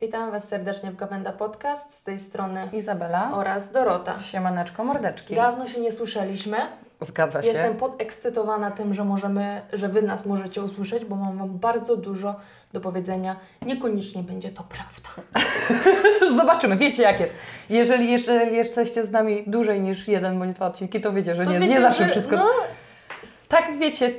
Witam 0.00 0.30
Was 0.30 0.48
serdecznie 0.48 0.90
w 0.90 0.96
Gawenda 0.96 1.32
Podcast. 1.32 1.94
Z 1.94 2.02
tej 2.02 2.18
strony 2.20 2.68
Izabela 2.72 3.30
oraz 3.34 3.72
Dorota. 3.72 4.18
Siemaneczko, 4.20 4.84
mordeczki. 4.84 5.34
Dawno 5.34 5.68
się 5.68 5.80
nie 5.80 5.92
słyszeliśmy. 5.92 6.56
Zgadza 7.00 7.42
się. 7.42 7.48
Jestem 7.48 7.74
podekscytowana 7.76 8.70
tym, 8.70 8.94
że 8.94 9.04
możemy, 9.04 9.60
że 9.72 9.88
Wy 9.88 10.02
nas 10.02 10.26
możecie 10.26 10.62
usłyszeć, 10.62 11.04
bo 11.04 11.16
mam 11.16 11.38
Wam 11.38 11.58
bardzo 11.58 11.96
dużo 11.96 12.34
do 12.72 12.80
powiedzenia. 12.80 13.36
Niekoniecznie 13.62 14.22
będzie 14.22 14.50
to 14.50 14.62
prawda. 14.64 15.38
Zobaczymy, 16.36 16.76
wiecie 16.76 17.02
jak 17.02 17.20
jest. 17.20 17.34
Jeżeli 17.70 18.10
jeszcze 18.12 18.32
jesteście 18.46 19.04
z 19.06 19.10
nami 19.10 19.44
dłużej 19.46 19.80
niż 19.80 20.08
jeden 20.08 20.38
bądź 20.38 20.56
dwa 20.56 20.66
odcinki, 20.66 21.00
to 21.00 21.12
wiecie, 21.12 21.34
że 21.34 21.44
To 21.44 21.50
nie, 21.50 21.60
wiecie, 21.60 21.74
nie 21.74 21.80
zawsze 21.80 22.04
że- 22.04 22.10
wszystko. 22.10 22.36
No, 22.36 22.46
Tak, 23.48 23.78
wiecie, 23.78 24.10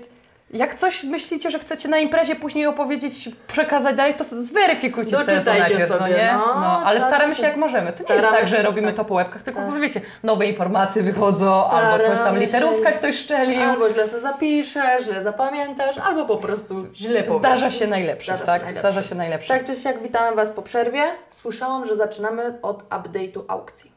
jak 0.54 0.76
coś 0.76 1.04
myślicie, 1.04 1.52
że 1.52 1.60
chcecie 1.60 1.90
na 1.90 1.98
imprezie 1.98 2.36
później 2.36 2.66
opowiedzieć, 2.66 3.30
przekazać 3.48 3.96
dalej, 3.96 4.14
to 4.14 4.24
zweryfikujcie 4.24 5.18
sobie 5.18 5.42
to 5.42 5.52
najpierw, 5.54 5.90
no 5.90 5.98
sobie, 5.98 6.12
nie? 6.12 6.34
no. 6.34 6.46
No, 6.62 6.82
ale 6.86 7.00
Czasem 7.00 7.14
staramy 7.14 7.36
się 7.36 7.42
się- 7.42 7.48
jak 7.48 7.58
możemy. 7.58 7.94
To 7.94 8.00
nie 8.00 8.04
staramy 8.04 8.22
jest 8.28 8.40
tak, 8.40 8.48
że 8.48 8.58
się, 8.58 8.64
robimy 8.64 8.88
tak. 8.88 8.96
to 8.96 9.06
po 9.06 9.14
łebkach, 9.14 9.44
tylko 9.44 9.60
Tak. 9.62 9.80
wiecie, 9.80 10.02
nowe 10.24 10.46
informacje 10.48 11.04
wychodzą, 11.04 11.66
albo 11.70 11.98
coś 11.98 12.08
tam 12.08 12.16
Staramy 12.18 12.40
literówka 12.40 12.92
się. 12.92 12.98
ktoś 12.98 13.16
szczelił. 13.18 13.62
albo 13.70 13.90
źle 13.90 14.08
sobie 14.08 14.22
zapiszesz, 14.22 15.04
źle 15.04 15.24
zapamiętasz, 15.24 15.98
albo 15.98 16.26
po 16.26 16.38
prostu 16.38 16.86
źle 16.96 17.24
powiesz. 17.24 17.40
Zdarza 17.40 17.72
się 17.72 17.88
najlepsze, 17.88 18.26
Zdarza 18.26 18.42
się 18.42 18.46
tak? 18.46 18.62
najlepsze. 18.64 18.92
Zdarza 18.92 19.04
się 19.10 19.16
najlepsze. 19.16 19.48
Tak 19.54 19.66
czy 19.66 19.76
siak, 19.76 20.02
witamy 20.04 20.36
Was 20.36 20.50
po 20.50 20.62
przerwie. 20.62 21.04
Słyszałam, 21.32 21.86
że 21.86 21.96
zaczynamy 21.96 22.60
od 22.62 22.90
update'u 22.90 23.42
aukcji. 23.48 23.92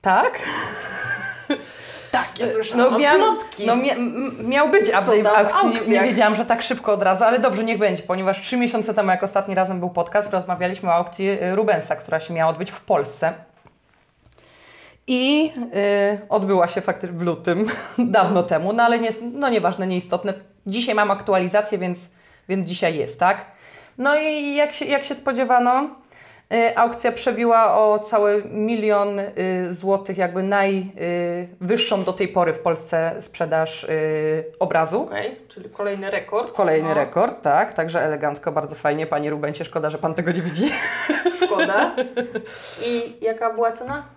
Tak? 0.00 0.38
Tak, 2.16 2.38
ja 2.38 2.46
No, 2.76 2.98
miał, 2.98 3.18
no 3.66 3.76
mia, 3.76 3.94
miał 4.44 4.68
być 4.68 4.88
update 4.88 5.20
w 5.20 5.22
tam 5.22 5.36
aukcji, 5.36 5.70
nie, 5.70 5.78
aukcjach. 5.78 6.04
wiedziałam, 6.04 6.36
że 6.36 6.46
tak 6.46 6.62
szybko 6.62 6.92
od 6.92 7.02
razu, 7.02 7.24
ale 7.24 7.38
dobrze, 7.38 7.64
niech 7.64 7.78
będzie, 7.78 8.02
ponieważ 8.02 8.42
trzy 8.42 8.56
miesiące 8.56 8.94
temu, 8.94 9.10
jak 9.10 9.22
ostatni 9.22 9.54
razem 9.54 9.80
był 9.80 9.90
podcast, 9.90 10.30
rozmawialiśmy 10.30 10.88
o 10.88 10.94
aukcji 10.94 11.30
y, 11.30 11.56
Rubensa, 11.56 11.96
która 11.96 12.20
się 12.20 12.34
miała 12.34 12.50
odbyć 12.50 12.70
w 12.70 12.80
Polsce. 12.80 13.32
I 15.06 15.52
y, 15.74 16.28
odbyła 16.28 16.68
się 16.68 16.80
faktycznie 16.80 17.18
w 17.18 17.22
lutym, 17.22 17.66
dawno 17.98 18.42
temu, 18.42 18.72
no 18.72 18.82
ale 18.82 18.98
nie, 18.98 19.10
no 19.32 19.48
nieważne, 19.48 19.86
nieistotne. 19.86 20.34
Dzisiaj 20.66 20.94
mam 20.94 21.10
aktualizację, 21.10 21.78
więc, 21.78 22.10
więc 22.48 22.68
dzisiaj 22.68 22.96
jest, 22.96 23.20
tak? 23.20 23.44
No 23.98 24.16
i 24.16 24.54
jak 24.54 24.72
się, 24.72 24.84
jak 24.84 25.04
się 25.04 25.14
spodziewano, 25.14 25.88
aukcja 26.76 27.12
przebiła 27.12 27.78
o 27.78 27.98
cały 27.98 28.42
milion 28.44 29.18
y, 29.18 29.32
złotych, 29.70 30.18
jakby 30.18 30.42
najwyższą 30.42 32.04
do 32.04 32.12
tej 32.12 32.28
pory 32.28 32.52
w 32.52 32.58
Polsce 32.58 33.16
sprzedaż 33.20 33.84
y, 33.84 34.44
obrazu. 34.58 35.02
Okej, 35.02 35.36
czyli 35.48 35.70
kolejny 35.70 36.10
rekord. 36.10 36.52
Kolejny 36.52 36.88
No, 36.88 36.94
rekord, 36.94 37.42
tak, 37.42 37.72
także 37.72 38.02
elegancko, 38.02 38.52
bardzo 38.52 38.74
fajnie. 38.74 39.06
Panie 39.06 39.30
Rubencie, 39.30 39.64
szkoda, 39.64 39.90
że 39.90 39.98
Pan 39.98 40.14
tego 40.14 40.32
nie 40.32 40.42
widzi. 40.42 40.70
Szkoda. 41.44 41.96
I 42.86 43.16
jaka 43.24 43.54
była 43.54 43.72
cena? 43.72 44.15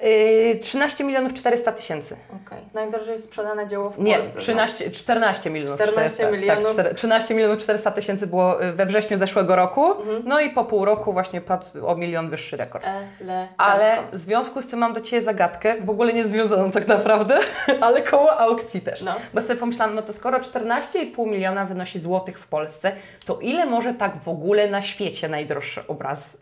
Yy, 0.00 0.58
13 0.60 1.04
milionów 1.04 1.34
400 1.34 1.72
tysięcy. 1.72 2.16
Okej. 2.46 2.58
Najdrożej 2.74 3.18
sprzedane 3.18 3.66
dzieło 3.68 3.90
w 3.90 3.98
Nie, 3.98 4.18
Polsce. 4.18 4.38
13, 4.40 4.90
14 4.90 5.50
milionów 5.50 5.74
14 5.80 6.10
400. 6.10 6.30
milionów. 6.30 6.76
Tak, 6.76 6.86
czter- 6.86 6.94
13 6.94 7.34
milionów 7.34 7.58
400 7.58 7.90
tysięcy 7.90 8.26
było 8.26 8.64
y, 8.64 8.72
we 8.72 8.86
wrześniu 8.86 9.16
zeszłego 9.16 9.56
roku. 9.56 9.92
Mhm. 9.92 10.22
No 10.26 10.40
i 10.40 10.50
po 10.50 10.64
pół 10.64 10.84
roku 10.84 11.12
właśnie 11.12 11.40
padł 11.40 11.86
o 11.86 11.96
milion 11.96 12.30
wyższy 12.30 12.56
rekord. 12.56 12.86
Ele. 13.20 13.48
Ale 13.56 13.98
w 14.12 14.18
związku 14.18 14.62
z 14.62 14.66
tym 14.66 14.78
mam 14.78 14.92
do 14.94 15.00
Ciebie 15.00 15.22
zagadkę, 15.22 15.74
w 15.80 15.90
ogóle 15.90 16.12
nie 16.12 16.24
związaną 16.24 16.70
tak 16.70 16.86
naprawdę, 16.88 17.38
ale 17.80 18.02
koło 18.02 18.38
aukcji 18.38 18.80
też. 18.80 19.00
No. 19.02 19.14
Bo 19.34 19.40
sobie 19.40 19.60
pomyślałam, 19.60 19.94
no 19.94 20.02
to 20.02 20.12
skoro 20.12 20.38
14,5 20.38 21.26
miliona 21.26 21.64
wynosi 21.64 21.98
złotych 21.98 22.38
w 22.38 22.46
Polsce, 22.46 22.92
to 23.26 23.38
ile 23.40 23.66
może 23.66 23.94
tak 23.94 24.12
w 24.24 24.28
ogóle 24.28 24.70
na 24.70 24.82
świecie 24.82 25.28
najdroższy 25.28 25.86
obraz 25.88 26.34
y, 26.34 26.38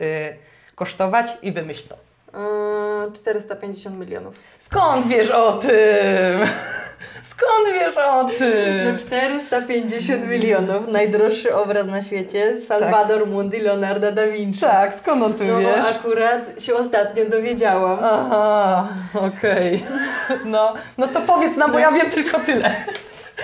kosztować? 0.75 1.27
I 1.43 1.53
wymyśl 1.53 1.89
to. 1.89 1.97
Yy, 2.35 3.13
450 3.13 3.99
milionów. 3.99 4.35
Skąd 4.59 5.07
wiesz 5.07 5.31
o 5.31 5.53
tym? 5.53 5.71
Skąd 7.23 7.69
wiesz 7.81 7.97
o 7.97 8.23
No 8.23 8.29
tym? 8.29 8.99
450 8.99 10.27
milionów. 10.29 10.89
Najdroższy 10.89 11.55
obraz 11.55 11.87
na 11.87 12.03
świecie. 12.03 12.61
Salvador 12.69 13.27
Mundi 13.27 13.61
Leonardo 13.61 14.13
da 14.13 14.27
Vinci. 14.27 14.61
Tak, 14.61 14.95
skąd 14.95 15.23
o 15.23 15.31
tym 15.31 15.49
No 15.49 15.59
wiesz? 15.59 15.87
akurat 15.97 16.41
się 16.59 16.75
ostatnio 16.75 17.25
dowiedziałam. 17.25 17.99
Aha, 18.03 18.89
okej. 19.15 19.85
No, 20.45 20.75
no 20.99 21.09
to 21.09 21.21
powiedz 21.21 21.57
nam, 21.57 21.73
bo 21.73 21.79
ja 21.79 21.93
wiem 21.93 22.11
tylko 22.11 22.41
tyle. 22.41 22.75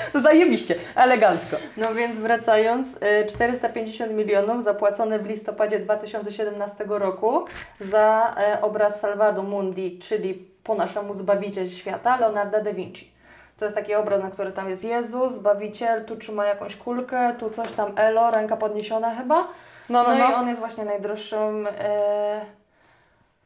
Zajebiście, 0.22 0.74
elegancko. 0.96 1.56
No 1.76 1.94
więc 1.94 2.18
wracając, 2.18 2.96
y, 2.96 3.26
450 3.30 4.12
milionów 4.12 4.64
zapłacone 4.64 5.18
w 5.18 5.26
listopadzie 5.26 5.78
2017 5.78 6.84
roku 6.88 7.44
za 7.80 8.34
e, 8.38 8.62
obraz 8.62 9.00
Salvador 9.00 9.44
Mundi, 9.44 9.98
czyli 9.98 10.34
po 10.64 10.74
naszemu 10.74 11.14
Zbawiciel 11.14 11.70
Świata, 11.70 12.16
Leonardo 12.16 12.62
da 12.62 12.72
Vinci. 12.72 13.10
To 13.58 13.64
jest 13.64 13.74
taki 13.76 13.94
obraz, 13.94 14.22
na 14.22 14.30
który 14.30 14.52
tam 14.52 14.70
jest 14.70 14.84
Jezus, 14.84 15.34
Zbawiciel, 15.34 16.04
tu 16.04 16.16
trzyma 16.16 16.46
jakąś 16.46 16.76
kulkę, 16.76 17.34
tu 17.38 17.50
coś 17.50 17.72
tam 17.72 17.92
Elo, 17.96 18.30
ręka 18.30 18.56
podniesiona 18.56 19.14
chyba. 19.14 19.48
No, 19.88 20.02
No, 20.02 20.08
no, 20.08 20.14
i 20.14 20.18
no. 20.18 20.36
on 20.36 20.48
jest 20.48 20.60
właśnie 20.60 20.84
najdroższym 20.84 21.66
e, 21.78 22.40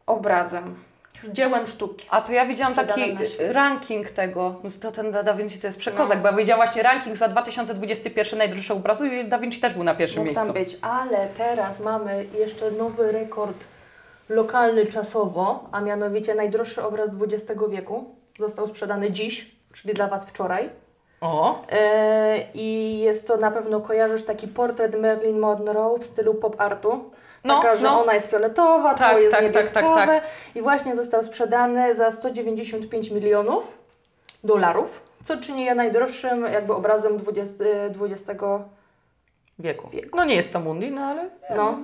obrazem, 0.07 0.75
dziełem 1.29 1.67
sztuki. 1.67 2.07
A 2.11 2.21
to 2.23 2.33
ja 2.33 2.47
widziałam 2.47 2.75
taki 2.75 3.03
świecie. 3.03 3.53
ranking 3.53 4.11
tego, 4.11 4.55
no 4.65 4.71
to 4.81 4.93
ten 4.93 5.13
Da 5.13 5.35
Vinci 5.35 5.59
to 5.59 5.67
jest 5.67 5.79
przekozak, 5.79 6.17
No. 6.17 6.23
bo 6.23 6.29
ja 6.31 6.37
widziałam 6.37 6.59
właśnie 6.67 6.83
ranking 6.83 7.17
za 7.17 7.29
2021 7.29 8.39
najdroższego 8.39 8.81
obrazu 8.81 9.07
i 9.07 9.29
Da 9.29 9.39
Vinci 9.39 9.61
też 9.61 9.75
był 9.75 9.85
na 9.85 9.95
pierwszym 9.95 10.19
Mógł 10.19 10.27
miejscu. 10.27 10.45
tam 10.45 10.55
być, 10.55 10.79
ale 10.83 11.29
teraz 11.37 11.81
mamy 11.81 12.25
jeszcze 12.39 12.71
nowy 12.71 13.13
rekord 13.13 13.65
lokalny 14.29 14.87
czasowo, 14.87 15.65
a 15.73 15.81
mianowicie 15.81 16.35
najdroższy 16.35 16.83
obraz 16.83 17.11
XX 17.23 17.61
wieku. 17.71 18.05
Został 18.39 18.69
sprzedany 18.69 19.11
dziś, 19.11 19.51
czyli 19.73 19.95
dla 19.95 20.09
Was 20.09 20.25
wczoraj. 20.27 20.71
O, 21.21 21.63
E, 21.73 22.39
I 22.55 22.99
jest 22.99 23.27
to 23.27 23.37
na 23.37 23.51
pewno 23.51 23.81
kojarzysz 23.81 24.25
taki 24.25 24.49
portret 24.49 25.01
Marilyn 25.01 25.39
Monroe 25.39 25.99
w 25.99 26.05
stylu 26.05 26.35
pop 26.35 26.61
artu. 26.61 27.11
No, 27.45 27.57
Taka, 27.57 27.77
że 27.77 27.83
no. 27.87 28.03
ona 28.03 28.15
jest 28.15 28.31
fioletowa, 28.31 28.95
Tak, 28.95 29.13
to 29.13 29.19
jest 29.19 29.33
tak, 29.37 29.45
tak, 29.45 29.55
niebieskowe. 29.55 29.95
tak, 29.95 30.09
tak. 30.09 30.25
I 30.55 30.63
właśnie 30.63 30.97
został 30.97 31.23
sprzedany 31.23 31.95
za 31.95 32.11
195 32.11 33.11
milionów 33.11 33.79
dolarów, 34.45 35.03
co 35.25 35.37
czyni 35.37 35.65
je 35.65 35.75
najdroższym 35.75 36.45
jakby 36.53 36.75
obrazem 36.75 37.17
XX, 37.29 37.53
XX 38.01 38.41
wieku. 39.59 39.89
Wieku. 39.93 40.17
No 40.17 40.25
nie 40.25 40.35
jest 40.35 40.53
to 40.53 40.61
Mundi, 40.61 40.91
no 40.91 41.03
ale 41.03 41.29
no, 41.57 41.79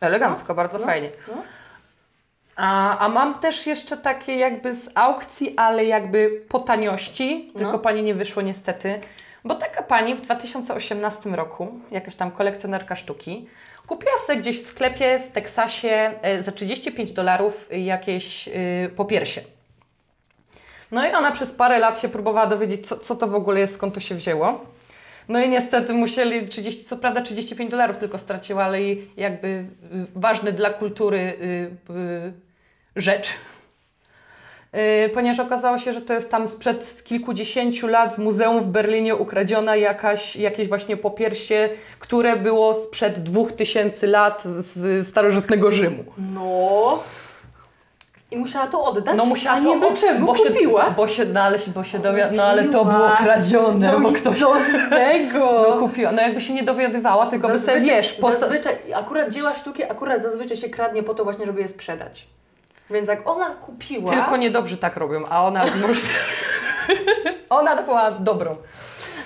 elegancko, 0.00 0.54
bardzo 0.54 0.78
no, 0.78 0.84
fajnie. 0.86 1.10
no. 1.28 1.34
A, 2.56 2.98
a 2.98 3.08
mam 3.08 3.34
też 3.34 3.66
jeszcze 3.66 3.96
takie 3.96 4.36
jakby 4.36 4.74
z 4.74 4.90
aukcji, 4.94 5.54
ale 5.56 5.84
jakby 5.84 6.30
po 6.48 6.60
taniości, 6.60 7.52
tylko 7.56 7.72
No. 7.72 7.78
pani 7.78 8.02
nie 8.02 8.14
wyszło 8.14 8.42
niestety, 8.42 9.00
bo 9.44 9.54
taka 9.54 9.82
pani 9.82 10.14
w 10.14 10.20
2018 10.20 11.30
roku, 11.30 11.80
jakaś 11.90 12.14
tam 12.14 12.30
kolekcjonerka 12.30 12.96
sztuki, 12.96 13.48
kupiła 13.86 14.18
sobie 14.18 14.38
gdzieś 14.38 14.62
w 14.62 14.66
sklepie 14.66 15.18
w 15.18 15.32
Teksasie 15.32 16.12
e, 16.22 16.42
za 16.42 16.52
35 16.52 17.12
dolarów 17.12 17.68
jakieś 17.70 18.48
y, 18.48 18.90
popiersie. 18.96 19.40
No 20.92 21.08
i 21.08 21.12
ona 21.12 21.32
przez 21.32 21.52
parę 21.52 21.78
lat 21.78 22.00
się 22.00 22.08
próbowała 22.08 22.46
dowiedzieć, 22.46 22.86
co, 22.86 22.98
co 22.98 23.16
to 23.16 23.28
w 23.28 23.34
ogóle 23.34 23.60
jest, 23.60 23.74
skąd 23.74 23.94
to 23.94 24.00
się 24.00 24.14
wzięło. 24.14 24.64
No 25.28 25.40
i 25.40 25.48
niestety 25.48 25.92
musieli 25.92 26.48
30, 26.48 26.84
co 26.84 26.96
prawda 26.96 27.22
35 27.22 27.70
dolarów 27.70 27.96
tylko 27.96 28.18
straciła, 28.18 28.64
ale 28.64 28.82
i 28.82 29.08
jakby 29.16 29.64
ważny 30.14 30.52
dla 30.52 30.70
kultury 30.70 31.18
y, 31.18 31.92
y, 31.92 32.32
rzecz. 32.96 33.32
Y, 34.74 35.08
ponieważ 35.14 35.40
okazało 35.40 35.78
się, 35.78 35.92
że 35.92 36.00
to 36.00 36.12
jest 36.14 36.30
tam 36.30 36.48
sprzed 36.48 37.02
kilkudziesięciu 37.04 37.86
lat 37.86 38.14
z 38.14 38.18
muzeum 38.18 38.60
w 38.64 38.66
Berlinie 38.66 39.16
ukradziona 39.16 39.76
jakaś, 39.76 40.36
jakieś 40.36 40.68
właśnie 40.68 40.96
popiersie, 40.96 41.68
które 41.98 42.36
było 42.36 42.74
sprzed 42.74 43.18
2000 43.22 44.06
lat 44.06 44.42
z 44.44 45.08
starożytnego 45.08 45.72
Rzymu. 45.72 46.04
No. 46.34 47.02
I 48.30 48.36
musiała 48.36 48.66
to 48.66 48.84
oddać? 48.84 49.16
No 49.16 49.24
musiała 49.26 49.56
A 49.56 49.60
to 49.60 49.66
nie, 49.74 49.76
bo 49.80 49.88
od- 49.88 50.00
czemu 50.00 50.26
bo 50.26 50.36
się, 50.36 50.44
kupiła? 50.44 50.90
Bo 50.90 51.08
się, 51.08 51.24
no 51.24 51.40
ale 51.40 51.58
bo 51.74 51.84
się 51.84 51.98
dowi- 51.98 52.32
no 52.32 52.42
ale 52.44 52.64
to 52.64 52.84
było 52.84 53.10
kradzione, 53.18 53.92
No 53.92 54.00
bo 54.00 54.12
ktoś 54.12 54.38
co 54.38 54.54
z 54.60 54.90
tego? 54.90 55.38
no, 55.70 55.76
kupiła. 55.80 56.12
No 56.12 56.22
jakby 56.22 56.40
się 56.40 56.54
nie 56.54 56.62
dowiadywała, 56.62 57.26
tylko 57.26 57.48
by 57.48 57.58
sobie, 57.58 57.80
wiesz, 57.80 58.14
posta- 58.20 58.40
zazwyczaj, 58.40 58.76
akurat 58.94 59.30
dzieła 59.30 59.54
sztuki, 59.54 59.82
akurat 59.84 60.22
zazwyczaj 60.22 60.56
się 60.56 60.68
kradnie 60.68 61.02
po 61.02 61.14
to 61.14 61.24
właśnie, 61.24 61.46
żeby 61.46 61.60
je 61.60 61.68
sprzedać. 61.68 62.26
Więc 62.90 63.08
jak 63.08 63.28
ona 63.28 63.50
kupiła... 63.50 64.12
Tylko 64.12 64.36
niedobrzy 64.36 64.76
tak 64.76 64.96
robią, 64.96 65.26
a 65.30 65.44
ona 65.46 65.64
ona 67.50 67.82
była 67.82 68.10
dobrą. 68.10 68.56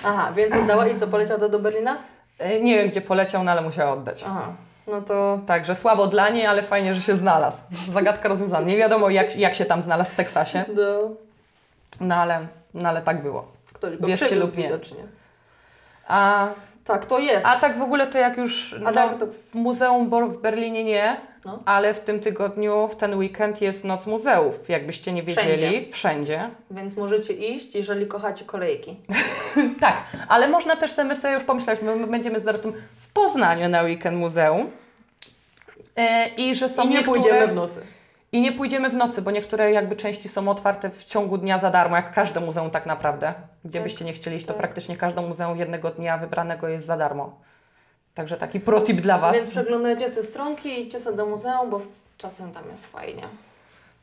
Aha, 0.03 0.31
więc 0.35 0.55
oddała 0.55 0.87
i 0.87 0.99
co, 0.99 1.07
poleciał 1.07 1.37
do, 1.39 1.49
do 1.49 1.59
Berlina? 1.59 1.97
E, 2.39 2.61
Nie 2.61 2.77
wiem, 2.77 2.89
gdzie 2.89 3.01
poleciał, 3.01 3.43
no 3.43 3.51
ale 3.51 3.61
musiała 3.61 3.91
oddać. 3.93 4.23
Aha, 4.27 4.47
no 4.87 5.01
to... 5.01 5.39
Także 5.47 5.75
słabo 5.75 6.07
dla 6.07 6.29
niej, 6.29 6.45
ale 6.45 6.63
fajnie, 6.63 6.95
że 6.95 7.01
się 7.01 7.15
znalazł. 7.15 7.61
Zagadka 7.71 8.29
rozwiązana. 8.29 8.67
Nie 8.67 8.77
wiadomo, 8.77 9.09
jak, 9.09 9.35
jak 9.35 9.55
się 9.55 9.65
tam 9.65 9.81
znalazł 9.81 10.11
w 10.11 10.15
Teksasie, 10.15 10.65
Do... 10.75 11.09
no 11.99 12.15
ale, 12.15 12.47
no 12.73 12.89
ale 12.89 13.01
tak 13.01 13.21
było. 13.21 13.45
Ktoś 13.73 13.97
go 13.97 14.07
Wierzcie 14.07 14.35
lub 14.35 14.57
nie. 14.57 14.63
widocznie. 14.63 14.97
A 16.07 16.47
Tak, 16.85 17.05
to 17.05 17.19
jest. 17.19 17.45
A 17.45 17.59
tak 17.59 17.77
w 17.79 17.81
ogóle 17.81 18.07
to 18.07 18.17
jak 18.17 18.37
już 18.37 18.75
no, 18.79 18.91
tak 18.91 19.17
to- 19.19 19.27
w 19.27 19.55
muzeum 19.55 20.09
Bo- 20.09 20.27
w 20.27 20.41
Berlinie 20.41 20.83
nie, 20.83 21.17
No. 21.45 21.59
ale 21.65 21.93
w 21.93 21.99
tym 21.99 22.19
tygodniu, 22.19 22.87
w 22.87 22.95
ten 22.95 23.17
weekend 23.17 23.61
jest 23.61 23.83
Noc 23.83 24.07
Muzeów, 24.07 24.69
jakbyście 24.69 25.13
nie 25.13 25.23
wiedzieli. 25.23 25.57
Wszędzie. 25.57 25.91
Wszędzie. 25.91 26.49
Więc 26.71 26.97
możecie 26.97 27.33
iść, 27.33 27.75
jeżeli 27.75 28.07
kochacie 28.07 28.45
kolejki. 28.45 28.95
Tak, 29.79 30.03
ale 30.27 30.47
można 30.47 30.75
też 30.75 30.91
sobie, 30.91 31.07
my 31.07 31.15
sobie 31.15 31.33
już 31.33 31.43
pomyśleliśmy, 31.43 31.95
my 31.95 32.07
będziemy 32.07 32.39
z 32.39 32.43
Dorotą 32.43 32.71
w 32.97 33.13
Poznaniu 33.13 33.69
na 33.69 33.81
weekend 33.81 34.17
muzeum. 34.17 34.69
E, 35.95 36.27
I 36.27 36.55
że 36.55 36.69
są 36.69 36.83
I 36.83 36.87
nie 36.87 36.95
niektóre... 36.95 37.19
pójdziemy 37.19 37.47
w 37.47 37.55
nocy. 37.55 37.81
I 38.31 38.41
nie 38.41 38.51
pójdziemy 38.51 38.89
w 38.89 38.93
nocy, 38.93 39.21
bo 39.21 39.31
niektóre 39.31 39.71
jakby 39.71 39.95
części 39.95 40.29
są 40.29 40.49
otwarte 40.49 40.89
w 40.89 41.03
ciągu 41.03 41.37
dnia 41.37 41.57
za 41.59 41.69
darmo, 41.71 41.95
jak 41.95 42.13
każde 42.13 42.39
muzeum 42.39 42.69
tak 42.69 42.85
naprawdę. 42.85 43.33
Gdzie 43.65 43.79
Tak, 43.79 43.83
byście 43.83 44.05
nie 44.05 44.13
chcieli 44.13 44.37
iść, 44.37 44.45
to 44.45 44.53
tak. 44.53 44.57
praktycznie 44.57 44.97
każde 44.97 45.21
muzeum 45.21 45.57
jednego 45.57 45.89
dnia 45.89 46.17
wybranego 46.17 46.67
jest 46.67 46.85
za 46.85 46.97
darmo. 46.97 47.39
Także 48.15 48.37
taki 48.37 48.59
protip 48.59 49.01
dla 49.01 49.17
Was. 49.17 49.35
Więc 49.35 49.49
przeglądajcie 49.49 50.09
sobie 50.09 50.27
stronki 50.27 50.69
i 50.69 50.81
idźcie 50.81 50.99
sobie 50.99 51.17
do 51.17 51.25
muzeum, 51.25 51.69
bo 51.69 51.81
czasem 52.17 52.51
tam 52.51 52.63
jest 52.71 52.85
fajnie. 52.85 53.23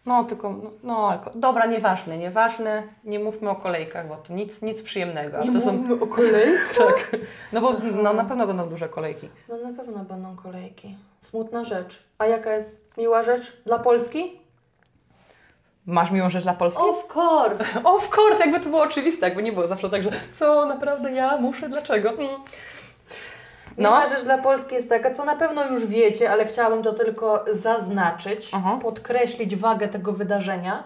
No 0.07 0.25
tylko, 0.25 0.51
no, 0.51 0.71
no 0.83 1.21
dobra, 1.35 1.67
nieważne, 1.67 2.19
nieważne, 2.19 2.83
nie 3.05 3.19
mówmy 3.19 3.51
o 3.51 3.55
kolejkach, 3.55 4.09
bo 4.09 4.17
to 4.17 4.33
nic, 4.33 4.63
nic 4.63 4.83
przyjemnego. 4.83 5.39
a 5.39 5.53
to 5.53 5.61
są, 5.61 5.85
o 6.01 6.07
kolejkach? 6.07 6.75
tak, 6.87 7.17
no 7.53 7.61
bo 7.61 7.73
no, 8.03 8.13
na 8.13 8.25
pewno 8.25 8.47
będą 8.47 8.69
duże 8.69 8.89
kolejki. 8.89 9.29
No 9.49 9.57
na 9.57 9.77
pewno 9.77 10.05
będą 10.05 10.37
kolejki. 10.37 10.97
Smutna 11.21 11.65
rzecz. 11.65 12.03
A 12.19 12.27
jaka 12.27 12.53
jest 12.53 12.97
miła 12.99 13.23
rzecz 13.23 13.63
dla 13.67 13.79
Polski? 13.79 14.41
Masz 15.87 16.11
miłą 16.11 16.31
rzecz 16.31 16.43
dla 16.43 16.55
Polski? 16.55 16.83
Of 16.83 17.17
course! 17.17 17.65
Of 17.85 18.19
course, 18.19 18.41
jakby 18.41 18.61
to 18.61 18.69
było 18.69 18.83
oczywiste, 18.83 19.27
jakby 19.27 19.43
nie 19.43 19.53
było 19.53 19.69
zawsze 19.69 19.91
tak, 19.91 20.03
że 20.03 20.11
co, 20.33 20.67
naprawdę 20.67 21.13
ja 21.13 21.37
muszę, 21.37 21.69
dlaczego? 21.69 22.11
Mm. 22.11 22.29
No. 23.79 23.89
Miła 23.91 24.07
rzecz 24.07 24.25
dla 24.25 24.39
Polski 24.39 24.75
jest 24.75 24.89
taka, 24.89 25.11
co 25.15 25.25
na 25.25 25.37
pewno 25.37 25.67
już 25.71 25.87
wiecie, 25.87 26.31
ale 26.31 26.47
chciałabym 26.47 26.83
to 26.83 26.93
tylko 26.93 27.45
zaznaczyć, 27.51 28.51
Aha. 28.53 28.79
podkreślić 28.83 29.57
wagę 29.57 29.89
tego 29.89 30.13
wydarzenia, 30.13 30.83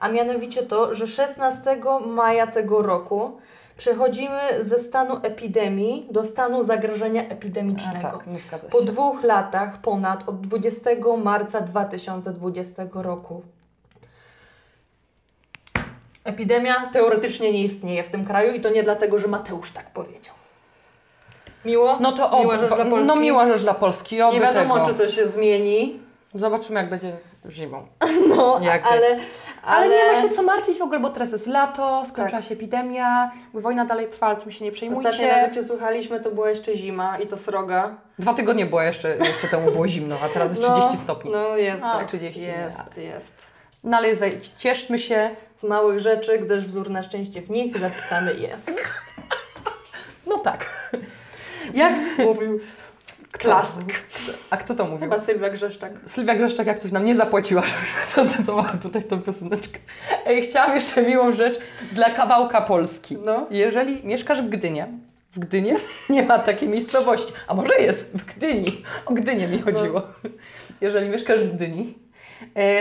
a 0.00 0.08
mianowicie 0.08 0.62
to, 0.62 0.94
że 0.94 1.06
16 1.06 1.76
maja 2.06 2.46
tego 2.46 2.82
roku 2.82 3.40
przechodzimy 3.76 4.40
ze 4.60 4.78
stanu 4.78 5.18
epidemii 5.22 6.06
do 6.10 6.24
stanu 6.24 6.62
zagrożenia 6.62 7.22
A, 7.22 7.32
epidemicznego. 7.32 8.00
tak, 8.00 8.26
nie 8.26 8.38
zgadza 8.38 8.64
się. 8.64 8.70
Po 8.70 8.82
dwóch 8.82 9.22
latach 9.22 9.80
ponad 9.80 10.28
od 10.28 10.40
20 10.40 10.90
marca 11.24 11.60
2020 11.60 12.82
roku. 12.94 13.42
Epidemia 16.24 16.90
teoretycznie 16.92 17.52
nie 17.52 17.62
istnieje 17.62 18.04
w 18.04 18.08
tym 18.08 18.24
kraju 18.24 18.52
i 18.54 18.60
to 18.60 18.70
nie 18.70 18.82
dlatego, 18.82 19.18
że 19.18 19.28
Mateusz 19.28 19.72
tak 19.72 19.90
powiedział. 19.90 20.34
Miło? 21.66 21.96
No 22.00 22.12
to 22.12 22.30
o, 22.30 22.40
Miła 22.40 22.58
rzecz 22.58 22.68
dla 22.68 22.76
Polski? 22.84 23.06
no 23.06 23.16
miła 23.16 23.46
rzecz 23.46 23.60
dla 23.62 23.74
Polski, 23.74 24.22
oby 24.22 24.34
Nie 24.36 24.42
wiadomo, 24.42 24.74
tego. 24.74 24.86
czy 24.86 24.94
to 24.94 25.08
się 25.08 25.26
zmieni. 25.26 26.00
Zobaczymy 26.34 26.80
jak 26.80 26.90
będzie 26.90 27.12
zimą. 27.50 27.86
No, 28.36 28.58
Jak 28.62 28.86
ale, 28.86 29.06
Ale... 29.06 29.20
ale, 29.64 29.88
nie 29.88 30.12
ma 30.12 30.20
się 30.22 30.28
co 30.28 30.42
martwić 30.42 30.78
w 30.78 30.82
ogóle, 30.82 31.00
bo 31.00 31.10
teraz 31.10 31.32
jest 31.32 31.46
lato, 31.46 32.02
skończyła 32.06 32.40
Tak. 32.40 32.48
się 32.48 32.54
epidemia, 32.54 33.30
wojna 33.54 33.84
dalej 33.84 34.08
trwa, 34.08 34.26
ale 34.26 34.36
tym 34.36 34.52
się 34.52 34.64
nie 34.64 34.72
przejmujcie. 34.72 35.08
Ostatni 35.08 35.26
raz, 35.30 35.42
jak 35.42 35.54
Cię 35.54 35.64
słuchaliśmy, 35.64 36.20
to 36.20 36.30
była 36.30 36.50
jeszcze 36.50 36.76
zima 36.76 37.18
i 37.18 37.26
to 37.26 37.36
sroga. 37.38 37.94
Dwa 38.18 38.34
tygodnie 38.34 38.66
było 38.66 38.82
jeszcze, 38.82 39.16
jeszcze 39.16 39.48
temu 39.48 39.70
było 39.72 39.88
zimno, 39.88 40.16
a 40.24 40.28
teraz 40.28 40.50
jest 40.58 40.70
30 40.72 40.98
stopni. 40.98 41.30
No, 41.30 41.38
No 41.38 41.56
jest 41.56 41.82
A, 41.84 41.98
tak. 41.98 42.08
30 42.08 42.40
nie, 42.40 42.46
Jest, 42.46 42.78
ale- 42.96 43.02
jest. 43.04 43.34
ale 43.92 44.14
zaj- 44.14 44.56
cieszmy 44.56 44.98
się. 44.98 45.30
Z 45.56 45.62
małych 45.62 46.00
rzeczy, 46.00 46.38
gdyż 46.38 46.64
wzór 46.64 46.90
na 46.90 47.02
szczęście 47.02 47.42
w 47.42 47.50
nich 47.50 47.78
zapisany 47.78 48.34
jest. 48.34 48.72
No 50.26 50.38
tak. 50.38 50.66
Jak 51.74 51.94
mówił 52.26 52.60
Klasyk. 53.32 54.02
A 54.50 54.56
kto 54.56 54.74
to 54.74 54.84
mówił? 54.84 54.98
chyba 54.98 55.20
Sylwia 55.20 55.50
Grzeszczak. 55.50 55.92
Sylwia 56.06 56.34
Grzeszczak 56.34 56.66
jak 56.66 56.78
coś 56.78 56.92
nam 56.92 57.04
nie 57.04 57.16
zapłaciła, 57.16 57.62
żebyśmy 57.66 58.28
zacytowała 58.30 58.68
tutaj 58.82 59.04
tą 59.04 59.22
pioseneczkę. 59.22 59.78
Ej, 60.26 60.42
chciałam 60.42 60.74
jeszcze 60.74 61.02
miłą 61.02 61.32
rzecz 61.32 61.58
dla 61.92 62.10
kawałka 62.10 62.60
Polski. 62.60 63.16
No. 63.24 63.46
Jeżeli 63.50 64.06
mieszkasz 64.06 64.42
w 64.42 64.48
Gdynie, 64.48 64.86
w 65.32 65.38
Gdynie 65.38 65.76
nie 66.10 66.22
ma 66.22 66.38
takiej 66.38 66.68
miejscowości, 66.68 67.32
a 67.48 67.54
może 67.54 67.74
jest, 67.74 68.10
w 68.14 68.24
Gdyni, 68.34 68.82
o 69.06 69.12
Gdynię 69.12 69.48
mi 69.48 69.62
chodziło. 69.62 70.02
Jeżeli 70.80 71.08
mieszkasz 71.08 71.40
w 71.40 71.54
Gdyni, 71.54 71.94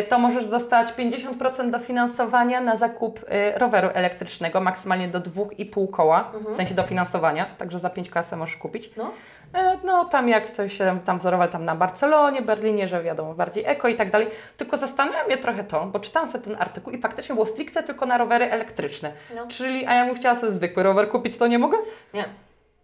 to 0.09 0.19
możesz 0.19 0.45
dostać 0.45 0.93
50% 0.93 1.69
dofinansowania 1.69 2.61
na 2.61 2.75
zakup 2.75 3.19
e, 3.27 3.59
roweru 3.59 3.89
elektrycznego, 3.93 4.61
maksymalnie 4.61 5.07
do 5.07 5.19
2,5 5.21 5.89
koła, 5.91 6.23
w 6.33 6.35
Mhm. 6.35 6.55
sensie 6.55 6.75
dofinansowania, 6.75 7.45
także 7.57 7.79
za 7.79 7.89
5 7.89 8.09
kasę 8.09 8.35
możesz 8.37 8.57
kupić. 8.57 8.95
No. 8.97 9.11
E, 9.53 9.77
No, 9.83 10.05
tam 10.05 10.29
jak 10.29 10.49
to 10.49 10.67
się 10.69 10.99
tam 11.05 11.19
wzorował 11.19 11.47
tam 11.47 11.65
na 11.65 11.75
Barcelonie, 11.75 12.41
Berlinie, 12.41 12.87
że 12.87 13.03
wiadomo, 13.03 13.33
bardziej 13.33 13.63
eko 13.67 13.87
i 13.87 13.95
tak 13.95 14.11
dalej. 14.11 14.27
Tylko 14.57 14.77
zastanawia 14.77 15.23
mnie 15.25 15.37
trochę 15.37 15.63
to, 15.63 15.85
bo 15.85 15.99
czytałam 15.99 16.29
sobie 16.31 16.43
ten 16.43 16.55
artykuł 16.59 16.93
i 16.93 16.97
faktycznie 16.97 17.35
było 17.35 17.47
stricte 17.47 17.83
tylko 17.83 18.05
na 18.05 18.17
rowery 18.17 18.45
elektryczne. 18.51 19.11
No. 19.35 19.47
Czyli, 19.47 19.85
a 19.85 19.93
ja 19.93 20.05
bym 20.05 20.15
chciała 20.15 20.35
sobie 20.35 20.51
zwykły 20.51 20.83
rower 20.83 21.09
kupić, 21.09 21.37
to 21.37 21.47
nie 21.47 21.59
mogę? 21.59 21.77
Nie. 22.13 22.25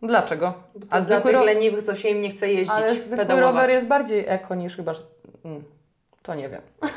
Dlaczego? 0.04 0.54
Bo 0.76 0.80
to 0.80 0.94
A 0.94 0.96
a 0.96 1.02
dla 1.02 1.06
zwykły 1.16 1.32
tych 1.32 1.40
ro- 1.40 1.46
leniwych, 1.46 1.84
co 1.84 1.96
się 1.96 2.10
im 2.10 2.22
nie 2.22 2.30
chce 2.32 2.48
jeździć, 2.52 2.70
Ale 2.76 2.96
zwykły 2.96 3.18
pedałować. 3.18 3.46
rower 3.54 3.70
jest 3.70 3.88
bardziej 3.88 4.26
eko 4.28 4.56
niż 4.56 4.76
chyba. 4.76 4.94
Mm, 5.46 5.64
to 6.24 6.36
nie 6.36 6.50
wiem. 6.50 6.62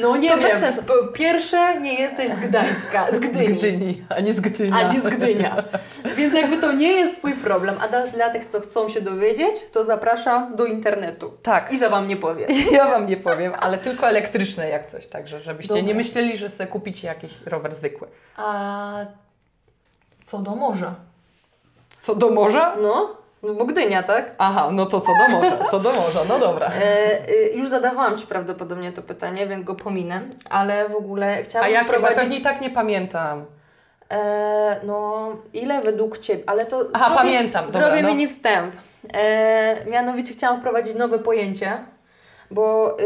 No 0.00 0.16
nie 0.16 0.30
To 0.30 0.36
wiem. 0.38 0.48
bez 0.50 0.60
sensu. 0.60 0.82
Pierwsze, 1.14 1.80
nie 1.80 1.94
jesteś 2.00 2.30
z 2.30 2.34
Gdańska, 2.36 3.06
z 3.12 3.18
Gdyni. 3.28 4.04
a 4.16 4.20
nie 4.20 4.34
z 4.34 4.40
Gdynia. 4.40 4.76
A 4.76 4.92
nie 4.92 5.00
z 5.00 5.04
Gdynia. 5.04 5.56
Więc 6.16 6.34
jakby 6.34 6.58
to 6.58 6.72
nie 6.72 6.92
jest 6.92 7.18
Twój 7.18 7.34
problem. 7.34 7.76
A 7.80 7.88
dla, 8.12 8.30
tych, 8.30 8.46
co 8.46 8.60
chcą 8.60 8.88
się 8.88 9.00
dowiedzieć, 9.00 9.54
to 9.72 9.84
zapraszam 9.84 10.56
do 10.56 10.64
internetu. 10.64 11.32
Tak. 11.42 11.72
Iza 11.72 11.88
Wam 11.88 12.08
nie 12.08 12.16
powie. 12.16 12.46
Ja 12.72 12.88
Wam 12.90 13.06
nie 13.06 13.16
powiem, 13.16 13.52
ale 13.58 13.78
tylko 13.78 14.08
elektryczne 14.08 14.68
jak 14.68 14.86
coś, 14.86 15.06
także 15.06 15.40
żebyście 15.40 15.74
Dobra. 15.74 15.86
nie 15.88 15.94
myśleli, 15.94 16.36
że 16.38 16.50
sobie 16.50 16.66
kupicie 16.70 17.08
jakiś 17.08 17.32
rower 17.46 17.74
zwykły. 17.74 18.08
A 18.36 18.96
co 20.26 20.38
do 20.38 20.54
morza? 20.54 20.94
Co 22.00 22.14
do 22.14 22.30
morza? 22.30 22.76
No, 22.82 23.16
no 23.46 23.54
bo 23.54 23.64
Gdynia, 23.64 24.02
tak? 24.02 24.34
Aha, 24.38 24.70
no 24.72 24.86
to 24.86 25.00
co 25.00 25.12
do 25.12 25.28
morza, 25.28 25.58
co 25.70 25.80
do 25.80 25.92
morza, 25.92 26.24
no 26.28 26.38
dobra. 26.38 26.70
E, 26.70 27.30
y, 27.30 27.52
już 27.54 27.68
zadawałam 27.68 28.18
Ci 28.18 28.26
prawdopodobnie 28.26 28.92
to 28.92 29.02
pytanie, 29.02 29.46
więc 29.46 29.64
go 29.64 29.74
pominę, 29.74 30.20
ale 30.50 30.88
w 30.88 30.94
ogóle 30.96 31.38
A 31.40 31.42
chciałabym 31.42 31.74
jakie? 31.74 31.86
Bo 31.86 31.92
wprowadzić... 31.92 32.18
pewnie 32.18 32.38
i 32.38 32.42
tak 32.42 32.60
nie 32.60 32.70
pamiętam. 32.70 33.44
E, 34.10 34.80
no, 34.84 35.28
ile 35.52 35.80
według 35.80 36.18
Ciebie, 36.18 36.42
ale 36.46 36.66
to 36.66 36.88
Aha, 36.92 37.14
pamiętam, 37.16 37.66
dobra, 37.66 37.80
zrobię 37.86 38.02
no. 38.02 38.08
mini 38.08 38.28
wstęp. 38.28 38.74
E, 39.14 39.76
mianowicie 39.90 40.32
chciałam 40.32 40.60
wprowadzić 40.60 40.94
nowe 40.96 41.18
pojęcie, 41.18 41.72
bo 42.50 42.96
e, 42.98 43.02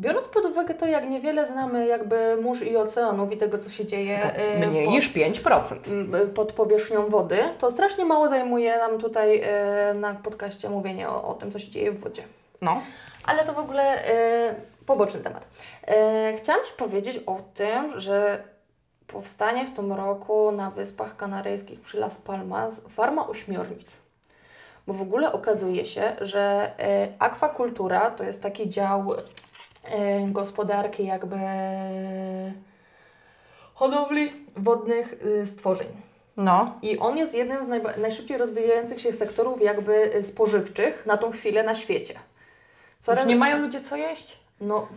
biorąc 0.00 0.28
pod 0.28 0.44
uwagę 0.44 0.74
to, 0.74 0.86
jak 0.86 1.10
niewiele 1.10 1.46
znamy 1.46 1.86
jakby 1.86 2.36
mórz 2.42 2.62
i 2.62 2.76
oceanów 2.76 3.32
i 3.32 3.36
tego, 3.36 3.58
co 3.58 3.70
się 3.70 3.86
dzieje 3.86 4.22
e, 4.22 4.66
Mniej 4.66 4.84
pod, 4.84 4.94
niż 4.94 5.14
5%. 5.14 5.76
m, 5.90 6.30
pod 6.34 6.52
powierzchnią 6.52 7.06
wody, 7.06 7.38
to 7.58 7.70
strasznie 7.70 8.04
mało 8.04 8.28
zajmuje 8.28 8.78
nam 8.78 8.98
tutaj 8.98 9.40
e, 9.44 9.94
na 9.94 10.14
podcaście 10.14 10.68
mówienie 10.68 11.08
o, 11.08 11.28
o 11.28 11.34
tym, 11.34 11.52
co 11.52 11.58
się 11.58 11.70
dzieje 11.70 11.92
w 11.92 12.00
wodzie. 12.00 12.22
No. 12.60 12.82
Ale 13.24 13.44
to 13.44 13.52
w 13.52 13.58
ogóle 13.58 14.02
poboczny 14.86 15.20
temat. 15.20 15.46
Chciałam 16.36 16.64
Ci 16.64 16.72
powiedzieć 16.76 17.20
o 17.26 17.38
tym, 17.54 18.00
że 18.00 18.42
powstanie 19.06 19.66
w 19.66 19.76
tym 19.76 19.92
roku 19.92 20.52
na 20.52 20.70
Wyspach 20.70 21.16
Kanaryjskich 21.16 21.80
przy 21.80 21.98
Las 21.98 22.16
Palmas 22.16 22.80
farma 22.88 23.28
ośmiornic. 23.28 23.96
Bo 24.86 24.94
w 24.94 25.02
ogóle 25.02 25.32
okazuje 25.32 25.84
się, 25.84 26.16
że 26.20 26.72
akwakultura 27.18 28.10
to 28.10 28.24
jest 28.24 28.42
taki 28.42 28.68
dział 28.68 29.12
gospodarki 30.32 31.06
jakby 31.06 31.36
hodowli 33.74 34.32
wodnych 34.56 35.12
y, 35.12 35.46
stworzeń. 35.46 35.88
No. 36.36 36.74
I 36.82 36.98
on 36.98 37.16
jest 37.16 37.34
jednym 37.34 37.64
z 37.64 37.68
najszybciej 37.98 38.38
rozwijających 38.38 39.00
się 39.00 39.12
sektorów 39.12 39.62
jakby 39.62 40.14
y, 40.14 40.22
spożywczych 40.22 41.06
na 41.06 41.16
tą 41.16 41.30
chwilę 41.30 41.62
na 41.62 41.74
świecie. 41.74 42.14
Już 43.08 43.26
nie 43.26 43.36
mają 43.36 43.58
ludzie 43.58 43.80
co 43.80 43.96
jeść? 43.96 44.38
No. 44.60 44.88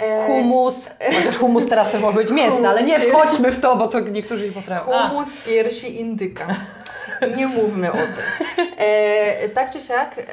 E, 0.00 0.26
Humus. 0.26 0.90
Chociaż 1.16 1.38
humus 1.38 1.68
teraz 1.68 1.90
też 1.90 2.00
może 2.00 2.18
być 2.18 2.30
mięsny, 2.30 2.68
ale 2.68 2.82
nie 2.82 3.00
wchodźmy 3.00 3.52
w 3.52 3.60
to, 3.60 3.76
bo 3.76 3.88
to 3.88 4.00
niektórzy 4.00 4.46
nie 4.46 4.52
potrafią. 4.52 4.94
A, 4.94 5.08
Humus 5.08 5.44
piersi 5.44 6.00
indyka. 6.00 6.46
Nie 7.36 7.46
mówmy 7.46 7.92
o 7.92 7.94
tym. 7.94 8.46
E, 8.78 9.48
tak 9.48 9.70
czy 9.70 9.80
siak, 9.80 10.18
e, 10.18 10.24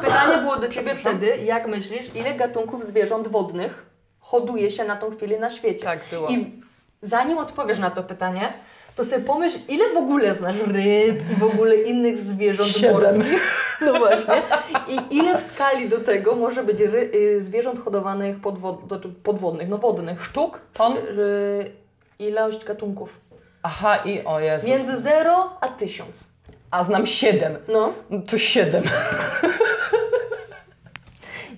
pytanie 0.00 0.38
było 0.42 0.56
do 0.56 0.68
Ciebie 0.68 0.94
wtedy, 0.94 1.36
jak 1.36 1.66
myślisz, 1.68 2.14
ile 2.14 2.34
gatunków 2.34 2.84
zwierząt 2.86 3.28
wodnych 3.28 3.86
hoduje 4.20 4.70
się 4.70 4.84
na 4.84 4.96
tą 4.96 5.16
chwilę 5.16 5.38
na 5.38 5.50
świecie? 5.50 5.84
tak 5.84 5.98
było. 6.10 6.28
I 6.28 6.60
zanim 7.02 7.38
odpowiesz 7.38 7.78
na 7.78 7.90
to 7.90 8.02
pytanie, 8.02 8.52
to 8.96 9.04
sobie 9.04 9.18
pomyśl, 9.22 9.58
ile 9.68 9.94
w 9.94 9.96
ogóle 9.96 10.34
znasz 10.34 10.56
ryb 10.66 11.30
i 11.32 11.40
w 11.40 11.44
ogóle 11.44 11.76
innych 11.76 12.18
zwierząt 12.18 12.68
Siedem. 12.70 13.18
morskich. 13.18 13.42
No 13.86 13.98
właśnie. 13.98 14.42
I 14.88 15.16
ile 15.16 15.38
w 15.38 15.42
skali 15.42 15.88
do 15.88 16.00
tego 16.00 16.36
może 16.36 16.64
być 16.64 16.80
ry, 16.80 17.10
y, 17.14 17.44
zwierząt 17.44 17.80
hodowanych 17.84 18.40
podwod, 18.40 18.78
podwodnych, 19.22 19.68
no 19.68 19.78
wodnych. 19.78 20.24
Sztuk? 20.24 20.60
Ton? 20.72 20.96
Y, 20.96 21.70
ilość 22.18 22.64
gatunków. 22.64 23.20
Aha, 23.62 23.96
i 23.96 24.24
o 24.24 24.40
Jezu. 24.40 24.66
Między 24.66 25.00
0 25.00 25.50
a 25.60 25.68
1000. 25.68 26.29
A 26.70 26.84
znam 26.84 27.06
siedem. 27.06 27.58
No. 27.68 27.92
To 28.26 28.38
siedem. 28.38 28.82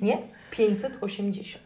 Nie, 0.00 0.18
580. 0.50 1.64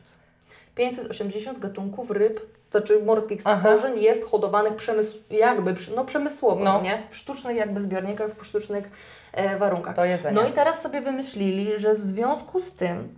580 0.75 1.59
gatunków 1.59 2.11
ryb, 2.11 2.41
to 2.71 2.79
znaczy 2.79 3.03
morskich 3.05 3.41
Aha. 3.45 3.61
stworzeń 3.61 4.01
jest 4.01 4.25
hodowanych 4.31 4.77
przemysł, 4.77 5.19
jakby, 5.31 5.75
no 5.97 6.05
przemysłowo, 6.05 6.65
No. 6.65 6.81
nie? 6.83 7.03
W 7.11 7.17
sztucznych 7.17 7.57
jakby 7.57 7.81
zbiornikach, 7.81 8.31
w 8.41 8.47
sztucznych 8.47 8.91
e, 9.33 9.59
warunkach. 9.59 9.97
No 10.33 10.47
i 10.49 10.53
teraz 10.53 10.83
sobie 10.83 11.01
wymyślili, 11.01 11.79
że 11.79 11.95
w 11.95 12.01
związku 12.01 12.61
z 12.61 12.73
tym, 12.73 13.15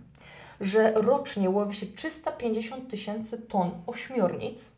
że 0.61 0.91
rocznie 0.95 1.49
łowi 1.49 1.75
się 1.75 1.85
350 1.85 2.89
tysięcy 2.91 3.37
ton 3.37 3.71
ośmiornic, 3.87 4.71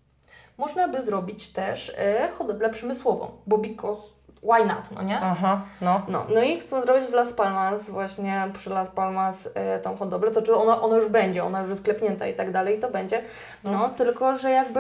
można 0.58 0.88
by 0.88 1.02
zrobić 1.02 1.50
też 1.50 1.92
e, 1.98 2.30
hodowlę 2.38 2.70
przemysłową, 2.70 3.32
bo 3.48 3.58
because 3.58 4.02
why 4.44 4.66
not, 4.66 4.92
no 4.96 5.02
nie? 5.04 5.20
Aha, 5.22 5.62
no. 5.82 6.02
No, 6.08 6.26
no 6.34 6.42
i 6.42 6.60
chcą 6.60 6.82
zrobić 6.82 7.10
w 7.10 7.14
Las 7.14 7.34
Palmas, 7.34 7.90
właśnie 7.90 8.44
przy 8.58 8.70
Las 8.70 8.90
Palmas 8.90 9.50
e, 9.54 9.80
tą 9.80 9.96
hodowlę, 9.98 10.32
to 10.32 10.42
czy 10.42 10.56
ona, 10.56 10.82
ona 10.82 10.96
już 10.96 11.08
będzie, 11.10 11.44
ona 11.44 11.60
już 11.62 11.70
jest 11.70 11.84
klepnięta 11.84 12.28
i 12.28 12.34
tak 12.34 12.52
dalej, 12.52 12.78
i 12.78 12.80
to 12.80 12.90
będzie. 12.90 13.24
No, 13.64 13.90
tylko 13.90 14.36
że 14.36 14.52
jakby 14.52 14.80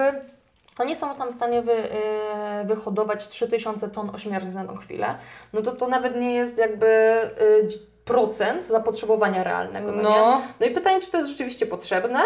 oni 0.79 0.95
są 0.95 1.15
tam 1.15 1.29
w 1.29 1.33
stanie 1.33 1.61
wy, 1.61 1.73
e, 1.73 2.63
wyhodować 2.65 3.27
3000 3.27 3.89
ton 3.89 4.09
ośmiornic 4.15 4.55
na 4.55 4.63
tą 4.65 4.75
chwilę, 4.77 5.15
no 5.53 5.61
to 5.61 5.71
to 5.71 5.87
nawet 5.87 6.15
nie 6.15 6.33
jest 6.33 6.57
jakby 6.57 7.19
dź- 7.67 7.91
procent 8.05 8.67
zapotrzebowania 8.67 9.43
realnego, 9.43 9.91
no, 9.91 10.01
No. 10.01 10.41
No 10.59 10.65
i 10.65 10.71
pytanie, 10.71 11.01
czy 11.01 11.11
to 11.11 11.17
jest 11.17 11.29
rzeczywiście 11.29 11.65
potrzebne? 11.65 12.19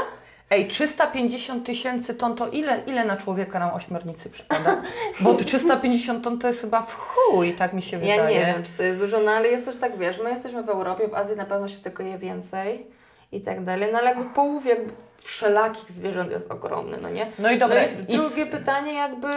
Ej, 0.49 0.67
350 0.67 1.65
tysięcy 1.65 2.15
ton 2.15 2.35
to 2.35 2.47
ile, 2.47 2.81
ile 2.87 3.05
na 3.05 3.17
człowieka 3.17 3.59
nam 3.59 3.73
ośmiornicy 3.73 4.29
przypada? 4.29 4.81
Bo 5.19 5.33
350 5.43 6.23
ton 6.23 6.39
to 6.39 6.47
jest 6.47 6.61
chyba 6.61 6.81
w 6.81 6.95
chuj, 6.95 7.53
tak 7.53 7.73
mi 7.73 7.81
się 7.81 7.97
wydaje. 7.97 8.19
Ja 8.19 8.29
nie 8.29 8.53
wiem, 8.53 8.63
czy 8.63 8.71
to 8.71 8.83
jest 8.83 8.99
dużo, 8.99 9.19
no 9.19 9.31
ale 9.31 9.47
jest 9.47 9.65
też 9.65 9.77
tak, 9.77 9.97
wiesz, 9.97 10.19
my 10.23 10.29
jesteśmy 10.29 10.63
w 10.63 10.69
Europie, 10.69 11.07
w 11.07 11.13
Azji 11.13 11.35
na 11.35 11.45
pewno 11.45 11.67
się 11.67 11.77
tego 11.77 12.03
je 12.03 12.17
więcej 12.17 12.87
i 13.31 13.41
tak 13.41 13.63
dalej, 13.63 13.89
no 13.91 13.99
ale 13.99 14.09
jakby 14.09 14.25
połów 14.25 14.65
jakby 14.65 14.91
wszelakich 15.21 15.91
zwierząt 15.91 16.31
jest 16.31 16.51
ogromny, 16.51 16.97
no 17.01 17.09
nie? 17.09 17.31
No 17.39 17.51
i 17.51 17.57
dobra, 17.57 17.81
no 17.81 18.03
i 18.07 18.13
i 18.13 18.17
drugie 18.17 18.45
pytanie 18.45 18.93
jakby 18.93 19.27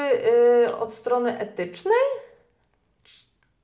y, 0.66 0.76
od 0.78 0.94
strony 0.94 1.38
etycznej, 1.38 1.94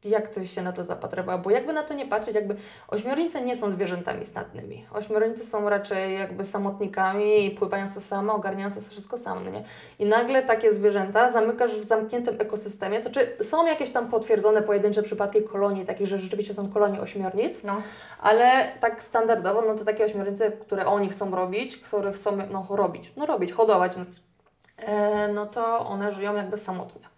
jak 0.04 0.30
ktoś 0.30 0.50
się 0.50 0.62
na 0.62 0.72
to 0.72 0.84
zapatrywał, 0.84 1.38
bo 1.38 1.50
jakby 1.50 1.72
na 1.72 1.82
to 1.82 1.94
nie 1.94 2.06
patrzeć, 2.06 2.34
jakby 2.34 2.56
ośmiornice 2.88 3.40
nie 3.40 3.56
są 3.56 3.70
zwierzętami 3.70 4.24
statnymi. 4.24 4.86
Ośmiornice 4.92 5.44
są 5.44 5.68
raczej 5.68 6.18
jakby 6.18 6.44
samotnikami 6.44 7.46
i 7.46 7.50
pływają 7.50 7.88
sobie 7.88 8.06
same, 8.06 8.32
ogarniają 8.32 8.70
sobie 8.70 8.86
wszystko 8.86 9.18
same, 9.18 9.50
nie? 9.50 9.64
I 9.98 10.06
nagle 10.06 10.42
takie 10.42 10.72
zwierzęta 10.72 11.30
zamykasz 11.30 11.74
w 11.74 11.84
zamkniętym 11.84 12.40
ekosystemie, 12.40 13.00
to 13.00 13.10
czy 13.10 13.36
są 13.44 13.66
jakieś 13.66 13.90
tam 13.90 14.08
potwierdzone 14.08 14.62
pojedyncze 14.62 15.02
przypadki 15.02 15.42
kolonii, 15.42 15.86
takich, 15.86 16.06
że 16.06 16.18
rzeczywiście 16.18 16.54
są 16.54 16.68
kolonie 16.72 17.00
ośmiornic, 17.00 17.62
No. 17.64 17.82
ale 18.20 18.72
tak 18.80 19.02
standardowo, 19.02 19.62
no 19.62 19.74
to 19.74 19.84
takie 19.84 20.04
ośmiornice, 20.04 20.50
które 20.50 20.86
oni 20.86 21.08
chcą 21.08 21.30
robić, 21.30 21.76
które 21.76 22.12
chcą 22.12 22.36
no, 22.50 22.66
robić, 22.70 23.12
no 23.16 23.26
robić, 23.26 23.52
hodować, 23.52 23.96
no, 23.96 24.04
e, 24.76 25.28
no 25.28 25.46
to 25.46 25.78
one 25.86 26.12
żyją 26.12 26.34
jakby 26.36 26.58
samotnie. 26.58 27.13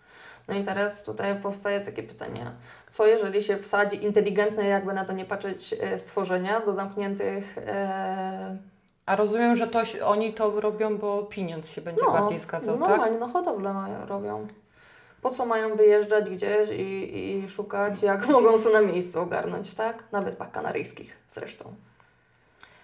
No 0.48 0.54
i 0.54 0.64
teraz 0.64 1.02
tutaj 1.02 1.40
powstaje 1.42 1.80
takie 1.80 2.02
pytanie, 2.02 2.50
co 2.90 3.06
jeżeli 3.06 3.42
się 3.42 3.58
wsadzi 3.58 4.04
inteligentne, 4.04 4.66
jakby 4.66 4.92
na 4.92 5.04
to 5.04 5.12
nie 5.12 5.24
patrzeć, 5.24 5.74
e, 5.80 5.98
stworzenia 5.98 6.60
do 6.60 6.74
zamkniętych 6.74 7.58
e, 7.58 8.56
A 9.06 9.16
rozumiem, 9.16 9.56
że 9.56 9.66
to, 9.66 9.82
oni 10.04 10.34
to 10.34 10.60
robią, 10.60 10.98
bo 10.98 11.22
pieniądz 11.22 11.68
się 11.68 11.80
będzie 11.80 12.02
bardziej 12.02 12.38
zgadzał, 12.38 12.78
tak? 12.78 12.88
normalnie, 12.88 13.18
no 13.18 13.28
hodowlę 13.28 13.74
mają, 13.74 14.06
robią. 14.06 14.46
Po 15.22 15.30
co 15.30 15.46
mają 15.46 15.76
wyjeżdżać 15.76 16.30
gdzieś 16.30 16.70
i, 16.70 17.18
i 17.18 17.48
szukać, 17.48 18.02
jak 18.02 18.28
mogą 18.36 18.58
sobie 18.58 18.74
na 18.74 18.80
miejscu 18.80 19.20
ogarnąć, 19.20 19.74
tak? 19.74 20.04
Na 20.12 20.22
Wyspach 20.22 20.50
Kanaryjskich 20.50 21.16
zresztą. 21.28 21.74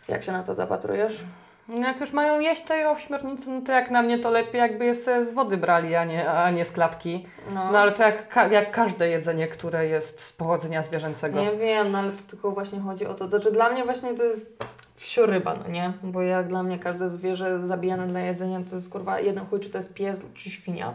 Jak 0.09 0.23
się 0.23 0.33
na 0.33 0.43
to 0.43 0.55
zapatrujesz? 0.55 1.25
No 1.69 1.89
jak 1.89 2.01
już 2.01 2.13
mają 2.13 2.41
jeść 2.41 2.63
tej 2.63 2.87
ośmiornicy, 2.87 3.51
no 3.51 3.61
to 3.61 3.73
jak 3.73 3.91
na 3.91 4.03
mnie 4.03 4.19
to 4.19 4.31
lepiej 4.31 4.59
jakby 4.59 4.85
je 4.85 4.95
sobie 4.95 5.25
z 5.25 5.35
wody 5.35 5.57
brali, 5.57 5.95
a 5.95 6.05
nie, 6.05 6.31
a 6.31 6.51
nie 6.51 6.65
z 6.65 6.73
klatki. 6.73 7.27
No 7.55 7.61
ale 7.61 7.93
to 7.93 8.03
jak, 8.03 8.37
jak 8.51 8.71
każde 8.71 9.09
jedzenie, 9.09 9.49
które 9.49 9.87
jest 9.87 10.21
z 10.21 10.33
pochodzenia 10.33 10.83
zwierzęcego. 10.83 11.41
Nie 11.41 11.57
wiem, 11.57 11.93
no 11.93 11.99
ale 11.99 12.13
to 12.13 12.23
tylko 12.31 12.51
właśnie 12.51 12.81
chodzi 12.81 13.07
o 13.07 13.15
to. 13.15 13.29
Znaczy 13.29 13.53
dla 13.53 13.71
mnie 13.71 13.85
właśnie 13.85 14.15
to 14.15 14.25
jest 14.25 14.65
wsioryba, 14.97 15.55
no 15.55 15.69
nie? 15.69 15.93
Bo 16.03 16.23
jak 16.23 16.49
dla 16.49 16.63
mnie 16.63 16.79
każde 16.79 17.11
zwierzę 17.11 17.67
zabijane 17.67 18.07
dla 18.07 18.21
jedzenia 18.21 18.61
to 18.71 18.77
jest 18.77 18.89
kurwa 18.89 19.21
jeden 19.21 19.47
chuj, 19.47 19.61
czy 19.61 19.71
to 19.71 19.79
jest 19.79 19.95
pies, 19.95 20.21
czy 20.35 20.51
świnia. 20.51 20.95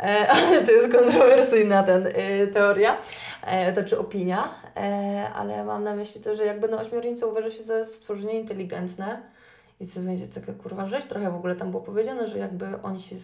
E, 0.00 0.28
ale 0.34 0.62
to 0.62 0.72
jest 0.72 0.92
kontrowersyjna 0.92 1.82
ten 1.82 2.06
e, 2.06 2.46
teoria, 2.46 2.96
e, 3.42 3.72
to 3.72 3.84
czy 3.84 3.98
opinia, 3.98 4.54
e, 4.76 5.28
ale 5.34 5.64
mam 5.64 5.84
na 5.84 5.94
myśli 5.94 6.20
to, 6.20 6.36
że 6.36 6.44
jakby 6.44 6.68
no 6.68 6.80
ośmiornice 6.80 7.26
uważa 7.26 7.50
się 7.50 7.62
za 7.62 7.84
stworzenie 7.84 8.40
inteligentne 8.40 9.34
i 9.80 9.86
co 9.88 10.00
będzie 10.00 10.28
taka 10.28 10.52
kurwa 10.52 10.86
rzecz, 10.86 11.04
trochę 11.06 11.30
w 11.30 11.34
ogóle 11.34 11.56
tam 11.56 11.70
było 11.70 11.82
powiedziane, 11.82 12.28
że 12.28 12.38
jakby 12.38 12.66
oni 12.82 13.02
się, 13.02 13.16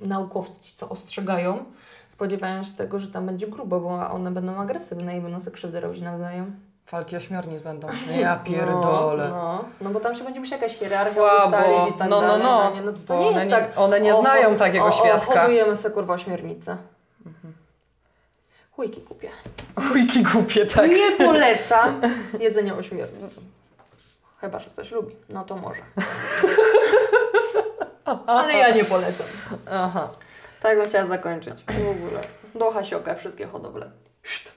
naukowcy 0.00 0.62
ci 0.62 0.74
co 0.76 0.88
ostrzegają, 0.88 1.64
spodziewają 2.08 2.64
się 2.64 2.72
tego, 2.72 2.98
że 2.98 3.08
tam 3.08 3.26
będzie 3.26 3.46
grubo, 3.46 3.80
bo 3.80 4.10
one 4.10 4.30
będą 4.30 4.60
agresywne 4.60 5.16
i 5.16 5.20
będą 5.20 5.40
sobie 5.40 5.52
krzywdę 5.52 5.80
robić 5.80 6.02
nawzajem. 6.02 6.56
Walki 6.90 7.16
ośmiornic 7.16 7.62
będą. 7.62 7.88
Ja 8.20 8.36
pierdolę. 8.36 9.28
No, 9.28 9.34
no, 9.34 9.64
no 9.80 9.90
bo 9.90 10.00
tam 10.00 10.14
się 10.14 10.24
będzie 10.24 10.40
musiała 10.40 10.62
jakaś 10.62 10.78
hierarchia 10.78 11.14
Słabo. 11.14 11.56
ustalić 11.56 11.94
i 11.94 11.98
tak 11.98 12.10
No, 12.10 12.20
no, 12.20 12.26
dalej. 12.28 12.42
no. 12.42 12.70
nie? 12.74 12.80
no 12.82 12.92
to, 12.92 12.98
Bo 12.98 13.04
to 13.06 13.20
nie 13.20 13.30
jest 13.30 13.46
nie- 13.46 13.50
tak. 13.52 13.72
one 13.76 14.00
nie 14.00 14.14
o, 14.14 14.20
znają 14.20 14.48
ho- 14.50 14.56
takiego 14.56 14.84
o, 14.84 14.92
świadka. 14.92 15.34
O, 15.34 15.40
hodujemy 15.40 15.76
sobie 15.76 15.94
kurwa 15.94 16.14
ośmiornicę. 16.14 16.76
Chujki 18.72 19.00
kupię. 19.00 19.28
Chujki 19.88 20.22
głupie, 20.22 20.66
tak. 20.66 20.90
Nie 20.90 21.12
polecam 21.26 22.00
jedzenia 22.40 22.76
ośmiornic. 22.76 23.34
Chyba, 24.40 24.58
że 24.58 24.70
ktoś 24.70 24.90
lubi. 24.90 25.16
No 25.28 25.44
to 25.44 25.56
może. 25.56 25.82
Ale 28.26 28.52
ja 28.54 28.70
nie 28.74 28.84
polecam. 28.84 29.26
Aha. 29.70 30.08
Tak 30.60 30.78
bym 30.78 30.88
chciała 30.88 31.06
zakończyć. 31.06 31.64
W 31.64 31.88
ogóle. 31.90 32.20
Do 32.54 32.70
Hasioka 32.70 33.14
wszystkie 33.14 33.46
hodowle. 33.46 33.90
Szt. 34.22 34.52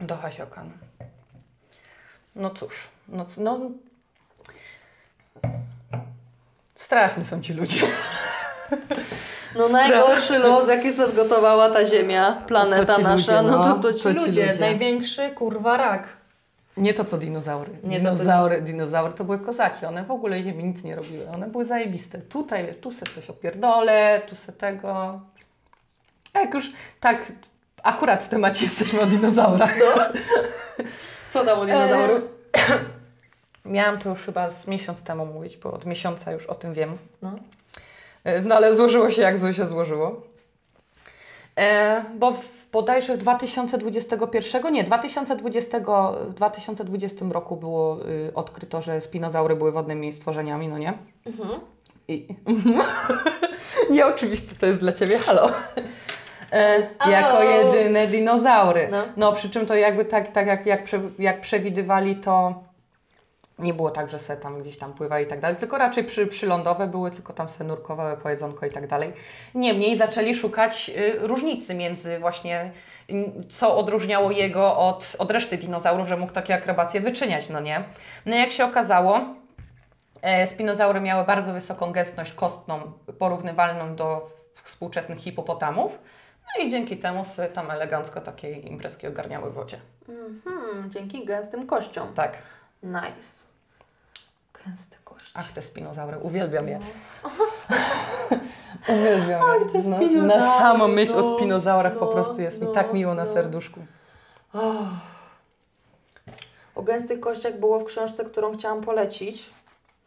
Do 0.00 0.16
Hasioka. 0.16 0.64
no. 0.64 0.70
No 2.36 2.50
cóż, 2.50 2.88
no, 3.08 3.26
no... 3.36 3.60
Straszni 6.76 7.24
są 7.24 7.42
ci 7.42 7.52
ludzie. 7.54 7.80
No 9.56 9.68
najgorszy 9.68 10.38
los, 10.38 10.68
jaki 10.68 10.92
sobie 10.92 11.12
zgotowała 11.12 11.70
ta 11.70 11.84
ziemia, 11.84 12.42
planeta 12.46 12.96
To 12.96 13.02
nasza, 13.02 13.42
ludzie, 13.42 13.50
no 13.50 13.62
to, 13.62 13.68
no. 13.68 13.74
to 13.74 13.92
ci, 13.94 14.02
To 14.02 14.12
ci 14.14 14.18
ludzie. 14.18 14.46
ludzie. 14.46 14.60
Największy 14.60 15.30
kurwa 15.30 15.76
rak. 15.76 16.08
Nie 16.76 16.94
to 16.94 17.04
co 17.04 17.18
dinozaury. 17.18 17.70
Nie 17.84 18.00
to 18.00 18.04
co- 18.04 18.10
dinozaury, 18.12 18.62
dinozaury 18.62 19.12
to 19.14 19.24
były 19.24 19.38
kozaki. 19.38 19.86
One 19.86 20.04
w 20.04 20.10
ogóle 20.10 20.42
ziemi 20.42 20.64
nic 20.64 20.84
nie 20.84 20.96
robiły. 20.96 21.28
One 21.28 21.46
były 21.46 21.64
zajebiste. 21.64 22.18
Tutaj, 22.18 22.66
wiesz, 22.66 22.76
tu 22.80 22.92
se 22.92 23.06
coś 23.06 23.30
opierdolę, 23.30 24.22
tu 24.28 24.34
se 24.36 24.52
tego. 24.52 25.20
A 26.34 26.40
jak 26.40 26.54
już 26.54 26.72
tak 27.00 27.32
akurat 27.82 28.22
w 28.22 28.28
temacie 28.28 28.64
jesteśmy 28.64 29.00
o 29.00 29.06
dinozaurach. 29.06 29.74
No. 29.78 30.02
Co 31.32 31.44
tam 31.44 31.58
o 31.60 31.66
dinozaury? 31.66 32.14
E, 32.14 32.20
Miałam 33.64 33.98
to 33.98 34.08
już 34.08 34.22
chyba 34.22 34.50
z 34.50 34.66
miesiąc 34.66 35.02
temu 35.02 35.26
mówić, 35.26 35.56
bo 35.56 35.72
od 35.72 35.86
miesiąca 35.86 36.32
już 36.32 36.46
o 36.46 36.54
tym 36.54 36.74
wiem. 36.74 36.98
No. 37.22 37.32
E, 38.24 38.40
No 38.42 38.54
ale 38.54 38.76
złożyło 38.76 39.10
się 39.10 39.22
jak 39.22 39.36
się 39.52 39.66
złożyło. 39.66 40.22
E, 41.58 42.04
bo 42.18 42.32
w, 42.32 42.59
bodajże 42.72 43.14
w 43.14 43.18
2021, 43.18 44.72
nie, 44.72 44.84
2020, 44.84 45.78
w 46.28 46.34
2020 46.34 47.26
roku 47.30 47.56
było 47.56 48.06
y, 48.08 48.34
odkryto, 48.34 48.82
że 48.82 49.00
spinozaury 49.00 49.56
były 49.56 49.72
wodnymi 49.72 50.12
stworzeniami, 50.12 50.68
no 50.68 50.78
nie? 50.78 50.92
Mhm. 51.26 51.60
I... 52.08 52.26
Nieoczywiste 53.90 54.54
to 54.54 54.66
jest 54.66 54.80
dla 54.80 54.92
Ciebie, 54.92 55.18
halo. 55.18 55.50
E, 56.52 56.88
jako 57.10 57.42
jedyne 57.42 58.06
dinozaury. 58.06 58.88
No. 58.90 59.04
No, 59.16 59.32
przy 59.32 59.50
czym 59.50 59.66
to 59.66 59.74
jakby 59.74 60.04
tak, 60.04 60.32
tak 60.32 60.46
jak, 60.46 60.66
jak, 60.66 60.84
prze, 60.84 61.00
jak 61.18 61.40
przewidywali, 61.40 62.16
to 62.16 62.62
nie 63.62 63.74
było 63.74 63.90
tak, 63.90 64.10
że 64.10 64.18
se 64.18 64.36
tam 64.36 64.60
gdzieś 64.60 64.78
tam 64.78 64.94
pływali 64.94 65.24
i 65.24 65.28
tak 65.28 65.40
dalej, 65.40 65.56
tylko 65.56 65.78
raczej 65.78 66.04
przy, 66.04 66.26
przylądowe 66.26 66.86
były, 66.86 67.10
tylko 67.10 67.32
tam 67.32 67.48
se 67.48 67.64
nurkowały 67.64 68.16
po 68.16 68.30
jedzonko 68.30 68.66
i 68.66 68.70
tak 68.70 68.86
dalej. 68.86 69.12
Niemniej 69.54 69.96
zaczęli 69.96 70.34
szukać 70.34 70.90
y, 70.96 71.18
różnicy 71.26 71.74
między 71.74 72.18
właśnie, 72.18 72.72
y, 73.10 73.44
co 73.48 73.76
odróżniało 73.76 74.30
jego 74.30 74.76
od, 74.76 75.16
od 75.18 75.30
reszty 75.30 75.58
dinozaurów, 75.58 76.08
że 76.08 76.16
mógł 76.16 76.32
takie 76.32 76.54
akrobacje 76.54 77.00
wyczyniać, 77.00 77.48
no 77.48 77.60
nie? 77.60 77.84
No 78.26 78.36
jak 78.36 78.52
się 78.52 78.64
okazało, 78.64 79.20
e, 80.22 80.46
spinozaury 80.46 81.00
miały 81.00 81.24
bardzo 81.24 81.52
wysoką 81.52 81.92
gęstność 81.92 82.32
kostną, 82.32 82.92
porównywalną 83.18 83.96
do 83.96 84.30
współczesnych 84.64 85.18
hipopotamów, 85.18 85.98
no 86.44 86.64
i 86.64 86.70
dzięki 86.70 86.96
temu 86.96 87.24
sobie 87.24 87.48
tam 87.48 87.70
elegancko 87.70 88.20
takie 88.20 88.52
imprezki 88.52 89.06
ogarniały 89.06 89.50
w 89.50 89.54
wodzie. 89.54 89.80
Mhm. 90.08 90.90
Dzięki 90.90 91.24
gęstym 91.24 91.66
kościom. 91.66 92.14
Tak. 92.14 92.38
Nice. 92.82 93.40
Kości. 94.64 94.96
kość. 95.04 95.32
Ach, 95.34 95.52
te 95.52 95.62
spinozaury, 95.62 96.18
uwielbiam 96.18 96.68
je. 96.68 96.78
No. 96.78 97.30
Uwielbiam 98.94 99.42
Ach, 99.44 99.74
je. 99.74 99.82
No, 99.82 100.26
na 100.26 100.40
samą 100.58 100.88
myśl 100.88 101.12
no, 101.16 101.18
o 101.18 101.36
spinozaurach 101.36 101.98
po 101.98 102.04
no, 102.04 102.12
prostu 102.12 102.40
jest 102.40 102.60
mi 102.60 102.66
no, 102.66 102.72
tak 102.72 102.92
miło 102.92 103.14
na 103.14 103.24
no. 103.24 103.32
serduszku. 103.32 103.80
Oh. 104.52 104.88
O 106.74 106.82
gęstych 106.82 107.20
kościach 107.20 107.58
było 107.58 107.80
w 107.80 107.84
książce, 107.84 108.24
którą 108.24 108.56
chciałam 108.56 108.80
polecić. 108.80 109.50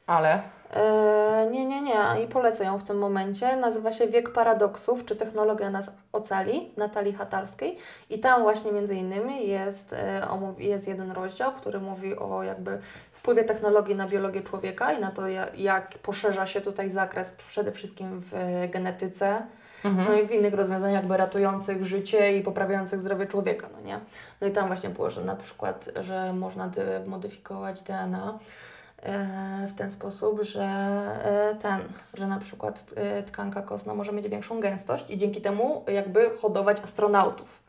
Ale 0.07 0.43
Eee, 0.75 1.51
nie, 1.51 1.65
nie, 1.65 1.81
nie. 1.81 2.23
I 2.23 2.27
polecę 2.27 2.63
ją 2.63 2.77
w 2.77 2.83
tym 2.83 2.97
momencie. 2.97 3.55
Nazywa 3.55 3.91
się 3.91 4.07
Wiek 4.07 4.33
Paradoksów, 4.33 5.05
czy 5.05 5.15
Technologia 5.15 5.69
nas 5.69 5.91
ocali, 6.11 6.71
Natalii 6.77 7.13
Hatalskiej. 7.13 7.77
I 8.09 8.19
tam 8.19 8.41
właśnie 8.41 8.71
między 8.71 8.95
innymi 8.95 9.47
jest, 9.47 9.93
e, 9.93 10.27
omów- 10.29 10.59
jest 10.59 10.87
jeden 10.87 11.11
rozdział, 11.11 11.51
który 11.51 11.79
mówi 11.79 12.15
o 12.15 12.43
jakby 12.43 12.79
wpływie 13.23 13.43
technologii 13.43 13.95
na 13.95 14.07
biologię 14.07 14.41
człowieka 14.41 14.93
i 14.93 14.99
na 15.01 15.11
to, 15.11 15.27
ja- 15.27 15.47
jak 15.55 15.97
poszerza 15.97 16.47
się 16.47 16.61
tutaj 16.61 16.89
zakres 16.89 17.31
przede 17.31 17.71
wszystkim 17.71 18.21
w 18.21 18.33
e, 18.33 18.67
genetyce, 18.67 19.41
mhm. 19.85 20.07
no 20.07 20.13
i 20.19 20.27
w 20.27 20.31
innych 20.31 20.53
rozwiązaniach 20.53 21.01
jakby 21.01 21.17
ratujących 21.17 21.85
życie 21.85 22.37
i 22.37 22.41
poprawiających 22.41 22.99
zdrowie 22.99 23.25
człowieka, 23.27 23.67
no 23.73 23.81
nie? 23.81 23.99
No 24.41 24.47
i 24.47 24.51
tam 24.51 24.67
właśnie 24.67 24.89
było, 24.89 25.09
że 25.11 25.21
na 25.25 25.35
przykład, 25.35 25.89
że 26.01 26.33
można 26.33 26.67
dy- 26.67 26.99
modyfikować 27.07 27.81
DNA 27.81 28.39
e, 29.03 29.67
w 29.67 29.75
ten 29.77 29.91
sposób, 29.91 30.41
że 30.41 30.63
e, 31.25 31.55
ten, 31.61 31.79
że 32.13 32.27
na 32.27 32.39
przykład 32.39 32.85
tkanka 33.27 33.61
kostna 33.61 33.93
może 33.93 34.11
mieć 34.11 34.27
większą 34.27 34.59
gęstość 34.59 35.09
i 35.09 35.17
dzięki 35.17 35.41
temu 35.41 35.85
jakby 35.87 36.29
hodować 36.41 36.77
astronautów. 36.83 37.62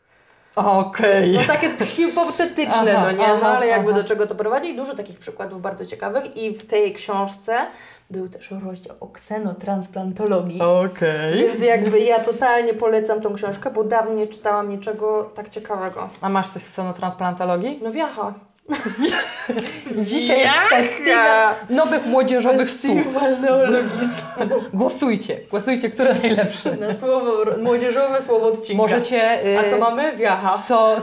Okej. 0.55 1.33
No 1.33 1.41
takie 1.47 1.85
hipotetyczne, 1.85 2.97
Aha, 2.97 3.05
no 3.05 3.11
nie? 3.11 3.41
No 3.41 3.47
ale 3.47 3.67
jakby 3.67 3.91
aha. 3.91 4.01
do 4.01 4.07
czego 4.07 4.27
to 4.27 4.35
prowadzi? 4.35 4.69
I 4.69 4.75
Dużo 4.75 4.95
takich 4.95 5.19
przykładów 5.19 5.61
bardzo 5.61 5.85
ciekawych 5.85 6.37
i 6.37 6.51
w 6.51 6.67
tej 6.67 6.93
książce 6.93 7.57
był 8.09 8.29
też 8.29 8.51
rozdział 8.65 8.95
o 8.99 9.07
ksenotransplantologii. 9.07 10.61
Okej. 10.61 11.37
Więc 11.37 11.61
jakby 11.61 11.99
ja 11.99 12.19
totalnie 12.19 12.73
polecam 12.73 13.21
tą 13.21 13.33
książkę, 13.33 13.71
bo 13.71 13.83
dawno 13.83 14.13
nie 14.13 14.27
czytałam 14.27 14.69
niczego 14.69 15.31
tak 15.35 15.49
ciekawego. 15.49 16.09
A 16.21 16.29
masz 16.29 16.49
coś 16.49 16.63
z 16.63 16.67
scenotransplantalogii? 16.67 17.79
No 17.83 17.91
wiacha. 17.91 18.33
Dzisiaj 20.05 20.39
jest 20.39 20.53
festiwal 20.69 21.55
nowych 21.69 22.05
młodzieżowych 22.05 22.69
słów. 22.71 23.07
Głosujcie, 24.73 25.39
głosujcie, 25.49 25.89
które 25.89 26.13
najlepsze. 26.13 26.75
Na 26.75 26.93
słowo, 26.93 27.31
młodzieżowe 27.61 28.23
słowo 28.23 28.47
odcinka. 28.47 28.83
Możecie... 28.83 29.45
y, 29.47 29.59
A 29.59 29.69
co 29.69 29.77
mamy? 29.77 30.17
Wiacha. 30.17 30.57
Co, 30.67 30.97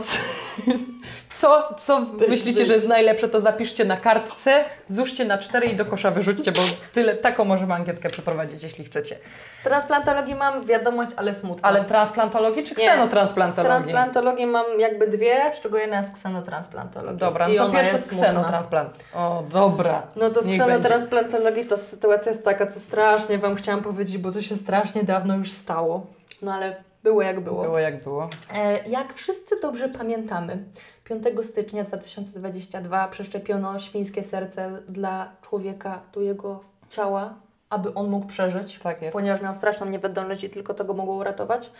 co, 1.43 1.73
co 1.77 1.99
myślicie, 2.29 2.65
że 2.65 2.73
jest 2.73 2.87
najlepsze, 2.87 3.29
to 3.29 3.41
zapiszcie 3.41 3.85
na 3.85 3.97
kartce, 3.97 4.65
złóżcie 4.89 5.25
na 5.25 5.37
cztery 5.37 5.65
i 5.67 5.75
do 5.75 5.85
kosza 5.85 6.11
wyrzućcie, 6.11 6.51
bo 6.51 6.61
tyle, 6.93 7.15
taką 7.15 7.45
możemy 7.45 7.73
ankietkę 7.73 8.09
przeprowadzić, 8.09 8.63
jeśli 8.63 8.85
chcecie. 8.85 9.15
Z 9.61 9.63
transplantologii 9.63 10.35
mam 10.35 10.65
wiadomość, 10.65 11.11
ale 11.15 11.33
smutna. 11.35 11.69
Ale 11.69 11.85
transplantologii 11.85 12.63
czy 12.63 12.69
Nie, 12.75 12.75
Z 12.75 12.87
ksenotransplantologii? 12.87 13.73
transplantologii 13.91 14.45
mam 14.45 14.65
jakby 14.79 15.07
dwie, 15.07 15.51
z 15.53 15.59
czego 15.61 15.77
jedna 15.77 15.97
jest 15.97 16.11
ksenotransplantologii. 16.13 17.19
Dobra, 17.19 17.49
I 17.49 17.55
no 17.57 17.69
to 17.69 17.77
jest 17.77 18.09
smutna. 18.09 18.27
ksenotransplant. 18.27 18.91
O, 19.15 19.43
dobra. 19.51 20.01
No 20.15 20.29
to 20.29 20.41
z 20.41 20.45
Niech 20.45 20.61
ksenotransplantologii 20.61 21.65
to 21.65 21.77
sytuacja 21.77 22.31
jest 22.31 22.45
taka, 22.45 22.67
co 22.67 22.79
strasznie 22.79 23.37
Wam 23.37 23.55
chciałam 23.55 23.81
powiedzieć, 23.83 24.17
bo 24.17 24.31
to 24.31 24.41
się 24.41 24.55
strasznie 24.55 25.03
dawno 25.03 25.35
już 25.37 25.51
stało. 25.51 26.05
No 26.41 26.53
ale 26.53 26.75
było 27.03 27.21
jak 27.21 27.39
było. 27.39 27.63
Było 27.63 27.79
jak 27.79 28.03
było. 28.03 28.29
E, 28.55 28.89
Jak 28.89 29.13
wszyscy 29.13 29.55
dobrze 29.61 29.89
pamiętamy, 29.89 30.57
5 31.03 31.23
stycznia 31.43 31.83
2022 31.83 33.07
przeszczepiono 33.07 33.79
świńskie 33.79 34.23
serce 34.23 34.79
dla 34.87 35.31
człowieka 35.41 36.01
do 36.13 36.21
jego 36.21 36.63
ciała, 36.89 37.33
aby 37.69 37.93
on 37.93 38.09
mógł 38.09 38.27
przeżyć, 38.27 38.79
Tak 38.79 39.01
jest. 39.01 39.13
ponieważ 39.13 39.41
miał 39.41 39.55
straszną 39.55 39.85
niewydolność 39.85 40.43
i 40.43 40.49
tylko 40.49 40.73
to 40.73 40.85
go 40.85 40.93
mogło 40.93 41.15
uratować. 41.15 41.71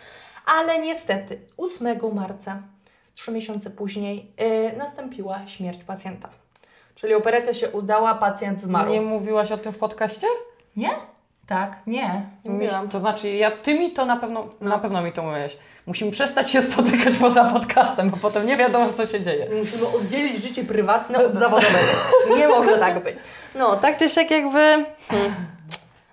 Ale 0.46 0.80
niestety 0.80 1.38
8 1.56 2.14
marca, 2.14 2.62
trzy 3.14 3.32
miesiące 3.32 3.70
później, 3.70 4.32
e, 4.36 4.76
nastąpiła 4.76 5.46
śmierć 5.46 5.84
pacjenta. 5.84 6.28
Czyli 6.94 7.14
operacja 7.14 7.54
się 7.54 7.70
udała, 7.70 8.14
pacjent 8.14 8.60
zmarł. 8.60 8.90
Nie 8.90 9.00
mówiłaś 9.00 9.52
o 9.52 9.58
tym 9.58 9.72
w 9.72 9.78
podcaście? 9.78 10.26
Nie? 10.76 10.90
Tak, 11.48 11.76
nie. 11.86 12.22
Nie 12.44 12.50
mówiłam. 12.50 12.88
To 12.88 13.00
znaczy, 13.00 13.30
ja, 13.30 13.50
ty 13.50 13.78
mi 13.78 13.92
to 13.92 14.06
na 14.06 14.16
pewno, 14.16 14.46
No. 14.60 14.70
na 14.70 14.78
pewno 14.78 15.02
mi 15.02 15.12
to 15.12 15.22
mówiłeś. 15.22 15.56
Musimy 15.86 16.10
przestać 16.10 16.50
się 16.50 16.62
spotykać 16.62 17.16
poza 17.16 17.44
podcastem, 17.44 18.10
bo 18.10 18.16
potem 18.16 18.46
nie 18.46 18.56
wiadomo, 18.56 18.92
co 18.92 19.06
się 19.06 19.22
dzieje. 19.22 19.46
Musimy 19.60 19.86
oddzielić 19.86 20.42
życie 20.44 20.64
prywatne 20.64 21.24
od 21.26 21.34
zawodowego. 21.44 21.88
Nie 22.36 22.48
może 22.48 22.78
tak 22.78 23.02
być. 23.04 23.16
No, 23.54 23.76
tak 23.76 23.98
czy 23.98 24.08
siak 24.08 24.30
jakby... 24.30 24.84
Hmm. 25.08 25.34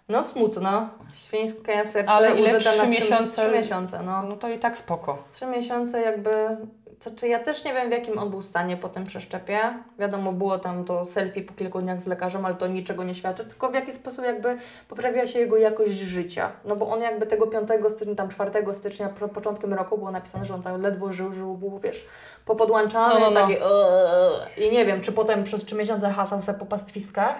No 0.09 0.23
smutno. 0.23 0.89
Świńskie 1.15 1.85
serce 1.85 2.09
Ale 2.11 2.39
ile? 2.39 2.59
trzy 2.59 2.87
miesiące? 2.87 3.41
Trzy 3.41 3.51
miesiące, 3.57 4.03
no. 4.03 4.23
No 4.23 4.35
to 4.35 4.49
i 4.49 4.59
tak 4.59 4.77
spoko. 4.77 5.17
Trzy 5.33 5.45
miesiące 5.45 6.01
jakby... 6.01 6.57
To 7.03 7.11
czy 7.11 7.27
ja 7.27 7.39
też 7.39 7.63
nie 7.63 7.73
wiem, 7.73 7.89
w 7.89 7.91
jakim 7.91 8.19
on 8.19 8.29
był 8.29 8.41
stanie 8.41 8.77
po 8.77 8.89
tym 8.89 9.03
przeszczepie. 9.03 9.59
Wiadomo, 9.99 10.31
było 10.33 10.59
tam 10.59 10.85
to 10.85 11.05
selfie 11.05 11.41
po 11.41 11.53
kilku 11.53 11.81
dniach 11.81 12.01
z 12.01 12.07
lekarzem, 12.07 12.45
ale 12.45 12.55
to 12.55 12.67
niczego 12.67 13.03
nie 13.03 13.15
świadczy, 13.15 13.45
tylko 13.45 13.69
w 13.69 13.73
jaki 13.73 13.93
sposób 13.93 14.25
jakby 14.25 14.57
poprawiła 14.87 15.27
się 15.27 15.39
jego 15.39 15.57
jakość 15.57 15.91
życia. 15.93 16.51
No 16.65 16.75
bo 16.75 16.89
on 16.89 17.01
jakby 17.01 17.25
tego 17.25 17.47
5 17.47 17.69
stycznia, 17.89 18.15
tam 18.15 18.29
4 18.29 18.51
stycznia, 18.75 19.09
po 19.09 19.27
początkiem 19.27 19.73
roku 19.73 19.97
było 19.97 20.11
napisane, 20.11 20.45
że 20.45 20.53
on 20.53 20.63
tam 20.63 20.81
ledwo 20.81 21.13
żył, 21.13 21.33
żył, 21.33 21.55
był, 21.55 21.79
wiesz, 21.79 22.05
popodłączany, 22.45 23.13
No, 23.13 23.19
no, 23.19 23.31
no. 23.31 23.41
taki 23.41 23.53
eee. 23.53 24.67
i 24.69 24.71
nie 24.71 24.85
wiem, 24.85 25.01
czy 25.01 25.11
potem 25.11 25.43
przez 25.43 25.65
3 25.65 25.75
miesiące 25.75 26.09
hasał 26.11 26.41
sobie 26.41 26.59
po 26.59 26.65
pastwiskach, 26.65 27.35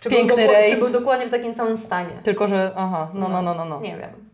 czy 0.00 0.08
był, 0.10 0.18
Piękny 0.18 0.36
doku- 0.42 0.52
rejs. 0.52 0.74
czy 0.74 0.80
był 0.84 0.90
dokładnie 1.00 1.26
w 1.26 1.30
takim 1.30 1.54
samym 1.54 1.76
stanie. 1.78 2.12
Tylko, 2.22 2.48
że 2.48 2.72
aha, 2.76 3.08
no, 3.14 3.28
no, 3.28 3.42
no, 3.42 3.54
no. 3.54 3.64
no. 3.64 3.80
Nie 3.80 3.96
wiem. 3.96 4.25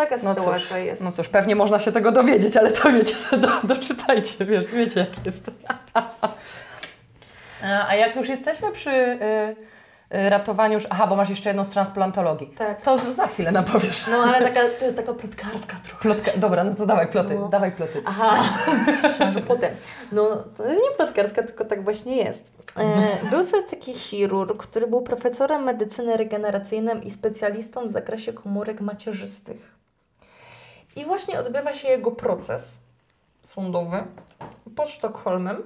Taka 0.00 0.16
No 0.22 0.34
sytuacja 0.34 0.68
cóż, 0.68 0.76
jest. 0.84 1.02
no 1.02 1.12
cóż, 1.12 1.28
pewnie 1.28 1.56
można 1.56 1.78
się 1.78 1.92
tego 1.92 2.12
dowiedzieć, 2.12 2.56
ale 2.56 2.72
to 2.72 2.92
wiecie, 2.92 3.14
to 3.30 3.38
do, 3.38 3.48
doczytajcie, 3.64 4.44
wiesz, 4.44 4.66
wiecie 4.66 5.00
jak 5.00 5.26
jest. 5.26 5.50
A 5.94 6.28
a 7.88 7.94
jak 7.94 8.16
już 8.16 8.28
jesteśmy 8.28 8.72
przy 8.72 8.90
y, 8.90 10.16
y, 10.16 10.30
ratowaniu, 10.30 10.74
już- 10.74 10.86
aha, 10.90 11.06
bo 11.06 11.16
masz 11.16 11.30
jeszcze 11.30 11.48
jedną 11.50 11.64
z 11.64 11.70
transplantologii. 11.70 12.48
Tak. 12.58 12.80
To 12.82 12.98
za 13.12 13.26
chwilę 13.26 13.52
nam 13.52 13.64
powiesz. 13.64 14.06
No 14.06 14.16
ale 14.22 14.42
taka, 14.42 14.60
to 14.78 14.84
jest 14.84 14.96
taka 14.96 15.12
plotkarska 15.14 15.76
trochę. 15.84 16.02
Plotka, 16.02 16.30
dobra, 16.36 16.64
no 16.64 16.74
to 16.74 16.86
dawaj 16.86 17.08
ploty, 17.08 17.34
No. 17.34 17.48
dawaj 17.48 17.72
ploty. 17.72 18.02
Aha, 18.06 18.44
myślałam, 19.10 19.34
że 19.34 19.40
potem. 19.40 19.70
No, 20.12 20.36
to 20.56 20.68
nie 20.72 20.90
plotkarska, 20.96 21.42
tylko 21.42 21.64
tak 21.64 21.84
właśnie 21.84 22.16
jest. 22.16 22.52
E, 22.76 23.30
był 23.30 23.44
sobie 23.44 23.62
taki 23.62 23.92
chirurg, 23.94 24.62
który 24.62 24.86
był 24.86 25.02
profesorem 25.02 25.62
medycyny 25.62 26.16
regeneracyjnej 26.16 27.06
i 27.06 27.10
specjalistą 27.10 27.86
w 27.86 27.90
zakresie 27.90 28.32
komórek 28.32 28.80
macierzystych. 28.80 29.79
I 30.96 31.04
właśnie 31.04 31.40
odbywa 31.40 31.74
się 31.74 31.88
jego 31.88 32.10
proces 32.10 32.78
sądowy 33.42 34.04
pod 34.76 34.88
Sztokholmem. 34.88 35.62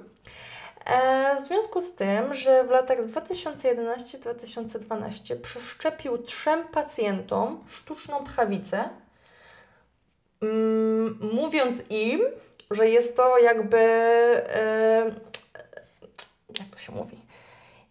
E, 0.85 1.35
w 1.35 1.41
związku 1.41 1.81
z 1.81 1.95
tym, 1.95 2.33
że 2.33 2.63
w 2.63 2.69
latach 2.69 2.97
2011-2012 3.05 5.35
przeszczepił 5.41 6.17
trzem 6.17 6.67
pacjentom 6.67 7.63
sztuczną 7.67 8.23
tchawicę, 8.23 8.89
mm, 10.41 11.19
mówiąc 11.33 11.81
im, 11.89 12.21
że 12.71 12.89
jest 12.89 13.15
to 13.15 13.37
jakby. 13.37 13.77
E, 13.77 15.11
jak 16.59 16.67
to 16.71 16.79
się 16.79 16.91
mówi? 16.91 17.17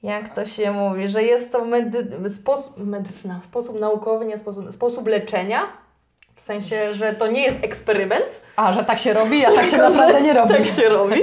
Jak 0.03 0.35
to 0.35 0.47
się 0.47 0.73
mówi? 0.73 1.09
Że 1.09 1.23
jest 1.23 1.53
to 1.53 1.65
medy- 1.65 2.31
sposób, 2.31 2.77
medycyna, 2.77 3.41
sposób 3.45 3.81
naukowy, 3.81 4.25
nie 4.25 4.39
sposób, 4.39 4.73
sposób 4.73 5.07
leczenia. 5.07 5.84
W 6.37 6.41
sensie, 6.41 6.95
że 6.95 7.13
to 7.15 7.27
nie 7.27 7.43
jest 7.43 7.59
eksperyment, 7.63 8.43
A, 8.57 8.73
że 8.73 8.85
tak 8.85 8.99
się 8.99 9.13
robi, 9.13 9.47
a 9.47 9.53
tak 9.53 9.67
się 9.67 9.77
naprawdę 9.77 10.21
nie 10.23 10.35
robi. 10.35 10.55
Tak 10.55 10.67
się 10.67 10.89
robi. 10.89 11.23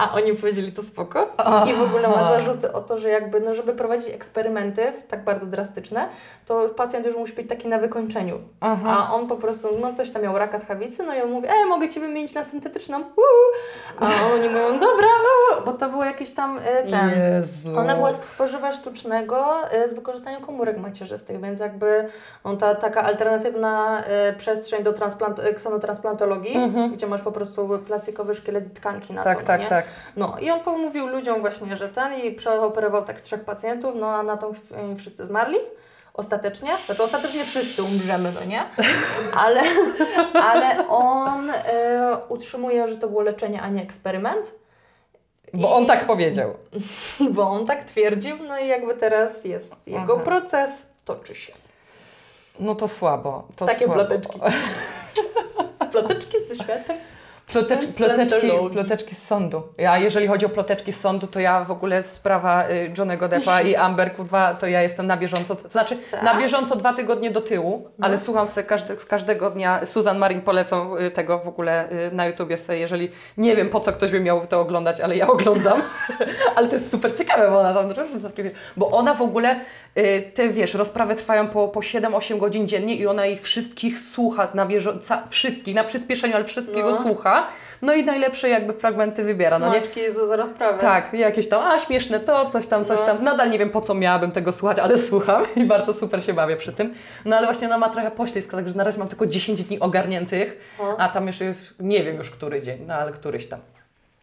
A 0.00 0.12
oni 0.14 0.34
powiedzieli 0.34 0.72
to 0.72 0.82
spoko. 0.82 1.28
I 1.66 1.74
w 1.74 1.82
ogóle 1.82 2.08
ma 2.08 2.28
zarzuty 2.28 2.72
o 2.72 2.80
to, 2.80 2.98
że 2.98 3.08
jakby, 3.08 3.40
no 3.40 3.54
żeby 3.54 3.72
prowadzić 3.74 4.08
eksperymenty 4.14 4.92
tak 5.08 5.24
bardzo 5.24 5.46
drastyczne, 5.46 6.08
to 6.46 6.68
pacjent 6.68 7.06
już 7.06 7.16
musi 7.16 7.32
być 7.32 7.48
taki 7.48 7.68
na 7.68 7.78
wykończeniu. 7.78 8.38
Aha. 8.60 8.96
A 9.10 9.14
on 9.14 9.28
po 9.28 9.36
prostu, 9.36 9.68
no 9.80 9.92
ktoś 9.92 10.10
tam 10.10 10.22
miał 10.22 10.38
raka 10.38 10.58
tchawicy, 10.58 11.02
no 11.02 11.14
i 11.14 11.22
on 11.22 11.30
mówi, 11.30 11.48
ej, 11.50 11.66
mogę 11.68 11.88
Cię 11.88 12.00
wymienić 12.00 12.34
na 12.34 12.44
syntetyczną. 12.44 12.98
Uuu. 12.98 13.50
A 14.00 14.04
oni 14.34 14.48
mówią, 14.48 14.72
dobra, 14.72 15.06
uuu. 15.06 15.64
bo 15.64 15.72
to 15.72 15.88
było 15.88 16.04
jakieś 16.04 16.30
tam 16.30 16.58
e, 16.64 16.82
ten. 16.90 17.10
Jezu. 17.34 17.78
Ona 17.78 17.94
była 17.96 18.12
z 18.12 18.20
tworzywa 18.20 18.72
sztucznego 18.72 19.70
e, 19.70 19.88
z 19.88 19.94
wykorzystaniem 19.94 20.40
komórek 20.40 20.78
macierzystych, 20.78 21.40
więc 21.40 21.60
jakby 21.60 22.08
on 22.44 22.56
ta 22.58 22.74
taka 22.74 23.02
alternatywna 23.02 24.04
e, 24.04 24.32
przestrzeń 24.32 24.82
do 24.84 24.92
transplant, 24.92 25.38
e, 25.40 25.54
ksenotransplantologii, 25.54 26.56
Mhm. 26.56 26.92
gdzie 26.92 27.06
masz 27.06 27.22
po 27.22 27.32
prostu 27.32 27.78
plastikowy 27.86 28.34
szkielet 28.34 28.66
i 28.66 28.70
tkanki 28.70 29.12
na 29.12 29.22
Tak, 29.24 29.40
to, 29.40 29.46
tak, 29.46 29.60
nie? 29.60 29.66
tak. 29.68 29.84
No 30.16 30.36
i 30.40 30.50
on 30.50 30.60
pomówił 30.60 31.06
ludziom 31.06 31.40
właśnie, 31.40 31.76
że 31.76 31.88
ten 31.88 32.14
i 32.20 32.32
przeoperował 32.32 33.04
tak 33.04 33.20
trzech 33.20 33.44
pacjentów, 33.44 33.94
no 33.96 34.06
a 34.14 34.22
na 34.22 34.36
tą 34.36 34.52
chwilę 34.52 34.96
wszyscy 34.98 35.26
zmarli. 35.26 35.58
Ostatecznie, 36.14 36.70
znaczy 36.86 37.02
ostatecznie 37.02 37.44
wszyscy 37.44 37.82
umrzemy, 37.82 38.32
no 38.32 38.44
nie? 38.44 38.62
Ale, 39.36 39.60
ale 40.42 40.88
on 40.88 41.50
e, 41.50 42.16
utrzymuje, 42.28 42.88
że 42.88 42.96
to 42.96 43.08
było 43.08 43.22
leczenie, 43.22 43.62
a 43.62 43.68
nie 43.68 43.82
eksperyment. 43.82 44.52
Bo 45.54 45.68
I- 45.68 45.72
on 45.72 45.86
tak 45.86 46.06
powiedział. 46.06 46.54
Bo 47.34 47.42
on 47.50 47.66
tak 47.66 47.84
twierdził, 47.84 48.36
no 48.48 48.58
i 48.58 48.68
jakby 48.68 48.94
teraz 48.94 49.44
jest 49.44 49.76
jego 49.86 50.14
Aha. 50.14 50.22
proces, 50.24 50.82
toczy 51.04 51.34
się. 51.34 51.52
No 52.60 52.74
to 52.74 52.88
słabo. 52.88 53.44
To 53.56 53.66
Takie 53.66 53.84
słabo. 53.84 53.94
ploteczki. 53.94 54.40
Ploteczki 55.92 56.36
ze 56.48 56.54
świata. 56.64 56.94
Plotecz, 57.52 57.86
ploteczki, 57.86 58.50
ploteczki 58.72 59.14
z 59.14 59.22
sądu. 59.22 59.62
A 59.88 59.98
jeżeli 59.98 60.26
chodzi 60.26 60.46
o 60.46 60.48
ploteczki 60.48 60.92
z 60.92 61.00
sądu, 61.00 61.26
to 61.26 61.40
ja 61.40 61.64
w 61.64 61.70
ogóle 61.70 62.02
sprawa 62.02 62.68
y, 62.68 62.92
Johnego 62.98 63.28
Deppa 63.28 63.60
i 63.62 63.76
Amber, 63.86 64.12
kurwa, 64.16 64.54
to 64.54 64.66
ja 64.66 64.82
jestem 64.82 65.06
na 65.06 65.16
bieżąco. 65.16 65.56
To 65.56 65.68
znaczy, 65.68 65.96
Tak? 66.10 66.22
na 66.22 66.34
bieżąco 66.34 66.76
dwa 66.76 66.92
tygodnie 66.92 67.30
do 67.30 67.40
tyłu, 67.40 67.88
No. 67.98 68.06
ale 68.06 68.18
słucham 68.18 68.48
sobie 68.48 68.66
każde, 68.66 69.00
z 69.00 69.04
każdego 69.04 69.50
dnia. 69.50 69.86
Susan 69.86 70.18
Marin 70.18 70.42
polecą 70.42 70.96
y, 70.96 71.10
tego 71.10 71.38
w 71.38 71.48
ogóle 71.48 71.92
y, 71.92 72.10
na 72.12 72.26
YouTubie 72.26 72.56
sobie, 72.56 72.78
jeżeli 72.78 73.10
nie 73.36 73.56
wiem 73.56 73.68
po 73.68 73.80
co 73.80 73.92
ktoś 73.92 74.10
by 74.10 74.20
miał 74.20 74.46
to 74.46 74.60
oglądać, 74.60 75.00
ale 75.00 75.16
ja 75.16 75.26
oglądam. 75.28 75.82
ale 76.56 76.68
to 76.68 76.74
jest 76.74 76.90
super 76.90 77.16
ciekawe, 77.18 77.50
bo 77.50 77.58
ona 77.60 77.74
tam 77.74 77.94
też 77.94 78.08
bo 78.76 78.90
ona 78.90 79.14
w 79.14 79.22
ogóle 79.22 79.60
te 80.34 80.48
wiesz, 80.48 80.74
rozprawy 80.74 81.14
trwają 81.14 81.48
po, 81.48 81.68
po 81.68 81.80
7-8 81.80 82.38
godzin 82.38 82.68
dziennie 82.68 82.94
i 82.96 83.06
ona 83.06 83.26
ich 83.26 83.42
wszystkich 83.42 83.98
słucha 84.14 84.48
na 84.54 84.66
bieżąco, 84.66 85.18
wszystkich, 85.30 85.74
na 85.74 85.84
przyspieszeniu, 85.84 86.34
ale 86.34 86.44
wszystkiego 86.44 86.90
No. 86.90 87.02
słucha. 87.02 87.46
No 87.82 87.94
i 87.94 88.04
najlepsze 88.04 88.48
jakby 88.48 88.72
fragmenty 88.72 89.24
wybiera, 89.24 89.58
no 89.58 89.66
nie? 89.66 89.72
Smaczki 89.80 90.00
za 90.28 90.36
rozprawę. 90.36 90.78
Tak, 90.78 91.12
jakieś 91.12 91.48
tam, 91.48 91.62
a 91.64 91.78
śmieszne 91.78 92.20
to, 92.20 92.46
coś 92.50 92.66
tam, 92.66 92.84
coś 92.84 93.00
No. 93.00 93.06
tam. 93.06 93.24
Nadal 93.24 93.50
nie 93.50 93.58
wiem 93.58 93.70
po 93.70 93.80
co 93.80 93.94
miałabym 93.94 94.30
tego 94.32 94.52
słuchać, 94.52 94.78
ale 94.78 94.98
słucham 95.08 95.44
i 95.56 95.64
bardzo 95.64 95.94
super 95.94 96.24
się 96.24 96.34
bawię 96.34 96.56
przy 96.56 96.72
tym. 96.72 96.94
No 97.24 97.36
ale 97.36 97.46
właśnie 97.46 97.66
ona 97.66 97.78
ma 97.78 97.88
trochę 97.88 98.10
poślizg, 98.10 98.50
także 98.50 98.74
na 98.76 98.84
razie 98.84 98.98
mam 98.98 99.08
tylko 99.08 99.26
10 99.26 99.62
dni 99.64 99.80
ogarniętych, 99.80 100.60
O. 100.78 100.96
a 101.00 101.08
tam 101.08 101.26
jeszcze 101.26 101.44
jest, 101.44 101.74
nie 101.80 102.02
wiem 102.04 102.16
już 102.16 102.30
który 102.30 102.62
dzień, 102.62 102.78
no 102.86 102.94
ale 102.94 103.12
któryś 103.12 103.46
tam. 103.46 103.60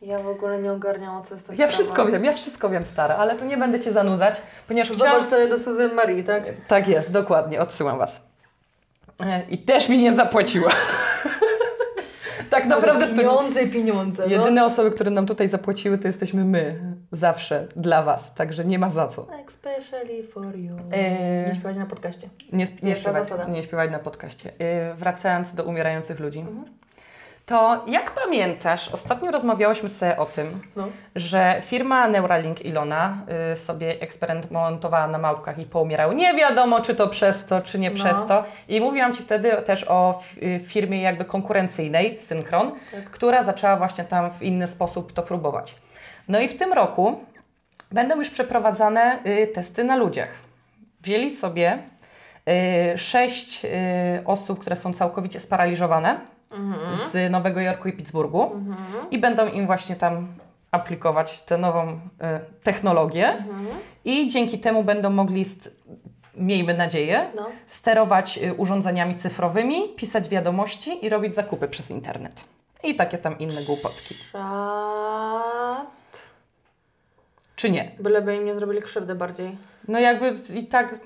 Ja 0.01 0.19
w 0.19 0.27
ogóle 0.27 0.61
nie 0.61 0.71
ogarniam, 0.71 1.15
o 1.15 1.23
co 1.23 1.33
jest 1.35 1.47
ta 1.47 1.53
Ja 1.53 1.55
sprawa. 1.57 1.73
wszystko 1.73 2.05
wiem, 2.05 2.25
ja 2.25 2.33
wszystko 2.33 2.69
wiem, 2.69 2.85
stara, 2.85 3.15
ale 3.15 3.35
to 3.35 3.45
nie 3.45 3.57
będę 3.57 3.79
Cię 3.79 3.91
zanudzać, 3.91 4.41
ponieważ 4.67 4.97
Zobacz 4.97 5.23
sobie 5.25 5.47
do 5.49 5.59
Suzy 5.59 5.87
Marii, 5.93 6.23
tak? 6.23 6.43
Tak 6.67 6.87
jest, 6.87 7.11
dokładnie, 7.11 7.61
odsyłam 7.61 7.97
Was. 7.97 8.21
E, 9.19 9.41
I 9.49 9.57
też 9.57 9.89
mi 9.89 9.97
nie 9.97 10.13
zapłaciła. 10.13 10.69
tak 12.49 12.65
naprawdę 12.65 13.07
to 13.07 13.15
Pieniądze 13.15 13.63
i 13.63 13.71
pieniądze. 13.71 14.23
no. 14.25 14.31
jedyne 14.31 14.65
osoby, 14.65 14.91
które 14.91 15.11
nam 15.11 15.25
tutaj 15.25 15.47
zapłaciły, 15.47 15.97
to 15.97 16.07
jesteśmy 16.07 16.45
my. 16.45 16.75
Zawsze 17.11 17.67
dla 17.75 18.03
Was, 18.03 18.33
także 18.33 18.65
nie 18.65 18.79
ma 18.79 18.89
za 18.89 19.07
co. 19.07 19.27
Especially 19.47 20.23
for 20.23 20.55
you. 20.57 20.75
Eee. 20.91 21.47
Nie 21.47 21.55
śpiewać 21.55 21.77
na 21.77 21.85
podcaście. 21.85 22.29
Nie, 22.53 22.63
sp- 22.71 22.81
nie, 22.85 22.95
śpiewać, 22.95 23.27
nie 23.47 23.63
śpiewać 23.63 23.91
na 23.91 23.99
podcaście. 23.99 24.51
Yy, 24.59 24.93
wracając 24.95 25.55
do 25.55 25.63
umierających 25.63 26.19
ludzi, 26.19 26.39
Mhm. 26.39 26.65
To 27.47 27.83
jak 27.87 28.11
pamiętasz, 28.11 28.89
ostatnio 28.89 29.31
rozmawiałyśmy 29.31 29.89
sobie 29.89 30.17
o 30.17 30.25
tym, 30.25 30.61
No. 30.75 30.87
że 31.15 31.61
firma 31.65 32.07
Neuralink 32.07 32.65
Ilona 32.65 33.17
y, 33.53 33.55
sobie 33.55 34.01
eksperymentowała 34.01 35.07
na 35.07 35.17
małpkach 35.17 35.59
i 35.59 35.65
poumierały. 35.65 36.15
Nie 36.15 36.33
wiadomo, 36.33 36.81
czy 36.81 36.95
to 36.95 37.07
przez 37.07 37.45
to, 37.45 37.61
czy 37.61 37.79
nie 37.79 37.89
No. 37.89 37.95
przez 37.95 38.17
to. 38.27 38.43
I 38.69 38.81
mówiłam 38.81 39.13
Ci 39.15 39.23
wtedy 39.23 39.51
też 39.65 39.85
o 39.87 40.23
y, 40.43 40.59
firmie 40.65 41.01
jakby 41.01 41.25
konkurencyjnej, 41.25 42.19
Synchron, 42.19 42.71
Tak. 42.91 43.03
która 43.09 43.43
zaczęła 43.43 43.75
właśnie 43.75 44.03
tam 44.03 44.31
w 44.31 44.43
inny 44.43 44.67
sposób 44.67 45.13
to 45.13 45.23
próbować. 45.23 45.75
No 46.27 46.39
i 46.39 46.47
w 46.47 46.57
tym 46.57 46.73
roku 46.73 47.19
będą 47.91 48.15
już 48.19 48.29
przeprowadzane 48.29 49.19
y, 49.25 49.47
testy 49.47 49.83
na 49.83 49.95
ludziach. 49.95 50.29
Wzięli 51.01 51.31
sobie 51.31 51.77
y, 52.93 52.97
sześć 52.97 53.65
y, 53.65 53.69
osób, 54.25 54.59
które 54.59 54.75
są 54.75 54.93
całkowicie 54.93 55.39
sparaliżowane 55.39 56.19
Mhm. 56.51 56.97
z 57.11 57.31
Nowego 57.31 57.59
Jorku 57.61 57.87
i 57.87 57.93
Pittsburghu 57.93 58.43
Mhm. 58.43 59.09
i 59.11 59.19
będą 59.19 59.47
im 59.47 59.65
właśnie 59.65 59.95
tam 59.95 60.27
aplikować 60.71 61.41
tę 61.41 61.57
nową 61.57 61.87
y, 61.91 61.99
technologię 62.63 63.27
Mhm. 63.29 63.65
i 64.05 64.29
dzięki 64.29 64.59
temu 64.59 64.83
będą 64.83 65.09
mogli, 65.09 65.45
st- 65.45 65.69
miejmy 66.35 66.73
nadzieję, 66.73 67.31
No. 67.35 67.45
sterować 67.67 68.37
y, 68.37 68.53
urządzeniami 68.53 69.15
cyfrowymi, 69.15 69.89
pisać 69.95 70.29
wiadomości 70.29 71.05
i 71.05 71.09
robić 71.09 71.35
zakupy 71.35 71.67
przez 71.67 71.91
internet. 71.91 72.33
I 72.83 72.95
takie 72.95 73.17
tam 73.17 73.39
inne 73.39 73.63
głupotki. 73.63 74.15
Czad. 74.31 75.87
Czy 77.55 77.69
nie? 77.69 77.91
Byleby 77.99 78.35
im 78.35 78.45
nie 78.45 78.55
zrobili 78.55 78.81
krzywdy 78.81 79.15
bardziej. 79.15 79.57
No 79.87 79.99
jakby 79.99 80.39
i 80.53 80.67
tak... 80.67 80.99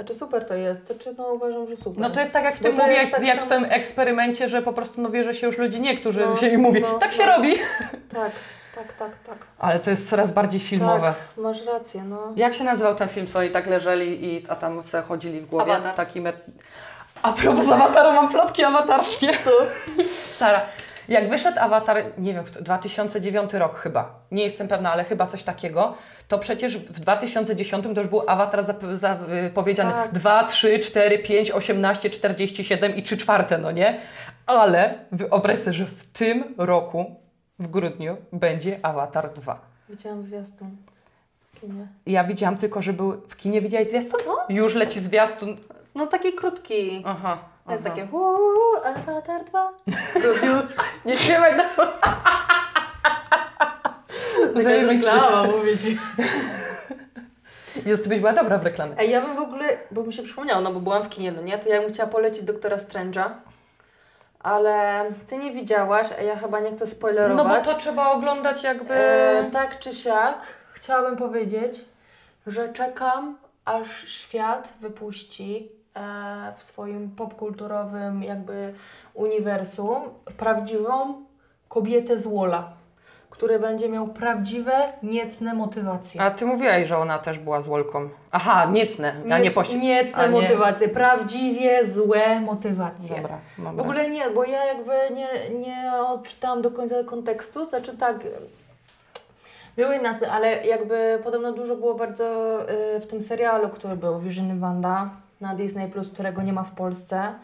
Znaczy 0.00 0.14
super 0.14 0.44
to 0.44 0.54
jest, 0.54 0.86
znaczy 0.86 1.14
no 1.18 1.32
uważam, 1.32 1.68
że 1.68 1.76
super. 1.76 2.00
No 2.02 2.10
to 2.10 2.20
jest 2.20 2.32
tak 2.32 2.44
jak 2.44 2.56
w 2.56 2.58
Bo 2.58 2.68
tym 2.68 2.76
to 2.76 2.82
mówiłaś, 2.86 3.10
tak 3.10 3.24
jak 3.24 3.44
w 3.44 3.48
tym 3.48 3.66
eksperymencie, 3.70 4.48
że 4.48 4.62
po 4.62 4.72
prostu 4.72 5.00
no 5.00 5.10
wierzy 5.10 5.34
się 5.34 5.46
już 5.46 5.58
ludzi 5.58 5.80
nie, 5.80 5.96
którzy 5.96 6.20
No, 6.20 6.36
się 6.36 6.48
im 6.48 6.60
mówi, 6.60 6.80
no, 6.80 6.98
tak 6.98 7.12
się 7.14 7.26
no. 7.26 7.36
robi. 7.36 7.54
Tak, 8.14 8.32
tak, 8.74 8.92
tak, 8.98 9.10
tak. 9.26 9.38
Ale 9.58 9.80
to 9.80 9.90
jest 9.90 10.10
coraz 10.10 10.32
bardziej 10.32 10.60
filmowe. 10.60 11.14
Tak, 11.36 11.44
masz 11.44 11.64
rację, 11.66 12.02
no. 12.04 12.32
Jak 12.36 12.54
się 12.54 12.64
nazywał 12.64 12.94
ten 12.94 13.08
film, 13.08 13.26
co 13.26 13.38
oni 13.38 13.50
tak 13.50 13.66
leżeli 13.66 14.24
i 14.24 14.46
a 14.48 14.54
tam 14.56 14.82
se 14.82 15.02
chodzili 15.02 15.40
w 15.40 15.46
głowie? 15.46 15.76
Taki 15.96 16.20
met... 16.20 16.36
A 17.22 17.32
propos 17.32 17.68
awataru, 17.72 18.12
mam 18.12 18.28
plotki 18.28 18.64
awatarskie. 18.64 19.32
Stara. 20.34 20.60
Jak 21.10 21.28
wyszedł 21.30 21.58
awatar, 21.60 21.96
nie 22.18 22.34
wiem, 22.34 22.44
w 22.44 22.50
2009 22.50 23.52
rok 23.54 23.76
chyba, 23.76 24.14
nie 24.30 24.44
jestem 24.44 24.68
pewna, 24.68 24.92
ale 24.92 25.04
chyba 25.04 25.26
coś 25.26 25.42
takiego, 25.42 25.94
to 26.28 26.38
przecież 26.38 26.76
w 26.78 27.00
2010 27.00 27.84
to 27.94 28.00
już 28.00 28.08
był 28.08 28.22
awatar 28.26 28.64
zap- 28.64 28.96
zapowiedziany 28.96 29.92
Tak. 29.92 30.12
2, 30.12 30.44
3, 30.44 30.78
4, 30.78 31.18
5, 31.18 31.50
18, 31.50 32.10
47 32.10 32.96
i 32.96 33.02
3 33.02 33.16
czwarte, 33.16 33.58
no 33.58 33.70
nie? 33.70 34.00
Ale 34.46 34.94
wyobraź 35.12 35.58
sobie, 35.58 35.72
że 35.72 35.84
w 35.86 36.04
tym 36.04 36.54
roku, 36.58 37.16
w 37.58 37.66
grudniu, 37.68 38.16
będzie 38.32 38.78
awatar 38.82 39.32
2. 39.32 39.60
Widziałam 39.88 40.22
zwiastun. 40.22 40.76
w 41.54 41.60
kinie. 41.60 41.86
Ja 42.06 42.24
widziałam 42.24 42.56
tylko, 42.56 42.82
że 42.82 42.92
był 42.92 43.12
w 43.28 43.36
kinie. 43.36 43.60
Widziałeś 43.60 43.88
zwiastun? 43.88 44.20
No. 44.26 44.36
Już 44.48 44.74
leci 44.74 45.00
zwiastun. 45.00 45.56
No 45.94 46.06
taki 46.06 46.32
krótki. 46.32 47.02
Aha. 47.06 47.38
To 47.70 47.74
jest 47.74 47.86
aha. 47.86 47.96
takie 47.96 48.08
uuu, 48.12 48.76
Avatar 48.84 49.44
2. 49.44 49.72
W 50.14 50.20
grudniu. 50.20 50.62
Nie 51.04 51.16
śpiewaj 51.16 51.56
na 51.56 51.64
to. 51.64 51.92
Zajebiste. 54.62 55.12
mówię 55.58 55.78
Ci. 55.78 55.98
Jest, 57.86 58.08
byś 58.08 58.20
była 58.20 58.32
dobra 58.32 58.58
w 58.58 58.64
reklamie. 58.64 58.94
Ej, 58.98 59.10
ja 59.10 59.20
bym 59.20 59.36
w 59.36 59.38
ogóle, 59.38 59.78
bo 59.90 60.02
mi 60.02 60.12
się 60.12 60.22
przypomniało, 60.22 60.60
no 60.60 60.72
bo 60.72 60.80
byłam 60.80 61.02
w 61.02 61.08
kinie, 61.08 61.32
no 61.32 61.42
nie? 61.42 61.58
To 61.58 61.68
ja 61.68 61.80
bym 61.80 61.92
chciała 61.92 62.08
polecić 62.08 62.42
Doktora 62.42 62.76
Strange'a. 62.76 63.30
Ale 64.40 65.04
Ty 65.26 65.38
nie 65.38 65.52
widziałaś, 65.52 66.08
a 66.18 66.22
ja 66.22 66.36
chyba 66.36 66.60
nie 66.60 66.76
chcę 66.76 66.86
spoilerować. 66.86 67.44
No 67.46 67.54
bo 67.54 67.72
to 67.72 67.78
trzeba 67.78 68.10
oglądać 68.10 68.62
jakby... 68.62 68.94
E, 68.94 69.50
tak 69.52 69.78
czy 69.78 69.94
siak, 69.94 70.38
chciałabym 70.72 71.16
powiedzieć, 71.16 71.84
że 72.46 72.72
czekam, 72.72 73.38
aż 73.64 74.08
świat 74.08 74.68
wypuści 74.80 75.79
w 76.58 76.64
swoim 76.64 77.10
popkulturowym 77.10 78.22
jakby 78.22 78.74
uniwersum 79.14 80.02
prawdziwą 80.36 81.14
kobietę 81.68 82.18
z 82.18 82.26
Wola, 82.26 82.72
który 83.30 83.58
będzie 83.58 83.88
miał 83.88 84.06
prawdziwe, 84.08 84.72
niecne 85.02 85.54
motywacje. 85.54 86.20
A 86.22 86.30
ty 86.30 86.46
mówiłaś, 86.46 86.88
że 86.88 86.98
ona 86.98 87.18
też 87.18 87.38
była 87.38 87.60
z 87.60 87.66
Wolką. 87.66 88.08
Aha, 88.32 88.68
niecne, 88.72 89.14
a 89.30 89.38
nie 89.38 89.50
pościg. 89.50 89.82
Niecne 89.82 90.22
A 90.22 90.26
nie- 90.26 90.40
motywacje, 90.42 90.88
prawdziwie 90.88 91.86
złe 91.86 92.40
motywacje. 92.40 93.16
Dobra, 93.16 93.38
dobra. 93.58 93.72
W 93.72 93.80
ogóle 93.80 94.10
nie, 94.10 94.30
bo 94.30 94.44
ja 94.44 94.64
jakby 94.64 94.92
nie, 95.14 95.28
nie 95.58 95.92
odczytałam 96.08 96.62
do 96.62 96.70
końca 96.70 97.04
kontekstu, 97.04 97.64
znaczy 97.64 97.96
tak, 97.98 98.16
były 99.76 99.98
nasy, 99.98 100.30
ale 100.30 100.66
jakby 100.66 101.18
podobno 101.24 101.52
dużo 101.52 101.76
było 101.76 101.94
bardzo 101.94 102.24
y, 102.96 103.00
w 103.00 103.06
tym 103.06 103.22
serialu, 103.22 103.68
który 103.68 103.96
był 103.96 104.18
Vision 104.18 104.56
i 104.56 104.60
Wanda 104.60 105.10
na 105.40 105.54
Disney+, 105.54 105.88
Plus, 105.88 106.08
którego 106.08 106.42
nie 106.42 106.52
ma 106.52 106.62
w 106.64 106.70
Polsce, 106.74 107.34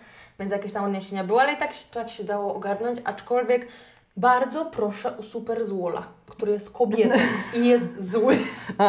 więc 0.41 0.53
jakieś 0.53 0.73
tam 0.73 0.85
odniesienia 0.85 1.25
były, 1.25 1.41
ale 1.41 1.53
i 1.53 1.57
tak, 1.57 1.75
się- 1.75 1.87
tak 1.95 2.11
się 2.11 2.25
dało 2.25 2.55
ogarnąć, 2.55 2.99
aczkolwiek 3.05 3.69
bardzo 4.17 4.65
proszę 4.65 5.19
o 5.19 5.23
Super 5.23 5.65
Zwola, 5.67 6.03
który 6.27 6.53
jest 6.53 6.71
kobietą 6.73 7.15
i 7.55 7.67
jest 7.69 8.11
zły 8.11 8.39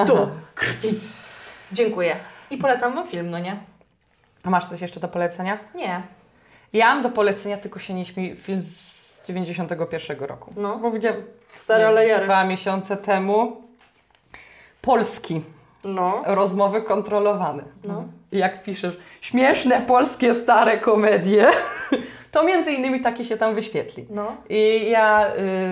do 0.08 0.30
krwi. 0.56 1.00
Dziękuję. 1.72 2.15
I 2.52 2.58
polecam 2.58 2.96
Wam 2.96 3.08
film, 3.08 3.30
no 3.30 3.39
nie? 3.39 3.58
A 4.43 4.50
masz 4.50 4.70
coś 4.70 4.82
jeszcze 4.82 5.00
do 5.00 5.08
polecenia? 5.08 5.58
Nie. 5.76 6.02
Ja 6.74 6.86
mam 6.93 7.04
do 7.04 7.10
polecenia, 7.10 7.58
tylko 7.58 7.80
się 7.80 7.93
nie 7.93 8.06
śmiej, 8.06 8.36
film 8.36 8.62
z 8.63 9.22
91 9.28 10.20
roku. 10.20 10.54
No. 10.58 10.78
Bo 10.80 10.91
widziałam 10.91 11.22
Stare 11.56 12.24
dwa 12.24 12.43
miesiące 12.43 12.98
temu. 12.98 13.62
Polski. 14.82 15.41
No. 15.83 16.21
Rozmowy 16.25 16.81
kontrolowane. 16.81 17.63
No. 17.83 18.03
Jak 18.31 18.63
piszesz, 18.63 18.97
śmieszne 19.21 19.81
polskie 19.81 20.35
stare 20.35 20.77
komedie, 20.77 21.47
to 22.31 22.43
między 22.43 22.71
innymi 22.71 23.01
takie 23.01 23.25
się 23.25 23.37
tam 23.37 23.55
wyświetli. 23.55 24.05
No. 24.09 24.35
I 24.49 24.89
ja 24.89 25.27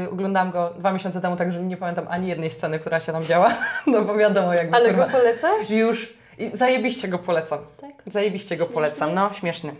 y, 0.06 0.12
oglądałam 0.12 0.52
go 0.52 0.70
dwa 0.78 0.92
miesiące 0.92 1.22
temu, 1.22 1.36
także 1.36 1.64
nie 1.64 1.78
pamiętam 1.78 2.06
ani 2.10 2.28
jednej 2.28 2.50
sceny, 2.50 2.80
która 2.80 3.00
się 3.00 3.12
tam 3.12 3.24
działa, 3.24 3.54
no 3.88 4.02
bo 4.02 4.16
wiadomo 4.16 4.54
jakby 4.54 4.76
Ale 4.76 4.94
go 4.94 5.04
kurwa, 5.04 5.18
polecasz? 5.20 5.70
już 5.70 6.14
i 6.38 6.50
zajebiście 6.50 7.08
go 7.08 7.20
polecam. 7.20 7.60
Tak. 7.82 7.92
Zajebiście 8.06 8.56
go 8.58 8.64
Śmieszny? 8.64 8.74
polecam, 8.74 9.14
no 9.14 9.34
śmieszny. 9.34 9.76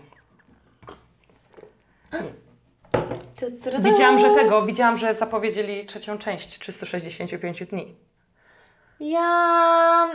Widziałam, 3.78 4.18
że 4.18 4.34
tego, 4.34 4.66
widziałam, 4.66 4.98
że 4.98 5.14
zapowiedzieli 5.14 5.86
trzecią 5.86 6.18
część 6.18 6.58
365 6.58 7.66
dni. 7.66 7.94
Ja 9.00 10.10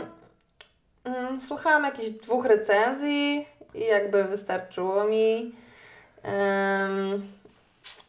mm, 1.04 1.40
słuchałam 1.40 1.84
jakichś 1.84 2.10
dwóch 2.10 2.46
recenzji 2.46 3.48
i 3.74 3.80
jakby 3.80 4.24
wystarczyło 4.24 5.04
mi. 5.04 5.54
Um, 6.24 7.32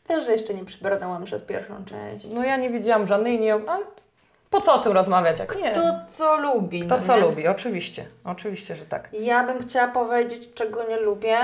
wiesz, 0.10 0.26
że 0.26 0.32
jeszcze 0.32 0.54
nie 0.54 0.66
przebrnęłam 0.66 1.26
przez 1.26 1.42
pierwszą 1.42 1.86
część. 1.86 2.26
No 2.30 2.44
ja 2.44 2.58
nie 2.58 2.70
widziałam 2.70 3.08
żadnej, 3.08 3.40
nie, 3.40 3.54
ale 3.54 3.86
po 4.50 4.62
co 4.62 4.74
o 4.74 4.80
tym 4.80 4.92
rozmawiać, 4.92 5.40
jak 5.40 5.56
nie? 5.56 5.72
Kto 5.72 5.82
co 6.10 6.38
lubi. 6.38 6.82
Kto 6.82 6.98
no 6.98 7.04
co 7.04 7.16
nie? 7.16 7.22
lubi, 7.22 7.48
oczywiście, 7.48 8.06
oczywiście, 8.24 8.76
że 8.76 8.86
tak. 8.86 9.10
Ja 9.14 9.44
bym 9.44 9.68
chciała 9.68 9.88
powiedzieć, 9.88 10.54
czego 10.54 10.84
nie 10.84 10.98
lubię. 10.98 11.38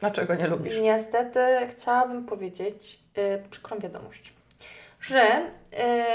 Dlaczego 0.00 0.34
nie 0.34 0.46
lubisz? 0.46 0.78
Niestety 0.78 1.40
chciałabym 1.70 2.24
powiedzieć 2.24 2.98
y, 3.18 3.42
przykrą 3.50 3.78
wiadomość, 3.78 4.32
że 5.00 5.40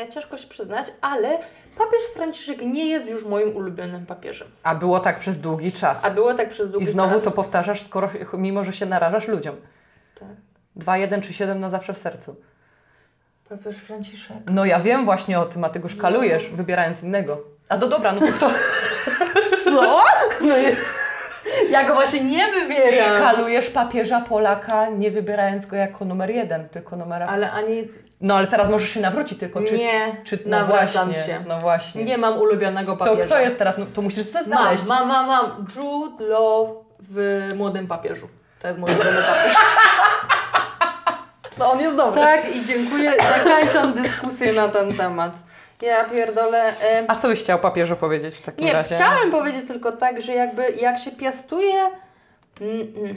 y, 0.06 0.12
ciężko 0.12 0.38
się 0.38 0.48
przyznać, 0.48 0.88
ale 1.02 1.40
papież 1.78 2.02
Franciszek 2.14 2.62
nie 2.62 2.86
jest 2.90 3.06
już 3.06 3.26
moim 3.26 3.56
ulubionym 3.56 4.06
papieżem. 4.06 4.48
A 4.64 4.76
było 4.76 5.00
tak 5.00 5.20
przez 5.20 5.42
długi 5.42 5.72
czas. 5.72 6.06
A 6.06 6.10
było 6.10 6.34
tak 6.34 6.50
przez 6.50 6.72
długi 6.72 6.86
I 6.86 6.90
znowu 6.90 7.14
czas. 7.14 7.24
to 7.24 7.32
powtarzasz, 7.32 7.84
skoro, 7.84 8.10
mimo 8.34 8.64
że 8.64 8.74
się 8.74 8.86
narażasz 8.86 9.28
ludziom. 9.28 9.56
Tak. 10.20 10.30
2, 10.76 10.98
1 10.98 11.22
czy 11.22 11.34
7 11.34 11.60
na 11.60 11.70
zawsze 11.70 11.94
w 11.94 11.98
sercu. 11.98 12.36
Papież 13.50 13.76
Franciszek. 13.76 14.38
No 14.50 14.66
ja 14.66 14.80
wiem 14.80 15.06
właśnie 15.06 15.40
o 15.40 15.46
tym, 15.46 15.64
a 15.64 15.70
ty 15.70 15.80
go 15.80 15.90
szkalujesz, 15.90 16.50
wybierając 16.50 17.04
innego. 17.04 17.42
A 17.70 17.78
to 17.78 17.88
dobra, 17.88 18.12
no 18.14 18.20
to 18.20 18.34
kto 18.34 18.50
Co? 19.64 19.72
No 20.42 20.58
ja, 20.58 20.70
ja 21.70 21.88
go 21.88 21.94
właśnie 21.94 22.24
nie 22.24 22.48
wybieram. 22.52 23.18
szkalujesz 23.18 23.70
papieża 23.70 24.22
Polaka, 24.22 24.90
nie 24.90 25.12
wybierając 25.12 25.66
go 25.66 25.76
jako 25.76 26.06
numer 26.06 26.30
jeden, 26.30 26.70
tylko 26.70 26.96
numera... 26.96 27.28
Ale 27.28 27.52
ani 27.52 27.88
No 28.22 28.36
ale 28.36 28.48
teraz 28.48 28.70
możesz 28.70 28.90
się 28.90 29.00
nawrócić 29.02 29.40
tylko, 29.40 29.64
czy... 29.64 29.78
nie 29.78 30.16
czy 30.24 30.40
no 30.46 30.66
właśnie, 30.66 31.14
się. 31.16 31.44
No 31.48 31.58
właśnie. 31.60 32.04
Nie 32.04 32.18
mam 32.18 32.38
ulubionego 32.38 32.92
to 32.92 32.98
papieża. 32.98 33.28
kto 33.28 33.40
jest 33.40 33.58
teraz? 33.58 33.78
No, 33.78 33.86
to 33.94 34.02
musisz 34.02 34.26
sobie 34.26 34.46
Mam, 34.48 34.60
znaleźć. 34.60 34.86
mam, 34.86 35.08
mam, 35.08 35.28
mam. 35.28 35.66
Jude 35.76 36.26
Law 36.26 36.68
w 37.00 37.50
Młodym 37.58 37.88
Papieżu. 37.88 38.28
To 38.62 38.68
jest 38.68 38.80
mój 38.80 38.92
ulubiony 38.92 39.18
papież. 39.18 39.56
No 41.58 41.72
on 41.72 41.80
jest 41.80 41.96
dobry. 41.96 42.22
Tak 42.22 42.56
i 42.56 42.66
dziękuję. 42.66 43.14
Zakończam 43.44 43.94
dyskusję 43.94 44.54
na 44.54 44.70
ten 44.70 44.98
temat. 44.98 45.32
Ja 45.82 46.04
pierdolę. 46.10 46.74
A 47.08 47.16
co 47.16 47.28
byś 47.28 47.40
chciał 47.40 47.60
papieżu 47.60 47.96
powiedzieć 47.96 48.36
w 48.36 48.42
takim 48.42 48.66
Nie, 48.66 48.74
razie? 48.74 48.96
chciałem 48.96 49.32
powiedzieć 49.32 49.68
tylko 49.68 49.92
tak, 49.92 50.22
że 50.22 50.34
jakby 50.34 50.70
jak 50.72 51.00
się 51.00 51.12
piastuje. 51.12 51.86
Mm, 52.62 52.94
mm, 52.98 53.16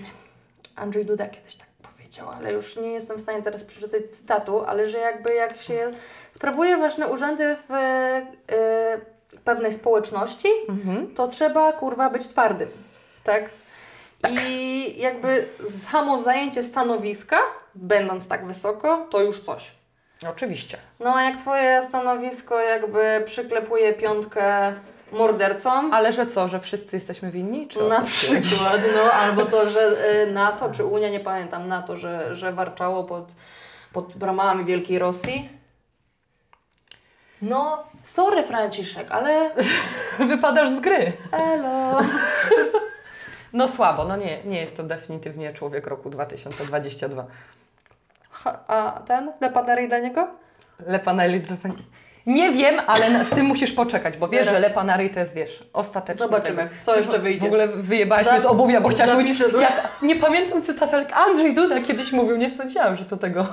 Andrzej 0.77 1.05
Duda 1.05 1.27
kiedyś 1.29 1.57
tak 1.57 1.66
powiedział, 1.92 2.29
ale 2.38 2.53
już 2.53 2.77
nie 2.77 2.88
jestem 2.92 3.16
w 3.16 3.20
stanie 3.20 3.42
teraz 3.42 3.64
przeczytać 3.64 4.03
cytatu, 4.12 4.64
ale 4.64 4.88
że 4.88 4.98
jakby 4.98 5.35
jak 5.35 5.61
się 5.61 5.90
sprawuje 6.33 6.77
ważne 6.77 7.09
urzędy 7.09 7.57
w 7.68 7.72
y, 9.35 9.38
pewnej 9.44 9.72
społeczności, 9.72 10.48
Mhm. 10.68 11.14
to 11.14 11.29
trzeba 11.29 11.72
kurwa 11.72 12.11
być 12.11 12.29
twardym. 12.29 12.68
Tak? 13.24 13.44
I 14.31 14.94
jakby 14.98 15.48
samo 15.90 16.22
zajęcie 16.22 16.62
stanowiska, 16.62 17.38
będąc 17.74 18.29
tak 18.29 18.46
wysoko, 18.46 19.07
to 19.11 19.20
już 19.22 19.40
coś. 19.40 19.70
Oczywiście. 20.29 20.79
No 21.00 21.14
a 21.14 21.22
jak 21.22 21.37
twoje 21.38 21.83
stanowisko 21.88 22.61
jakby 22.61 23.22
przyklepuje 23.27 23.92
piątkę 23.92 24.72
mordercom, 25.12 25.94
Ale 25.94 26.12
że 26.12 26.27
co, 26.27 26.48
że 26.48 26.61
wszyscy 26.61 26.96
jesteśmy 26.96 27.31
winni? 27.31 27.68
Czy 27.68 27.83
na 27.83 28.00
przykład, 28.03 28.81
no 28.94 29.03
albo 29.12 29.44
to, 29.46 29.70
że 29.70 29.81
y, 30.22 30.33
NATO 30.33 30.70
czy 30.72 30.85
Unia, 30.85 31.09
nie 31.11 31.20
pamiętam, 31.20 31.68
NATO, 31.68 31.96
że, 31.96 32.37
że 32.37 32.53
warczało 32.53 33.05
pod, 33.05 33.24
pod 33.92 34.16
bramami 34.16 34.64
Wielkiej 34.64 34.98
Rosji. 34.98 35.48
No, 37.42 37.85
sorry 38.05 38.42
Franciszek, 38.42 39.11
ale 39.11 39.50
Wypadasz 40.29 40.70
z 40.70 40.81
gry. 40.81 41.12
elo. 41.33 42.00
No 43.53 43.68
słabo, 43.68 44.05
no 44.05 44.16
nie, 44.16 44.44
nie 44.44 44.61
jest 44.61 44.77
to 44.77 44.83
definitywnie 44.83 45.53
człowiek 45.53 45.87
roku 45.87 46.11
2022. 46.11 47.27
A 48.68 49.01
ten? 49.07 49.33
Lepadery 49.40 49.88
dla 49.88 49.99
niego? 49.99 50.29
Lepanelli 50.87 51.40
Drapani- 51.40 51.83
Nie 52.27 52.53
wiem, 52.53 52.75
ale 52.87 53.25
z 53.25 53.31
tym 53.31 53.47
musisz 53.47 53.73
poczekać, 53.73 54.16
bo 54.16 54.29
wiesz, 54.29 54.49
że 54.49 54.59
Lepanary 54.59 55.11
to 55.11 55.20
jest, 55.20 55.35
wiesz, 55.35 55.64
ostatecznie. 55.73 56.18
Zobaczymy, 56.27 56.62
tego. 56.62 56.75
co 56.85 56.97
jeszcze 56.97 57.18
w- 57.18 57.23
wyjdzie. 57.23 57.40
W 57.40 57.44
ogóle 57.44 57.68
wyjebałaś 57.68 58.25
Za- 58.25 58.33
mnie 58.33 58.40
z 58.40 58.47
obuwia, 58.47 58.81
bo 58.81 58.88
chciałaś 58.88 59.14
mówić, 59.14 59.40
jak, 59.61 59.88
nie 60.03 60.16
pamiętam 60.16 60.62
cytatu, 60.62 60.97
ale 60.97 61.07
Andrzej 61.14 61.55
Duda 61.55 61.81
kiedyś 61.81 62.12
mówił, 62.12 62.37
nie 62.37 62.51
sądziłam, 62.51 62.97
że 62.97 63.05
to 63.05 63.16
tego. 63.16 63.47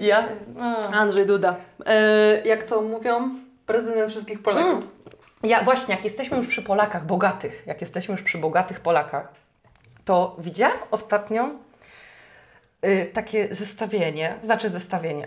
Ja? 0.00 0.24
A. 0.60 0.80
Andrzej 0.90 1.26
Duda. 1.26 1.54
E, 1.86 2.42
jak 2.44 2.62
to 2.62 2.82
mówią? 2.82 3.30
Prezydent 3.66 4.10
wszystkich 4.10 4.42
Polaków. 4.42 4.70
Mm. 4.72 4.88
Ja 5.42 5.62
właśnie, 5.64 5.94
jak 5.94 6.04
jesteśmy 6.04 6.36
już 6.36 6.46
przy 6.46 6.62
Polakach 6.62 7.06
bogatych, 7.06 7.62
jak 7.66 7.80
jesteśmy 7.80 8.12
już 8.12 8.22
przy 8.22 8.38
bogatych 8.38 8.80
Polakach, 8.80 9.28
to 10.04 10.36
widziałam 10.38 10.76
ostatnio 10.90 11.48
takie 13.12 13.54
zestawienie, 13.54 14.34
znaczy 14.42 14.70
zestawienie. 14.70 15.26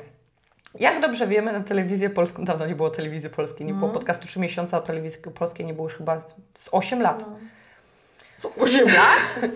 Jak 0.80 1.02
dobrze 1.02 1.28
wiemy, 1.28 1.54
na 1.54 1.64
telewizję 1.64 2.10
polską, 2.10 2.46
dawno 2.46 2.66
nie 2.68 2.76
było 2.76 2.90
telewizji 2.90 3.30
polskiej, 3.30 3.68
nie 3.68 3.74
było 3.74 3.86
Mhm. 3.88 3.94
podcastu 4.00 4.28
3 4.28 4.40
miesiące, 4.40 4.78
a 4.78 4.82
telewizji 4.82 5.22
polskiej 5.22 5.66
nie 5.66 5.74
było 5.74 5.88
już 5.88 5.98
chyba 5.98 6.20
z 6.54 6.70
8 6.72 7.02
lat. 7.02 7.26
No. 8.44 8.50
8 8.58 8.86
lat? 8.88 9.36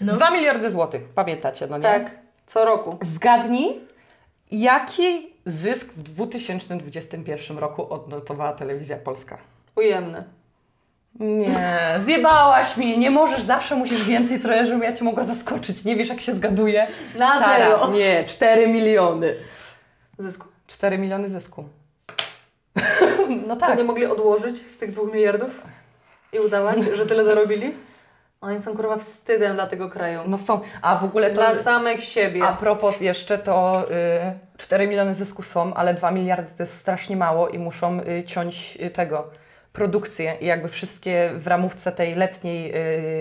No. 0.00 0.12
2 0.12 0.30
miliardy 0.30 0.70
złotych, 0.70 1.02
pamiętacie, 1.14 1.66
no 1.66 1.76
nie? 1.78 1.82
Tak, 1.82 2.10
co 2.46 2.64
roku. 2.64 2.98
Zgadnij, 3.02 3.80
jaki 4.50 5.32
zysk 5.46 5.86
w 5.86 6.02
2021 6.02 7.58
roku 7.58 7.92
odnotowała 7.94 8.52
telewizja 8.52 8.96
polska? 8.96 9.38
Ujemny. 9.76 10.24
Nie, 11.20 11.98
zjebałaś 12.04 12.76
mi, 12.76 12.98
nie 12.98 13.10
możesz, 13.10 13.42
zawsze 13.42 13.76
musisz 13.76 14.08
więcej 14.08 14.40
trochę, 14.40 14.66
żebym 14.66 14.82
ja 14.82 14.92
Cię 14.92 15.04
mogła 15.04 15.24
zaskoczyć. 15.24 15.84
Nie 15.84 15.96
wiesz, 15.96 16.08
jak 16.08 16.20
się 16.20 16.32
zgaduje? 16.32 16.86
Na 17.18 17.36
Stara, 17.36 17.58
zero. 17.58 17.88
Nie, 17.90 18.24
4 18.24 18.68
miliony. 18.68 19.34
Zysku. 20.18 20.46
4 20.66 20.98
miliony 20.98 21.28
zysku. 21.28 21.64
No 23.46 23.56
To 23.56 23.66
tak. 23.66 23.78
nie 23.78 23.84
mogli 23.84 24.06
odłożyć 24.06 24.56
z 24.70 24.78
tych 24.78 24.92
dwóch 24.92 25.12
miliardów 25.12 25.62
i 26.32 26.38
udawać, 26.38 26.78
że 26.92 27.06
tyle 27.06 27.24
zarobili? 27.24 27.74
Oni 28.40 28.62
są 28.62 28.76
kurwa 28.76 28.96
wstydem 28.96 29.54
dla 29.54 29.66
tego 29.66 29.88
kraju. 29.88 30.20
No 30.26 30.38
są, 30.38 30.60
a 30.82 30.96
w 30.98 31.04
ogóle 31.04 31.28
to... 31.30 31.34
Dla 31.34 31.54
samych 31.54 32.04
siebie. 32.04 32.44
A 32.44 32.52
propos 32.52 33.00
jeszcze 33.00 33.38
to 33.38 33.84
y, 33.90 34.58
4 34.58 34.86
miliony 34.88 35.14
zysku 35.14 35.42
są, 35.42 35.74
ale 35.74 35.94
2 35.94 36.10
miliardy 36.10 36.50
to 36.56 36.62
jest 36.62 36.80
strasznie 36.80 37.16
mało 37.16 37.48
i 37.48 37.58
muszą 37.58 38.00
y, 38.00 38.24
ciąć 38.24 38.78
y, 38.82 38.90
tego 38.90 39.30
produkcję 39.72 40.36
i 40.40 40.46
jakby 40.46 40.68
wszystkie 40.68 41.30
w 41.34 41.46
ramówce 41.46 41.92
tej 41.92 42.14
letniej 42.14 42.72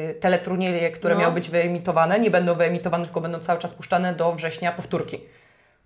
y, 0.10 0.14
teleturnieje, 0.20 0.92
które 0.92 1.16
No. 1.16 1.22
miały 1.22 1.34
być 1.34 1.50
wyemitowane, 1.50 2.20
nie 2.20 2.32
będą 2.32 2.56
wyemitowane, 2.56 3.06
tylko 3.06 3.22
będą 3.22 3.40
cały 3.40 3.60
czas 3.60 3.74
puszczane 3.74 4.14
do 4.16 4.34
września 4.34 4.72
powtórki. 4.72 5.20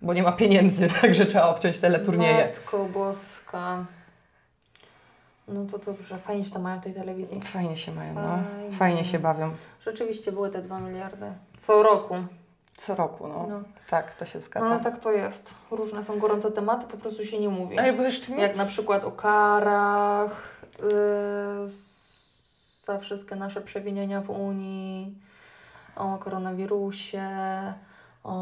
Bo 0.02 0.14
nie 0.14 0.22
ma 0.22 0.32
pieniędzy, 0.32 0.88
także 1.00 1.26
trzeba 1.26 1.48
obciąć 1.48 1.78
teleturnieje. 1.80 2.44
Matko 2.46 2.84
boska. 2.84 3.84
No 5.48 5.64
to 5.72 5.78
dobrze, 5.78 6.18
fajnie, 6.18 6.44
że 6.44 6.50
to 6.50 6.58
mają 6.58 6.80
w 6.80 6.84
tej 6.84 6.94
telewizji. 6.94 7.40
Fajnie 7.40 7.76
się 7.76 7.92
mają, 7.92 8.14
no. 8.14 8.20
Fajnie. 8.22 8.76
Fajnie 8.76 9.04
się 9.04 9.18
bawią. 9.18 9.50
Rzeczywiście 9.84 10.32
były 10.32 10.50
te 10.50 10.62
2 10.62 10.80
miliardy. 10.80 11.26
Co 11.58 11.82
roku. 11.82 12.14
Co 12.76 12.94
roku, 12.94 13.28
no. 13.28 13.46
No. 13.50 13.62
Tak, 13.90 14.14
to 14.14 14.24
się 14.24 14.40
zgadza. 14.40 14.68
No 14.68 14.78
tak 14.80 14.98
to 14.98 15.12
jest. 15.12 15.54
Różne 15.70 16.04
są 16.04 16.18
gorące 16.18 16.50
tematy, 16.52 16.86
po 16.86 16.96
prostu 16.96 17.24
się 17.24 17.38
nie 17.38 17.48
mówi. 17.48 17.76
Ej, 17.80 17.92
bo 17.92 18.02
jeszcze 18.02 18.32
nic. 18.32 18.40
Jak 18.40 18.56
na 18.56 18.66
przykład 18.66 19.04
o 19.04 19.12
karach, 19.12 20.53
za 22.86 22.98
wszystkie 22.98 23.36
nasze 23.36 23.60
przewinienia 23.60 24.20
w 24.20 24.30
Unii, 24.30 25.14
o 25.96 26.18
koronawirusie, 26.18 27.22
o... 28.24 28.34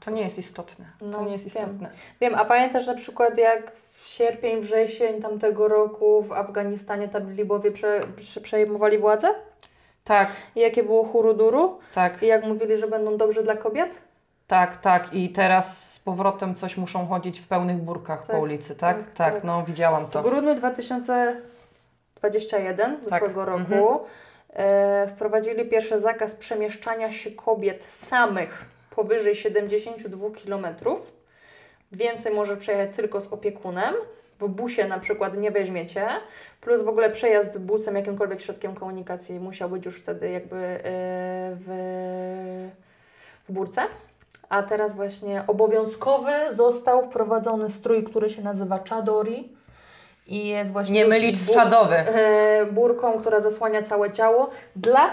To 0.00 0.10
nie 0.10 0.22
jest 0.22 0.38
istotne. 0.38 0.84
To 0.98 1.04
No, 1.06 1.24
nie 1.24 1.32
jest 1.32 1.44
wiem. 1.44 1.64
istotne. 1.64 1.90
Wiem, 2.20 2.34
a 2.34 2.44
pamiętasz 2.44 2.86
na 2.86 2.94
przykład 2.94 3.38
jak 3.38 3.72
w 3.92 4.08
sierpień, 4.08 4.60
wrzesień 4.60 5.22
tamtego 5.22 5.68
roku 5.68 6.22
w 6.22 6.32
Afganistanie 6.32 7.08
talibowie 7.08 7.70
prze, 7.72 8.00
prze, 8.16 8.40
przejmowali 8.40 8.98
władzę? 8.98 9.34
Tak, 10.04 10.30
I 10.56 10.60
jakie 10.60 10.82
było 10.82 11.04
huruduru? 11.04 11.78
tak. 11.94 12.22
I 12.22 12.26
jak 12.26 12.44
mówili, 12.44 12.76
że 12.78 12.86
będą 12.88 13.16
dobrzy 13.16 13.42
dla 13.42 13.56
kobiet? 13.56 14.02
Tak, 14.46 14.80
tak. 14.80 15.14
I 15.14 15.30
teraz 15.30 15.91
powrotem 16.04 16.54
coś 16.54 16.76
muszą 16.76 17.06
chodzić 17.06 17.40
w 17.40 17.48
pełnych 17.48 17.76
burkach 17.76 18.26
Tak, 18.26 18.36
po 18.36 18.42
ulicy, 18.42 18.74
tak? 18.74 18.96
tak, 18.96 19.06
Tak, 19.14 19.34
tak. 19.34 19.44
no 19.44 19.64
widziałam 19.64 20.06
W 20.06 20.10
to. 20.10 20.22
grudniu 20.22 20.54
2021, 20.54 22.96
Tak, 22.96 23.04
zeszłego 23.04 23.44
roku, 23.44 23.60
mhm. 23.60 23.84
e, 24.52 25.06
wprowadzili 25.08 25.64
pierwszy 25.64 26.00
zakaz 26.00 26.34
przemieszczania 26.34 27.12
się 27.12 27.30
kobiet 27.30 27.84
samych 27.84 28.64
powyżej 28.90 29.34
72 29.34 30.26
km. 30.44 30.66
Więcej 31.92 32.34
może 32.34 32.56
przejechać 32.56 32.96
tylko 32.96 33.20
z 33.20 33.32
opiekunem. 33.32 33.94
W 34.40 34.48
busie 34.48 34.88
na 34.88 34.98
przykład 34.98 35.38
nie 35.38 35.50
weźmiecie. 35.50 36.08
Plus 36.60 36.82
w 36.82 36.88
ogóle 36.88 37.10
przejazd 37.10 37.58
busem, 37.58 37.96
jakimkolwiek 37.96 38.40
środkiem 38.40 38.74
komunikacji 38.74 39.40
musiał 39.40 39.68
być 39.68 39.84
już 39.86 39.96
wtedy 39.96 40.30
jakby 40.30 40.56
e, 40.56 40.80
w, 41.54 41.66
w 43.48 43.52
burce. 43.52 43.82
A 44.48 44.62
teraz 44.62 44.94
właśnie 44.96 45.44
obowiązkowy 45.46 46.32
został 46.50 47.06
wprowadzony 47.10 47.70
strój, 47.70 48.04
który 48.04 48.30
się 48.30 48.42
nazywa 48.42 48.80
chadori 48.90 49.48
i 50.26 50.46
jest 50.48 50.72
właśnie 50.72 50.94
Nie 50.94 51.06
mylić 51.06 51.38
z 51.38 51.52
czadowy. 51.54 51.94
e, 51.96 52.66
burką, 52.66 53.20
która 53.20 53.40
zasłania 53.40 53.82
całe 53.82 54.10
ciało 54.12 54.50
dla 54.76 55.10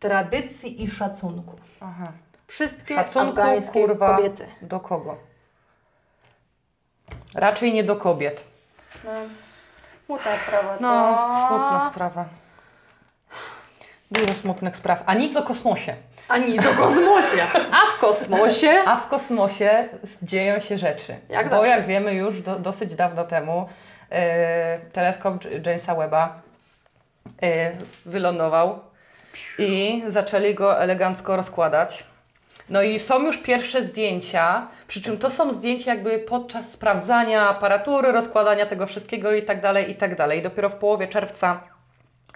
tradycji 0.00 0.82
i 0.82 0.90
szacunku. 0.90 1.56
Aha. 1.80 2.12
Wszystkie 2.46 2.94
Szacunku, 2.94 3.28
afgańskie 3.40 3.72
kurwa, 3.86 4.16
kobiety. 4.16 4.46
do 4.62 4.80
kogo? 4.80 5.16
Raczej 7.34 7.72
nie 7.72 7.84
do 7.84 7.96
kobiet. 7.96 8.44
No, 9.04 9.10
smutna 10.06 10.36
sprawa, 10.36 10.76
co? 10.78 10.82
No, 10.82 11.16
smutna 11.48 11.90
sprawa. 11.92 12.24
Dużo 14.10 14.34
smutnych 14.34 14.76
spraw. 14.76 15.02
A 15.06 15.14
nic 15.14 15.36
o 15.36 15.42
kosmosie. 15.42 15.96
A 16.28 16.38
nic 16.38 16.66
o 16.66 16.74
kosmosie. 16.74 17.46
A 17.72 17.86
w 17.96 18.00
kosmosie? 18.00 18.70
A 18.86 18.96
w 18.96 19.08
kosmosie 19.08 19.88
dzieją 20.22 20.60
się 20.60 20.78
rzeczy. 20.78 21.16
Jak 21.28 21.48
Bo 21.48 21.56
zawsze. 21.56 21.70
jak 21.70 21.86
wiemy 21.86 22.14
już 22.14 22.42
do, 22.42 22.58
dosyć 22.58 22.94
dawno 22.94 23.24
temu 23.24 23.68
e, 24.10 24.78
teleskop 24.78 25.44
Jamesa 25.66 25.94
Webba 25.94 26.42
e, 27.42 27.72
wylądował 28.06 28.80
i 29.58 30.02
zaczęli 30.06 30.54
go 30.54 30.80
elegancko 30.80 31.36
rozkładać. 31.36 32.04
No 32.68 32.82
i 32.82 32.98
są 32.98 33.22
już 33.22 33.38
pierwsze 33.38 33.82
zdjęcia, 33.82 34.66
przy 34.88 35.02
czym 35.02 35.18
to 35.18 35.30
są 35.30 35.52
zdjęcia 35.52 35.94
jakby 35.94 36.18
podczas 36.18 36.72
sprawdzania 36.72 37.48
aparatury, 37.48 38.12
rozkładania 38.12 38.66
tego 38.66 38.86
wszystkiego 38.86 39.32
i 39.32 39.42
tak 39.42 39.60
dalej, 39.60 39.90
i 39.90 39.94
tak 39.94 40.16
dalej. 40.16 40.42
Dopiero 40.42 40.68
w 40.68 40.74
połowie 40.74 41.08
czerwca 41.08 41.60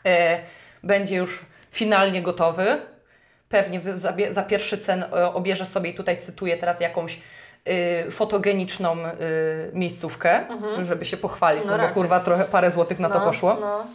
e, 0.07 0.39
będzie 0.83 1.17
już 1.17 1.45
finalnie 1.71 2.23
gotowy. 2.23 2.81
Pewnie 3.63 3.81
za, 4.31 4.43
pierwszy 4.43 4.79
cen 4.79 5.03
e, 5.03 5.35
obierze 5.35 5.67
sobie, 5.67 5.95
tutaj 5.95 6.19
cytuję 6.19 6.57
teraz 6.57 6.81
jakąś 6.81 7.19
y, 8.07 8.11
fotogeniczną 8.11 8.97
y, 8.99 9.11
miejscówkę, 9.73 10.49
Mhm. 10.49 10.87
żeby 10.87 11.05
się 11.05 11.17
pochwalić, 11.17 11.65
No 11.65 11.77
no, 11.77 11.89
bo 11.89 11.95
kurwa 11.95 12.21
trochę 12.21 12.45
parę 12.45 12.71
złotych 12.71 12.99
na 12.99 13.09
to 13.09 13.19
no, 13.19 13.25
poszło. 13.25 13.57
No. 13.61 13.87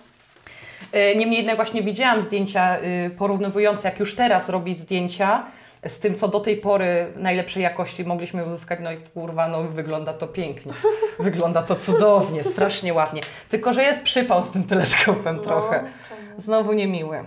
E, 0.92 1.16
Niemniej 1.16 1.38
jednak 1.38 1.56
właśnie 1.56 1.82
widziałam 1.82 2.22
zdjęcia 2.22 2.78
y, 2.80 3.10
porównywujące, 3.18 3.90
jak 3.90 4.00
już 4.00 4.16
teraz 4.16 4.50
robi 4.50 4.76
zdjęcia 4.76 5.46
z 5.88 6.00
tym, 6.00 6.16
co 6.16 6.28
do 6.28 6.40
tej 6.40 6.58
pory 6.58 7.08
najlepszej 7.16 7.64
jakości 7.64 8.06
mogliśmy 8.06 8.46
uzyskać. 8.46 8.80
No 8.84 8.92
i 8.92 8.98
kurwa, 8.98 9.48
no 9.48 9.64
wygląda 9.64 10.14
to 10.14 10.28
pięknie. 10.28 10.74
Wygląda 11.20 11.62
to 11.64 11.76
cudownie, 11.76 12.44
strasznie 12.44 12.94
ładnie. 12.94 13.22
Tylko, 13.50 13.74
że 13.74 13.84
jest 13.84 14.04
przypał 14.04 14.44
z 14.44 14.52
tym 14.52 14.64
teleskopem 14.64 15.40
trochę. 15.40 15.84
No, 15.84 16.42
Znowu 16.42 16.74
niemiły. 16.74 17.24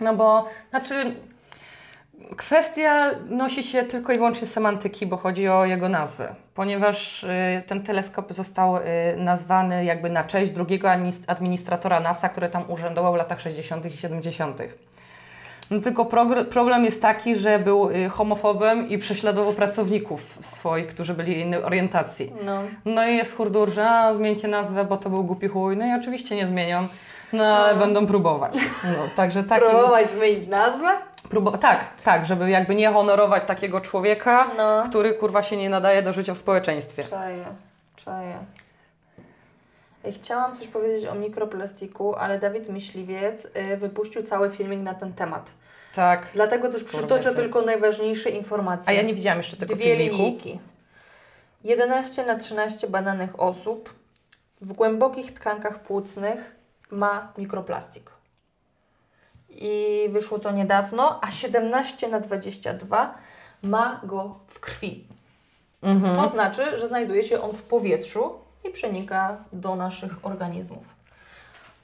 No 0.00 0.14
bo, 0.14 0.48
znaczy, 0.70 1.14
kwestia 2.36 3.10
nosi 3.28 3.62
się 3.62 3.82
tylko 3.82 4.12
i 4.12 4.16
wyłącznie 4.16 4.46
semantyki, 4.46 5.06
bo 5.06 5.16
chodzi 5.16 5.48
o 5.48 5.64
jego 5.64 5.88
nazwę. 5.88 6.34
Ponieważ 6.54 7.24
y, 7.24 7.62
ten 7.66 7.82
teleskop 7.82 8.32
został 8.32 8.76
y, 8.76 8.80
nazwany 9.16 9.84
jakby 9.84 10.10
na 10.10 10.24
cześć 10.24 10.52
drugiego 10.52 10.88
adminis- 10.88 11.24
administratora 11.26 12.00
NASA, 12.00 12.28
który 12.28 12.48
tam 12.48 12.70
urzędował 12.70 13.12
w 13.12 13.16
latach 13.16 13.40
60. 13.40 13.86
i 13.86 13.96
70. 13.96 14.58
No 15.70 15.80
tylko 15.80 16.04
problem 16.50 16.84
jest 16.84 17.02
taki, 17.02 17.36
że 17.36 17.58
był 17.58 17.90
y, 17.90 18.08
homofobem 18.08 18.88
i 18.88 18.98
prześladował 18.98 19.52
pracowników 19.52 20.38
swoich, 20.40 20.86
którzy 20.86 21.14
byli 21.14 21.40
innej 21.40 21.62
orientacji. 21.62 22.32
no. 22.44 22.62
No 22.84 23.06
i 23.08 23.16
jest 23.16 23.36
hurdur, 23.36 23.70
że 23.72 23.90
a, 23.90 24.14
zmieńcie 24.14 24.48
nazwę, 24.48 24.84
bo 24.84 24.96
to 24.96 25.10
był 25.10 25.24
głupi 25.24 25.48
chuj. 25.48 25.76
No 25.76 25.86
i 25.86 26.00
oczywiście 26.00 26.36
nie 26.36 26.46
zmienią, 26.46 26.88
no 27.34 27.44
ale 27.44 27.74
No. 27.74 27.80
będą 27.80 28.06
próbować. 28.06 28.54
No, 28.84 29.08
także 29.16 29.44
taki... 29.44 29.64
Próbować 29.64 30.10
zmienić 30.10 30.48
nazwę? 30.48 30.88
Próbo... 31.30 31.58
Tak, 31.58 31.80
tak, 32.04 32.26
żeby 32.26 32.50
jakby 32.50 32.74
nie 32.74 32.88
honorować 32.92 33.42
takiego 33.46 33.80
człowieka, 33.80 34.50
No. 34.56 34.84
który 34.88 35.14
kurwa 35.14 35.42
się 35.42 35.56
nie 35.56 35.70
nadaje 35.70 36.02
do 36.02 36.12
życia 36.12 36.34
w 36.34 36.38
społeczeństwie. 36.38 37.04
Czaję, 37.04 37.44
czaję. 37.96 38.38
Chciałam 40.12 40.56
coś 40.56 40.66
powiedzieć 40.68 41.06
o 41.08 41.14
mikroplastiku, 41.14 42.14
ale 42.14 42.38
Dawid 42.38 42.68
Myśliwiec 42.68 43.44
y, 43.72 43.76
wypuścił 43.76 44.22
cały 44.22 44.50
filmik 44.50 44.80
na 44.80 44.94
ten 44.94 45.12
temat. 45.12 45.50
Tak. 45.94 46.26
Dlatego 46.34 46.68
też 46.68 46.84
przytoczę 46.84 47.34
tylko 47.34 47.62
najważniejsze 47.62 48.30
informacje. 48.30 48.88
A 48.88 48.92
ja 48.92 49.02
nie 49.02 49.14
widziałam 49.14 49.38
jeszcze 49.38 49.56
tego 49.56 49.74
Dwie 49.74 49.84
filmiku. 49.96 50.16
linijki. 50.16 50.58
11 51.64 52.26
na 52.26 52.38
13 52.38 52.88
badanych 52.88 53.40
osób 53.40 53.94
w 54.60 54.72
głębokich 54.72 55.34
tkankach 55.34 55.80
płucnych 55.80 56.53
ma 56.94 57.32
mikroplastik. 57.38 58.10
I 59.48 60.08
wyszło 60.12 60.38
to 60.38 60.50
niedawno, 60.50 61.20
a 61.22 61.30
17 61.30 62.08
na 62.08 62.20
22 62.20 63.14
ma 63.62 64.00
go 64.04 64.38
w 64.46 64.60
krwi. 64.60 65.06
Mhm. 65.82 66.16
To 66.16 66.28
znaczy, 66.28 66.78
że 66.78 66.88
znajduje 66.88 67.24
się 67.24 67.40
on 67.40 67.52
w 67.52 67.62
powietrzu 67.62 68.38
i 68.64 68.70
przenika 68.70 69.36
do 69.52 69.76
naszych 69.76 70.26
organizmów. 70.26 70.94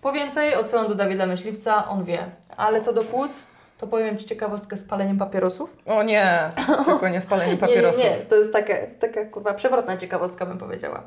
Po 0.01 0.13
więcej 0.13 0.55
od 0.55 0.71
sądu 0.71 0.95
Dawida 0.95 1.27
Myśliwca 1.27 1.89
on 1.89 2.05
wie. 2.05 2.31
Ale 2.57 2.81
co 2.81 2.93
do 2.93 3.05
płuc, 3.05 3.43
to 3.81 3.87
powiem 3.87 4.19
Ci 4.19 4.27
ciekawostkę 4.27 4.77
z 4.77 4.85
paleniem 4.85 5.19
papierosów. 5.19 5.77
O 5.87 6.03
nie, 6.03 6.51
tylko 6.87 7.09
nie 7.09 7.21
spalenie 7.21 7.57
papierosów. 7.57 8.03
Nie, 8.05 8.11
nie, 8.11 8.17
nie, 8.17 8.23
to 8.23 8.37
jest 8.37 8.53
taka, 8.53 8.75
taka 9.01 9.25
kurwa 9.25 9.55
przewrotna 9.55 9.97
ciekawostka 9.97 10.47
bym 10.47 10.59
powiedziała. 10.59 11.03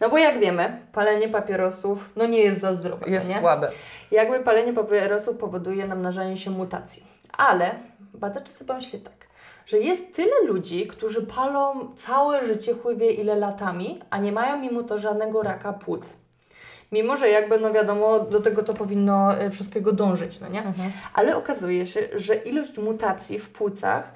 No 0.00 0.10
bo 0.10 0.18
jak 0.18 0.38
wiemy, 0.40 0.80
palenie 0.92 1.28
papierosów 1.28 2.10
no 2.16 2.26
nie 2.26 2.38
jest 2.38 2.60
za 2.60 2.74
zdrowe, 2.74 3.10
Jest 3.10 3.28
nie? 3.28 3.38
słabe. 3.38 3.70
Jakby 4.10 4.40
palenie 4.40 4.72
papierosów 4.72 5.36
powoduje 5.36 5.86
namnażanie 5.86 6.36
się 6.36 6.50
mutacji. 6.50 7.04
Ale 7.38 7.70
badacze 8.14 8.52
sobie 8.52 8.68
pomyśleli 8.68 9.04
tak, 9.04 9.26
że 9.66 9.78
jest 9.78 10.14
tyle 10.14 10.42
ludzi, 10.46 10.86
którzy 10.86 11.26
palą 11.26 11.94
całe 11.96 12.46
życie 12.46 12.74
chuj 12.74 12.96
wie 12.96 13.10
ile 13.12 13.34
latami, 13.36 13.98
a 14.10 14.18
nie 14.18 14.32
mają 14.32 14.58
mimo 14.58 14.82
to 14.82 14.98
żadnego 14.98 15.42
raka 15.42 15.72
płuc. 15.72 16.16
Mimo, 16.92 17.16
że 17.16 17.28
jakby, 17.28 17.60
no 17.60 17.72
wiadomo, 17.72 18.20
do 18.20 18.40
tego 18.40 18.62
to 18.62 18.74
powinno 18.74 19.38
e, 19.38 19.50
wszystkiego 19.50 19.92
dążyć, 19.92 20.40
no 20.40 20.48
nie? 20.48 20.62
Mhm. 20.62 20.92
Ale 21.14 21.36
okazuje 21.36 21.86
się, 21.86 22.00
że 22.14 22.34
ilość 22.34 22.78
mutacji 22.78 23.38
w 23.38 23.52
płucach 23.52 24.12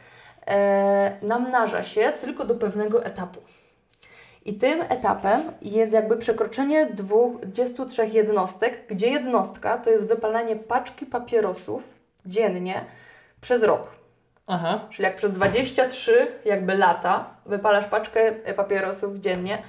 e, 0.46 1.16
namnaża 1.22 1.82
się 1.82 2.12
tylko 2.20 2.44
do 2.44 2.54
pewnego 2.54 3.04
etapu. 3.04 3.40
I 4.44 4.54
tym 4.54 4.82
etapem 4.88 5.42
jest 5.62 5.92
jakby 5.92 6.16
przekroczenie 6.16 6.86
23 6.86 8.06
jednostek, 8.06 8.86
gdzie 8.86 9.10
jednostka 9.10 9.78
to 9.78 9.90
jest 9.90 10.08
wypalanie 10.08 10.56
paczki 10.56 11.06
papierosów 11.06 11.84
dziennie 12.26 12.84
przez 13.40 13.62
rok. 13.62 13.90
Aha. 14.46 14.80
Czyli 14.90 15.04
jak 15.04 15.16
przez 15.16 15.32
23 15.32 16.32
jakby 16.44 16.74
lata 16.74 17.34
wypalasz 17.46 17.86
paczkę 17.86 18.20
e, 18.44 18.54
papierosów 18.54 19.18
dziennie, 19.18 19.62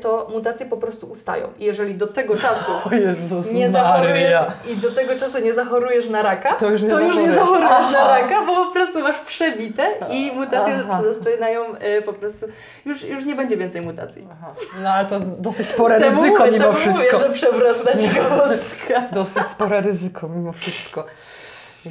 to 0.00 0.28
mutacje 0.32 0.66
po 0.66 0.76
prostu 0.76 1.06
ustają. 1.10 1.48
I 1.58 1.64
jeżeli 1.64 1.94
do 1.94 2.06
tego 2.06 2.36
czasu 2.36 2.72
Jezus 3.06 3.50
nie 3.52 3.70
zachorujesz 3.70 4.22
Maria. 4.22 4.52
i 4.72 4.76
do 4.76 4.90
tego 4.90 5.16
czasu 5.20 5.38
nie 5.38 5.54
zachorujesz 5.54 6.08
na 6.08 6.22
raka, 6.22 6.52
To 6.54 6.70
już 6.70 6.82
nie 6.82 6.88
nie 6.88 6.94
zachorujesz. 6.94 7.34
zachorujesz 7.34 7.92
na 7.92 8.00
Aha. 8.00 8.18
raka, 8.20 8.42
bo 8.46 8.54
po 8.66 8.72
prostu 8.72 9.00
masz 9.00 9.20
przebite 9.20 9.86
i 10.10 10.32
mutacje 10.34 10.74
Aha. 10.90 11.02
zaczynają 11.14 11.64
e, 11.76 12.02
po 12.02 12.12
prostu, 12.12 12.46
już, 12.84 13.02
już 13.04 13.24
nie 13.24 13.34
będzie 13.34 13.56
więcej 13.56 13.82
mutacji. 13.82 14.28
Aha. 14.32 14.54
No 14.82 14.90
ale 14.90 15.08
to 15.08 15.20
dosyć 15.20 15.68
spore 15.68 15.98
ryzyko 15.98 16.20
mówię, 16.38 16.50
mimo 16.58 16.72
wszystko. 16.72 17.16
Mówię, 17.18 17.28
że 17.28 17.30
przewrotna 17.34 17.92
ciekawostka. 17.96 19.02
Dosyć 19.12 19.46
spore 19.46 19.80
ryzyko 19.80 20.28
mimo 20.28 20.52
wszystko. 20.52 21.04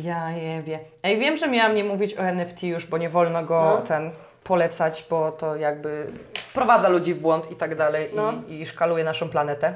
Ja 0.03 0.29
jebie. 0.31 0.79
Ej, 1.03 1.19
wiem, 1.19 1.38
że 1.38 1.47
miałam 1.47 1.75
nie 1.75 1.84
mówić 1.84 2.17
o 2.17 2.21
NFT 2.21 2.63
już, 2.63 2.86
bo 2.86 2.97
nie 2.97 3.10
wolno 3.10 3.43
go 3.43 3.62
No. 3.81 3.88
ten 3.88 4.12
polecać, 4.51 5.05
bo 5.09 5.31
to 5.31 5.55
jakby 5.55 6.05
wprowadza 6.33 6.89
ludzi 6.89 7.13
w 7.13 7.19
błąd 7.19 7.51
i 7.51 7.55
tak 7.55 7.75
dalej 7.75 8.09
No. 8.15 8.33
i, 8.47 8.61
i 8.61 8.65
szkaluje 8.65 9.03
naszą 9.03 9.29
planetę. 9.29 9.73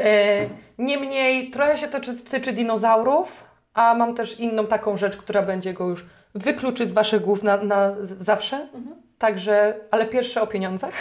E, 0.00 0.46
niemniej 0.78 1.50
trochę 1.50 1.78
się 1.78 1.88
to 1.88 2.00
czy- 2.00 2.16
tyczy 2.16 2.52
dinozaurów, 2.52 3.44
a 3.74 3.94
mam 3.94 4.14
też 4.14 4.40
inną 4.40 4.66
taką 4.66 4.96
rzecz, 4.96 5.16
która 5.16 5.42
będzie 5.42 5.72
go 5.72 5.88
już 5.88 6.06
wykluczyć 6.34 6.88
z 6.88 6.92
Waszych 6.92 7.22
głów 7.22 7.42
na, 7.42 7.56
na 7.56 7.94
zawsze. 8.02 8.56
Mhm. 8.56 8.96
Także, 9.18 9.74
ale 9.90 10.06
pierwsze 10.06 10.42
o 10.42 10.46
pieniądzach. 10.46 10.94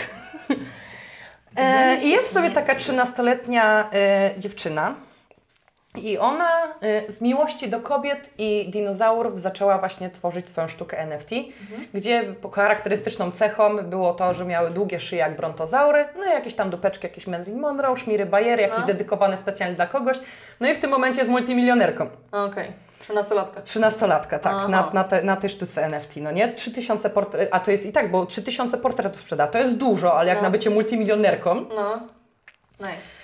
E, 1.58 1.98
I 2.04 2.10
jest 2.10 2.34
sobie 2.34 2.52
taka 2.52 2.74
13-letnia 2.76 3.90
e, 3.94 4.32
dziewczyna. 4.38 4.96
I 5.98 6.18
ona 6.18 6.50
e, 6.82 7.12
z 7.12 7.22
miłości 7.22 7.70
do 7.70 7.80
kobiet 7.80 8.30
i 8.38 8.70
dinozaurów 8.70 9.42
zaczęła 9.42 9.78
właśnie 9.78 10.10
tworzyć 10.10 10.50
swoją 10.50 10.68
sztukę 10.68 11.00
NFT, 11.00 11.30
gdzie 11.94 12.24
po- 12.42 12.50
charakterystyczną 12.50 13.32
cechą 13.32 13.78
było 13.78 14.14
to, 14.14 14.34
że 14.34 14.46
miały 14.46 14.70
długie 14.72 15.00
szyje 15.00 15.20
jak 15.22 15.36
brontozaury, 15.36 16.06
no 16.20 16.26
i 16.26 16.30
jakieś 16.30 16.54
tam 16.54 16.70
dupeczki, 16.70 17.08
jakieś 17.08 17.28
Marilyn 17.28 17.60
Monroe, 17.60 17.98
szmiry 17.98 18.26
bajery, 18.26 18.62
jakieś 18.62 18.80
No. 18.80 18.86
dedykowane 18.88 19.38
specjalnie 19.38 19.76
dla 19.76 19.88
kogoś. 19.88 20.18
No 20.60 20.70
i 20.70 20.76
w 20.76 20.80
tym 20.80 20.90
momencie 20.92 21.20
jest 21.20 21.32
multimilionerką. 21.32 22.10
Okej, 22.32 22.72
trzynastolatka. 23.00 23.62
Trzynastolatka, 23.62 24.40
tak, 24.40 24.54
Aha. 24.56 24.68
na, 24.68 24.90
na, 24.94 25.04
te, 25.04 25.22
na 25.24 25.36
tej 25.36 25.50
sztuce 25.50 25.84
NFT, 25.86 26.16
no 26.18 26.32
nie? 26.32 26.54
3000 26.54 27.10
portretów, 27.10 27.48
a 27.52 27.60
to 27.60 27.72
jest 27.72 27.86
i 27.86 27.92
tak, 27.92 28.12
bo 28.12 28.26
3000 28.26 28.78
portretów 28.78 29.22
sprzeda, 29.22 29.48
to 29.48 29.58
jest 29.58 29.76
dużo, 29.76 30.20
ale 30.20 30.28
jak 30.30 30.38
No. 30.38 30.44
na 30.44 30.50
bycie 30.50 30.70
multimilionerką, 30.70 31.56
No, 31.76 32.00
nice. 32.80 33.19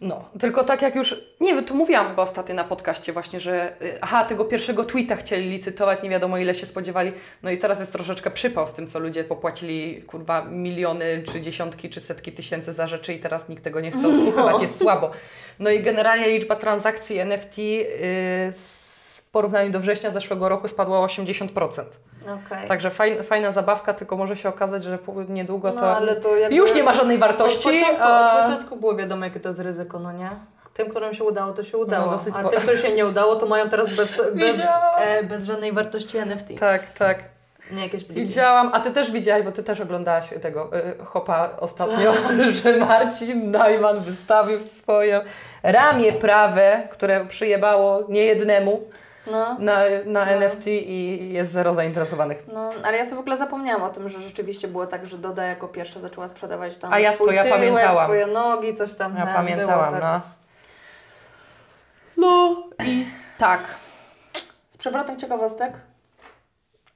No, 0.00 0.24
tylko 0.40 0.64
tak 0.64 0.82
jak 0.82 0.94
już, 0.94 1.20
nie 1.40 1.54
wiem, 1.54 1.64
to 1.64 1.74
mówiłam 1.74 2.08
chyba 2.08 2.22
ostatnio 2.22 2.54
na 2.54 2.64
podcaście 2.64 3.12
właśnie, 3.12 3.40
że 3.40 3.82
y, 3.82 3.98
aha, 4.00 4.24
tego 4.24 4.44
pierwszego 4.44 4.84
tweeta 4.84 5.16
chcieli 5.16 5.50
licytować, 5.50 6.02
nie 6.02 6.10
wiadomo 6.10 6.38
ile 6.38 6.54
się 6.54 6.66
spodziewali, 6.66 7.12
no 7.42 7.50
i 7.50 7.58
teraz 7.58 7.80
jest 7.80 7.92
troszeczkę 7.92 8.30
przypał 8.30 8.68
z 8.68 8.72
tym, 8.72 8.86
co 8.86 8.98
ludzie 8.98 9.24
popłacili, 9.24 10.02
kurwa, 10.02 10.44
miliony, 10.44 11.22
czy 11.32 11.40
dziesiątki, 11.40 11.90
czy 11.90 12.00
setki 12.00 12.32
tysięcy 12.32 12.72
za 12.72 12.86
rzeczy 12.86 13.14
i 13.14 13.20
teraz 13.20 13.48
nikt 13.48 13.64
tego 13.64 13.80
nie 13.80 13.90
chce 13.90 14.08
odkupować, 14.08 14.62
jest 14.62 14.78
słabo. 14.78 15.10
No 15.58 15.70
i 15.70 15.82
generalnie 15.82 16.28
liczba 16.28 16.56
transakcji 16.56 17.18
NFT 17.18 17.58
yy, 17.58 17.82
w 18.52 19.28
porównaniu 19.32 19.70
do 19.70 19.80
września 19.80 20.10
zeszłego 20.10 20.48
roku 20.48 20.68
spadła 20.68 21.00
o 21.00 21.06
80%. 21.06 21.84
Okej. 22.34 22.68
Także 22.68 22.90
fajna, 22.90 23.22
fajna 23.22 23.52
zabawka, 23.52 23.94
tylko 23.94 24.16
może 24.16 24.36
się 24.36 24.48
okazać, 24.48 24.84
że 24.84 24.98
niedługo 25.28 25.72
No, 25.72 25.80
to 25.80 25.96
ale 25.96 26.16
to 26.16 26.28
już 26.50 26.74
nie 26.74 26.82
ma 26.82 26.94
żadnej 26.94 27.18
wartości. 27.18 27.68
Od 27.68 27.74
początku, 27.74 28.02
a- 28.04 28.38
od 28.38 28.44
początku 28.50 28.76
było 28.76 28.94
wiadomo, 28.94 29.24
jakie 29.24 29.40
to 29.40 29.48
jest 29.48 29.60
ryzyko, 29.60 29.98
no 29.98 30.12
nie? 30.12 30.30
Tym, 30.74 30.90
którym 30.90 31.14
się 31.14 31.24
udało, 31.24 31.52
to 31.52 31.62
się 31.62 31.78
udało. 31.78 32.06
No, 32.06 32.12
dosyć 32.12 32.34
a 32.36 32.48
tym, 32.48 32.60
którym 32.60 32.78
się 32.78 32.92
nie 32.92 33.06
udało, 33.06 33.36
to 33.36 33.46
mają 33.46 33.70
teraz 33.70 33.96
bez, 33.96 34.22
bez, 34.34 34.60
e, 34.98 35.24
bez 35.24 35.44
żadnej 35.44 35.72
wartości 35.72 36.18
NFT. 36.18 36.48
Tak, 36.60 36.82
tak. 36.98 37.18
Nie 37.72 37.82
jakieś. 37.82 38.04
Widziałam, 38.04 38.70
a 38.72 38.80
ty 38.80 38.90
też 38.90 39.10
widziałaś, 39.10 39.44
bo 39.44 39.52
ty 39.52 39.62
też 39.62 39.80
oglądałaś 39.80 40.28
tego 40.42 40.70
y, 41.00 41.04
Hopa 41.04 41.50
ostatnio, 41.60 42.12
że 42.62 42.76
Marcin 42.76 43.50
Najman 43.50 44.00
wystawił 44.00 44.60
swoje 44.60 45.20
ramię 45.62 46.12
prawe, 46.12 46.82
które 46.90 47.24
przyjebało 47.26 48.04
niejednemu 48.08 48.80
No. 49.26 49.56
na, 49.58 49.80
na 50.06 50.24
No. 50.24 50.30
NFT 50.30 50.66
i 50.66 51.32
jest 51.32 51.50
zero 51.52 51.74
zainteresowanych. 51.74 52.44
No, 52.52 52.70
ale 52.84 52.96
ja 52.98 53.04
sobie 53.04 53.16
w 53.16 53.20
ogóle 53.20 53.36
zapomniałam 53.36 53.82
o 53.82 53.88
tym, 53.88 54.08
że 54.08 54.20
rzeczywiście 54.22 54.68
było 54.68 54.86
tak, 54.86 55.06
że 55.06 55.18
Doda 55.18 55.44
jako 55.44 55.68
pierwsza 55.68 56.00
zaczęła 56.00 56.28
sprzedawać 56.28 56.76
tam 56.76 56.92
A 56.92 56.98
ja- 56.98 57.10
to 57.10 57.16
swój 57.16 57.34
ja 57.34 57.42
tyłek, 57.42 57.58
pamiętałam. 57.58 58.04
swoje 58.04 58.26
nogi, 58.26 58.74
coś 58.74 58.94
tam. 58.94 59.16
Ja 59.16 59.24
tam 59.26 59.34
pamiętałam, 59.34 59.88
było, 59.90 60.00
tak. 60.00 60.02
no. 60.02 60.20
No 62.16 62.62
i 62.86 63.06
tak. 63.38 63.60
Z 64.70 64.76
przewrotnych 64.76 65.18
ciekawostek 65.18 65.72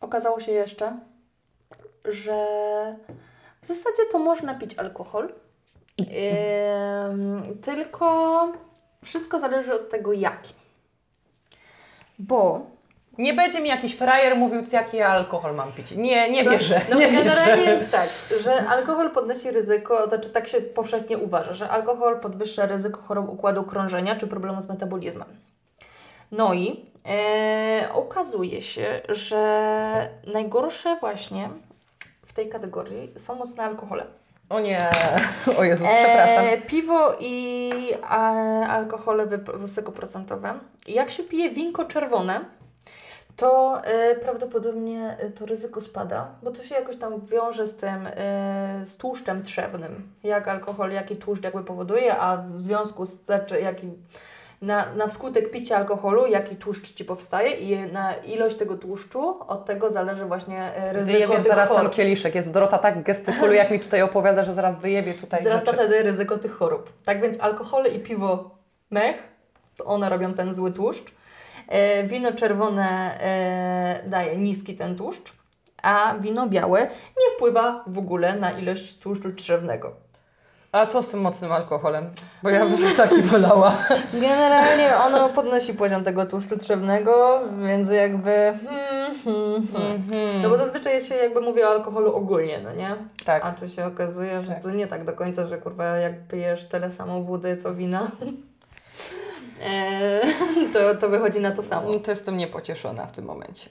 okazało 0.01 0.41
się 0.41 0.53
jeszcze, 0.53 0.97
że 2.05 2.47
w 3.61 3.67
zasadzie 3.67 4.03
to 4.13 4.19
można 4.19 4.55
pić 4.55 4.79
alkohol. 4.79 5.33
Ym, 7.11 7.59
tylko 7.63 8.49
wszystko 9.05 9.41
zależy 9.41 9.75
od 9.75 9.91
tego 9.91 10.13
jaki. 10.13 10.55
Bo 12.19 12.67
Nie 13.19 13.35
będzie 13.35 13.61
mi 13.61 13.69
jakiś 13.69 13.97
frajer 13.97 14.37
mówił, 14.37 14.63
jaki 14.73 14.97
ja 14.97 15.09
alkohol 15.09 15.55
mam 15.55 15.73
pić. 15.73 15.91
Nie, 15.91 16.31
nie 16.31 16.45
wierzę. 16.45 16.81
No 16.91 16.97
nie 16.97 17.13
generalnie 17.13 17.57
wierzę. 17.57 17.73
jest 17.73 17.93
tak, 17.93 18.09
że 18.43 18.69
alkohol 18.69 19.11
podnosi 19.11 19.51
ryzyko, 19.51 20.09
znaczy 20.09 20.31
tak 20.31 20.49
się 20.49 20.61
powszechnie 20.61 21.19
uważa, 21.19 21.53
że 21.53 21.69
alkohol 21.69 22.21
podwyższa 22.21 22.67
ryzyko 22.67 23.01
chorób 23.01 23.29
układu 23.29 23.63
krążenia 23.63 24.17
czy 24.17 24.27
problemu 24.27 24.61
z 24.61 24.69
metabolizmem. 24.69 25.29
No 26.33 26.55
i 26.55 26.81
e, 27.09 27.89
okazuje 27.93 28.63
się, 28.63 29.01
że 29.09 30.09
najgorsze 30.27 30.97
właśnie 31.01 31.51
w 32.27 32.33
tej 32.33 32.49
kategorii 32.49 33.13
są 33.19 33.35
mocne 33.35 33.65
alkohole. 33.65 34.07
O 34.55 34.61
nie, 34.61 34.91
o 35.59 35.65
Jezus, 35.65 35.89
przepraszam. 35.89 36.45
E, 36.45 36.59
piwo 36.59 37.17
i 37.21 37.71
a, 38.03 38.33
alkohole 38.67 39.27
wysokoprocentowe. 39.55 40.59
Jak 40.89 41.11
się 41.11 41.23
pije 41.23 41.51
winko 41.51 41.85
czerwone, 41.85 42.45
to 43.37 43.81
e, 43.85 44.15
prawdopodobnie 44.15 45.17
e, 45.19 45.31
to 45.31 45.47
ryzyko 45.47 45.81
spada, 45.81 46.29
bo 46.43 46.51
to 46.51 46.63
się 46.63 46.75
jakoś 46.75 46.97
tam 46.97 47.27
wiąże 47.27 47.67
z 47.67 47.77
tym, 47.77 48.07
e, 48.07 48.81
z 48.85 48.97
tłuszczem 48.97 49.43
trzewnym. 49.43 50.13
Jak 50.23 50.49
alkohol, 50.49 50.93
jaki 50.93 51.17
tłuszcz 51.17 51.45
jakby 51.45 51.65
powoduje, 51.65 52.17
a 52.17 52.37
w 52.37 52.63
związku 52.63 53.07
z 53.07 53.11
znaczy, 53.11 53.61
jaki 53.61 53.93
na, 54.65 54.95
na 54.95 55.07
wskutek 55.09 55.51
picia 55.51 55.77
alkoholu, 55.77 56.27
jaki 56.27 56.57
tłuszcz 56.57 56.95
Ci 56.95 57.05
powstaje 57.05 57.51
i 57.51 57.93
na 57.93 58.15
ilość 58.15 58.57
tego 58.57 58.77
tłuszczu, 58.77 59.37
od 59.49 59.65
tego 59.65 59.91
zależy 59.91 60.25
właśnie 60.25 60.75
e, 60.75 60.93
ryzyko 60.93 61.13
Wyjebie 61.13 61.35
tych 61.37 61.47
zaraz 61.47 61.69
ten 61.69 61.79
chorób. 61.79 61.93
kieliszek. 61.95 62.35
Jest 62.35 62.51
Dorota 62.51 62.79
tak 62.79 63.03
gestykuluje, 63.03 63.59
jak 63.59 63.71
mi 63.71 63.81
tutaj 63.81 64.03
opowiada, 64.03 64.45
że 64.45 64.55
zaraz 64.55 64.79
wyjebie 64.79 65.15
tutaj 65.15 65.41
Wzrasta 65.41 65.71
rzeczy. 65.73 65.85
wtedy 65.85 66.03
ryzyko 66.03 66.39
tych 66.39 66.57
chorób. 66.57 66.93
Tak 67.05 67.23
więc 67.23 67.41
alkohole 67.41 67.89
i 67.89 68.01
piwo 68.01 68.51
mech, 68.91 69.23
to 69.77 69.85
one 69.85 70.09
robią 70.09 70.35
ten 70.35 70.55
zły 70.55 70.73
tłuszcz. 70.73 71.13
E, 71.69 72.05
wino 72.05 72.33
czerwone 72.33 73.19
e, 73.21 74.09
daje 74.09 74.37
niski 74.37 74.77
ten 74.77 74.97
tłuszcz, 74.97 75.33
a 75.83 76.15
wino 76.21 76.47
białe 76.47 76.81
nie 77.21 77.37
wpływa 77.37 77.85
w 77.87 77.99
ogóle 77.99 78.37
na 78.37 78.51
ilość 78.51 78.99
tłuszczu 78.99 79.33
trzewnego. 79.33 80.04
A 80.75 80.87
co 80.87 81.03
z 81.03 81.09
tym 81.09 81.21
mocnym 81.21 81.53
alkoholem? 81.53 82.11
Bo 82.43 82.51
ja 82.51 82.67
bym 82.67 82.95
taki 82.97 83.23
wolała. 83.23 83.73
Generalnie 84.13 84.97
ono 84.97 85.29
podnosi 85.29 85.75
poziom 85.75 86.05
tego 86.05 86.27
tłuszczu 86.27 86.59
trzewnego, 86.59 87.41
więc 87.67 87.91
jakby... 87.91 88.31
Hmm, 88.31 89.15
hmm, 89.25 89.67
hmm. 89.73 89.93
Mhm. 89.93 90.43
No 90.43 90.49
bo 90.51 90.57
zazwyczaj 90.59 91.01
się 91.01 91.15
jakby 91.15 91.41
mówi 91.41 91.63
o 91.63 91.69
alkoholu 91.69 92.17
ogólnie, 92.17 92.61
no 92.65 92.73
nie? 92.73 92.97
Tak. 93.25 93.45
A 93.45 93.53
tu 93.53 93.69
się 93.69 93.87
okazuje, 93.87 94.43
że 94.43 94.53
Tak. 94.53 94.63
to 94.63 94.71
nie 94.71 94.87
tak 94.87 95.05
do 95.05 95.13
końca, 95.13 95.47
że 95.47 95.59
kurwa 95.59 95.85
jak 95.85 96.29
pijesz 96.29 96.69
tyle 96.69 96.91
samo 96.93 97.23
wody 97.23 97.57
co 97.57 97.75
wina, 97.75 98.11
eee, 99.63 100.35
to, 100.73 100.95
to 100.95 101.09
wychodzi 101.09 101.41
na 101.41 101.51
to 101.51 101.63
samo. 101.63 101.93
No 101.93 102.01
to 102.01 102.11
jestem 102.11 102.37
niepocieszona 102.37 103.07
w 103.07 103.13
tym 103.13 103.25
momencie. 103.25 103.71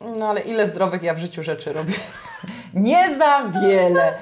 No 0.00 0.28
ale 0.28 0.40
ile 0.40 0.66
zdrowych 0.66 1.02
ja 1.02 1.14
w 1.14 1.18
życiu 1.18 1.42
rzeczy 1.42 1.72
robię? 1.72 1.94
Nie 2.74 3.16
za 3.16 3.52
wiele. 3.62 4.14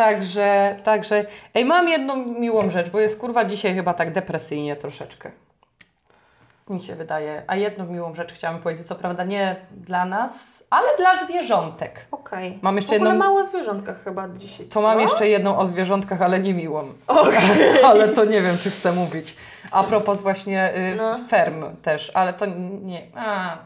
Także, 0.00 0.76
także. 0.84 1.24
Ej, 1.54 1.64
mam 1.64 1.88
jedną 1.88 2.16
miłą 2.16 2.70
rzecz, 2.70 2.90
bo 2.90 3.00
jest 3.00 3.20
kurwa 3.20 3.44
dzisiaj 3.44 3.74
chyba 3.74 3.94
tak 3.94 4.12
depresyjnie 4.12 4.76
troszeczkę. 4.76 5.30
Mi 6.68 6.82
się 6.82 6.94
wydaje. 6.94 7.42
A 7.46 7.56
jedną 7.56 7.84
miłą 7.86 8.14
rzecz 8.14 8.32
chciałam 8.32 8.58
powiedzieć, 8.60 8.86
co 8.86 8.94
prawda 8.94 9.24
nie 9.24 9.56
dla 9.70 10.04
nas, 10.04 10.62
ale 10.70 10.96
dla 10.96 11.24
zwierzątek. 11.24 12.06
Okej. 12.10 12.58
Mam 12.62 12.74
W 12.74 12.76
jeszcze 12.76 12.94
jedną. 12.94 13.14
mało 13.16 13.40
o 13.40 13.44
zwierzątkach 13.46 14.04
chyba 14.04 14.28
dzisiaj. 14.28 14.66
To 14.66 14.72
co? 14.74 14.80
mam 14.80 15.00
jeszcze 15.00 15.28
jedną 15.28 15.58
o 15.58 15.66
zwierzątkach, 15.66 16.22
ale 16.22 16.38
nie 16.40 16.54
miłą. 16.54 16.92
ale 17.90 18.08
to 18.08 18.24
nie 18.24 18.42
wiem, 18.42 18.58
czy 18.58 18.70
chcę 18.70 18.92
mówić. 18.92 19.36
A 19.70 19.84
propos 19.84 20.20
właśnie 20.20 20.74
y, 20.76 20.94
No. 20.96 21.18
ferm 21.28 21.64
też, 21.82 22.10
ale 22.14 22.32
to 22.32 22.46
nie. 22.82 23.02
A, 23.14 23.56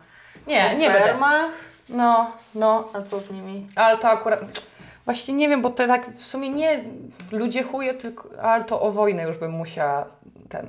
nie, 0.47 0.71
O 0.75 0.79
nie 0.79 0.91
będę. 0.91 1.05
fermach? 1.09 1.51
No, 1.89 2.31
no, 2.55 2.89
A 2.93 3.03
co 3.03 3.21
z 3.21 3.31
nimi? 3.31 3.67
ale 3.77 3.99
to 3.99 4.09
akurat. 4.09 4.41
Właśnie 5.11 5.35
nie 5.35 5.49
wiem, 5.49 5.63
bo 5.63 5.71
to 5.71 5.87
tak 5.87 6.11
w 6.17 6.23
sumie 6.23 6.51
nie 6.51 6.85
ludzie 7.33 7.63
chuje, 7.63 7.95
tylko. 7.95 8.29
Ale 8.43 8.65
to 8.65 8.81
o 8.81 8.93
wojnę 8.93 9.23
już 9.23 9.39
bym 9.39 9.51
musiała 9.51 10.07
ten. 10.49 10.67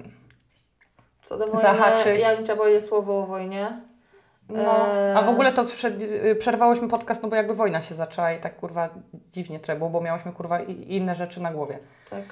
Co 1.23 1.37
do 1.37 1.45
wojny, 1.47 1.61
Zahaczyć. 1.61 2.21
ja 2.21 2.35
bym 2.35 2.43
chciała 2.43 2.59
powiedzieć 2.59 2.85
słowo 2.85 3.19
o 3.19 3.25
wojnie. 3.25 3.81
No. 4.49 4.85
A 5.15 5.21
w 5.21 5.29
ogóle 5.29 5.51
to 5.51 5.65
przed, 5.65 6.01
y, 6.01 6.35
przerwałyśmy 6.39 6.87
podcast, 6.87 7.23
no 7.23 7.29
bo 7.29 7.35
jakby 7.35 7.55
wojna 7.55 7.81
się 7.81 7.95
zaczęła 7.95 8.31
i 8.31 8.39
tak 8.39 8.55
kurwa 8.55 8.89
dziwnie 9.31 9.59
trzeba 9.59 9.77
było, 9.77 9.89
bo 9.89 10.01
miałyśmy 10.01 10.31
kurwa 10.31 10.59
i- 10.59 10.95
inne 10.95 11.15
rzeczy 11.15 11.39
na 11.41 11.51
głowie. 11.51 11.79
Tak. 12.09 12.23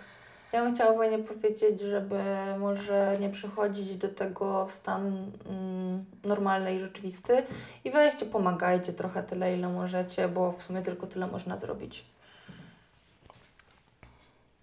Ja 0.52 0.64
bym 0.64 0.76
chciała 0.76 0.94
wojnie 0.94 1.20
powiedzieć, 1.20 1.82
żeby 1.82 2.20
może 2.60 3.18
nie 3.20 3.30
przychodzić 3.30 3.96
do 3.98 4.10
tego 4.10 4.66
w 4.66 4.74
stan 4.74 5.32
mm, 5.50 6.06
normalny 6.24 6.76
i 6.76 6.80
rzeczywisty 6.80 7.44
i 7.84 7.92
weźcie, 7.92 8.26
pomagajcie 8.26 8.94
trochę 8.94 9.24
tyle, 9.24 9.58
ile 9.58 9.70
możecie, 9.70 10.28
bo 10.28 10.52
w 10.52 10.64
sumie 10.64 10.82
tylko 10.82 11.08
tyle 11.08 11.28
można 11.28 11.58
zrobić. 11.58 12.06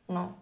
No. 0.09 0.33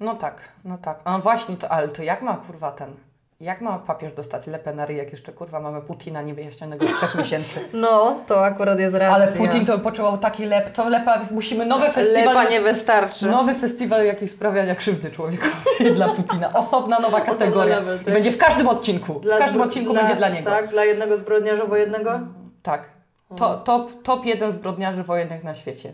No 0.00 0.14
tak, 0.14 0.48
no 0.64 0.78
tak. 0.78 1.00
A 1.04 1.18
właśnie 1.18 1.56
to, 1.56 1.68
ale 1.68 1.88
to 1.88 2.02
jak 2.02 2.22
ma 2.22 2.36
kurwa 2.36 2.72
ten. 2.72 2.94
Jak 3.42 3.60
ma 3.60 3.78
papież 3.78 4.12
dostać 4.12 4.46
lepenary, 4.46 4.94
jak 4.94 5.12
jeszcze 5.12 5.32
kurwa 5.32 5.60
mamy 5.60 5.80
Putina 5.80 6.22
niewyjaśnionego 6.22 6.86
z 6.86 6.94
trzech 6.94 7.14
miesięcy? 7.14 7.60
No, 7.72 8.20
to 8.26 8.44
akurat 8.44 8.78
jest 8.78 8.94
racja. 8.94 9.14
Ale 9.14 9.28
Putin 9.28 9.66
to 9.66 9.78
poczuwał 9.78 10.18
taki 10.18 10.44
lep, 10.44 10.72
to 10.72 10.88
lepa, 10.88 11.20
musimy 11.30 11.66
nowy 11.66 11.90
festiwal. 11.90 12.24
Lepa 12.24 12.50
nie 12.50 12.60
wystarczy. 12.60 13.26
Nowy 13.26 13.54
festiwal 13.54 14.06
jakiejś 14.06 14.30
sprawiania 14.30 14.74
krzywdy 14.74 15.10
człowiekowi 15.10 15.54
dla 15.94 16.08
Putina. 16.08 16.52
Osobna 16.52 16.98
nowa 17.00 17.20
kategoria. 17.20 17.76
level, 17.76 18.00
I 18.02 18.04
tak. 18.04 18.14
będzie 18.14 18.32
w 18.32 18.38
każdym 18.38 18.68
odcinku. 18.68 19.20
w 19.20 19.38
każdym 19.38 19.62
odcinku 19.62 19.94
będzie 19.94 20.16
dla 20.16 20.28
niego. 20.28 20.50
Tak, 20.50 20.70
dla 20.70 20.84
jednego 20.84 21.16
zbrodniarza 21.16 21.66
wojennego? 21.66 22.20
Tak. 22.62 22.88
To, 23.36 23.58
top, 23.58 24.02
top 24.02 24.26
jeden 24.26 24.52
zbrodniarzy 24.52 25.02
wojennych 25.02 25.44
na 25.44 25.54
świecie. 25.54 25.92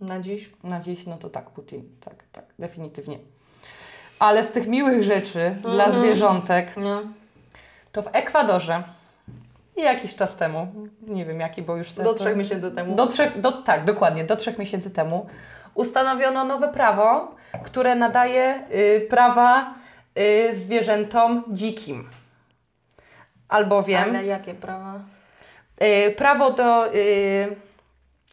Na 0.00 0.20
dziś. 0.20 0.50
Na 0.64 0.80
dziś, 0.80 1.06
no 1.06 1.16
to 1.16 1.30
tak, 1.30 1.50
Putin. 1.50 1.88
Tak, 2.00 2.24
tak, 2.32 2.44
definitywnie. 2.58 3.18
Ale 4.18 4.44
z 4.44 4.52
tych 4.52 4.66
miłych 4.66 5.02
rzeczy 5.02 5.56
dla 5.62 5.84
Mhm. 5.84 5.92
zwierzątek, 6.02 6.76
No. 6.76 7.02
to 7.92 8.02
w 8.02 8.08
Ekwadorze 8.12 8.82
jakiś 9.76 10.14
czas 10.14 10.36
temu, 10.36 10.72
nie 11.02 11.24
wiem 11.24 11.40
jaki, 11.40 11.62
bo 11.62 11.76
już 11.76 11.92
Do 11.92 12.14
trzech 12.14 12.36
miesięcy 12.36 12.70
temu. 12.70 12.94
do 12.96 13.06
trzech, 13.06 13.40
do, 13.40 13.52
tak, 13.52 13.84
dokładnie, 13.84 14.24
do 14.24 14.36
trzech 14.36 14.58
miesięcy 14.58 14.90
temu 14.90 15.26
ustanowiono 15.74 16.44
nowe 16.44 16.68
prawo, 16.68 17.34
które 17.64 17.94
nadaje 17.94 18.62
y, 18.74 19.06
prawa 19.10 19.74
y, 20.18 20.50
zwierzętom 20.56 21.44
dzikim. 21.48 22.08
Albowiem 23.48 24.08
Ale 24.08 24.24
jakie 24.26 24.54
prawa? 24.54 25.00
y, 25.82 26.14
prawo 26.16 26.50
do 26.50 26.94
y, 26.94 27.56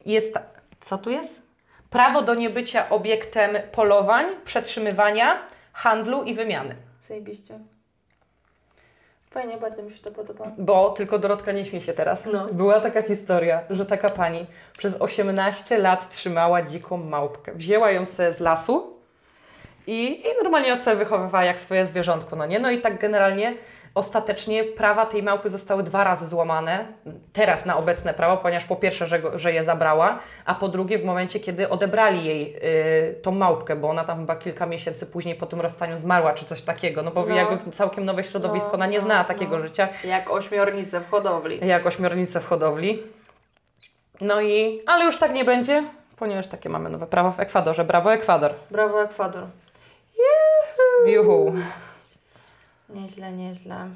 jest. 0.06 0.34
Co 0.82 0.98
tu 0.98 1.10
jest? 1.10 1.46
prawo 1.90 2.22
do 2.22 2.36
niebycia 2.36 2.90
obiektem 2.90 3.58
polowań, 3.72 4.26
przetrzymywania, 4.46 5.40
handlu 5.76 6.24
i 6.24 6.34
wymiany. 6.34 6.76
Zajebiście. 7.08 7.60
Fajnie, 9.30 9.58
bardzo 9.58 9.84
mi 9.84 9.94
się 9.94 10.04
to 10.04 10.12
podoba. 10.12 10.52
Bo 10.58 10.90
tylko 10.90 11.20
Dorotka 11.20 11.52
nie 11.52 11.66
śmie 11.66 11.82
się 11.82 11.94
teraz. 11.94 12.26
No. 12.26 12.48
Była 12.52 12.82
taka 12.82 13.02
historia, 13.02 13.62
że 13.70 13.86
taka 13.86 14.10
pani 14.10 14.48
przez 14.78 15.02
18 15.02 15.78
lat 15.78 16.10
trzymała 16.10 16.62
dziką 16.62 16.98
małpkę. 16.98 17.52
Wzięła 17.52 17.92
ją 17.92 18.06
sobie 18.06 18.34
z 18.34 18.40
lasu 18.40 18.94
i, 19.88 20.22
i 20.22 20.44
normalnie 20.44 20.70
ją 20.70 20.76
sobie 20.76 20.98
wychowywała 20.98 21.44
jak 21.44 21.60
swoje 21.60 21.86
zwierzątko, 21.86 22.36
no 22.36 22.46
nie? 22.46 22.60
No 22.60 22.72
i 22.72 22.82
tak 22.82 23.00
generalnie 23.00 23.54
ostatecznie 23.96 24.64
prawa 24.64 25.06
tej 25.06 25.24
małpy 25.24 25.50
zostały 25.50 25.84
dwa 25.84 26.04
razy 26.04 26.28
złamane, 26.28 26.86
teraz 27.34 27.66
na 27.66 27.78
obecne 27.78 28.14
prawo, 28.14 28.38
ponieważ 28.38 28.66
po 28.66 28.76
pierwsze, 28.76 29.08
że, 29.08 29.20
go, 29.20 29.40
że 29.40 29.54
je 29.54 29.64
zabrała, 29.64 30.20
a 30.46 30.56
po 30.56 30.68
drugie 30.68 31.00
w 31.00 31.06
momencie, 31.06 31.40
kiedy 31.40 31.70
odebrali 31.70 32.26
jej 32.26 32.56
y, 32.56 33.22
tą 33.22 33.32
małpkę, 33.32 33.76
bo 33.76 33.90
ona 33.90 34.04
tam 34.04 34.20
chyba 34.20 34.36
kilka 34.36 34.66
miesięcy 34.66 35.06
później 35.06 35.36
po 35.36 35.46
tym 35.46 35.62
rozstaniu 35.62 35.98
zmarła, 35.98 36.34
czy 36.34 36.46
coś 36.46 36.62
takiego, 36.62 37.02
no 37.04 37.12
bo 37.12 37.26
No. 37.26 37.36
jakby 37.36 37.58
w 37.72 37.76
całkiem 37.76 38.06
nowe 38.06 38.24
środowisko, 38.24 38.70
No, 38.70 38.74
ona 38.76 38.86
nie 38.88 38.98
no, 38.98 39.04
znała 39.04 39.22
no. 39.22 39.28
takiego 39.28 39.60
życia, 39.62 39.88
Jak 40.04 40.32
ośmiornice 40.32 41.00
w 41.02 41.10
hodowli. 41.10 41.68
jak 41.68 41.86
ośmiornicę 41.86 42.40
w 42.40 42.46
hodowli. 42.48 43.04
No 44.22 44.42
i, 44.42 44.82
ale 44.88 45.06
już 45.06 45.18
tak 45.18 45.34
nie 45.34 45.46
będzie, 45.46 45.84
ponieważ 46.18 46.48
takie 46.48 46.70
mamy 46.70 46.90
nowe 46.90 47.08
prawo 47.08 47.32
w 47.32 47.40
Ekwadorze. 47.40 47.84
Brawo 47.86 48.14
Ekwador. 48.14 48.54
Brawo, 48.72 49.04
Ekwador. 49.04 49.44
Juhu. 51.06 51.54
Nieźle, 52.90 53.32
nieźle. 53.32 53.88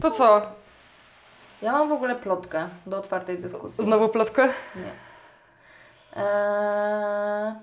To 0.00 0.10
co? 0.10 0.42
Ja 1.62 1.72
mam 1.72 1.88
w 1.88 1.92
ogóle 1.92 2.16
plotkę 2.16 2.68
do 2.86 2.96
otwartej 2.98 3.38
dyskusji. 3.38 3.84
Znowu 3.84 4.08
plotkę? 4.08 4.48
Nie. 4.76 4.92
Eee, 6.16 7.54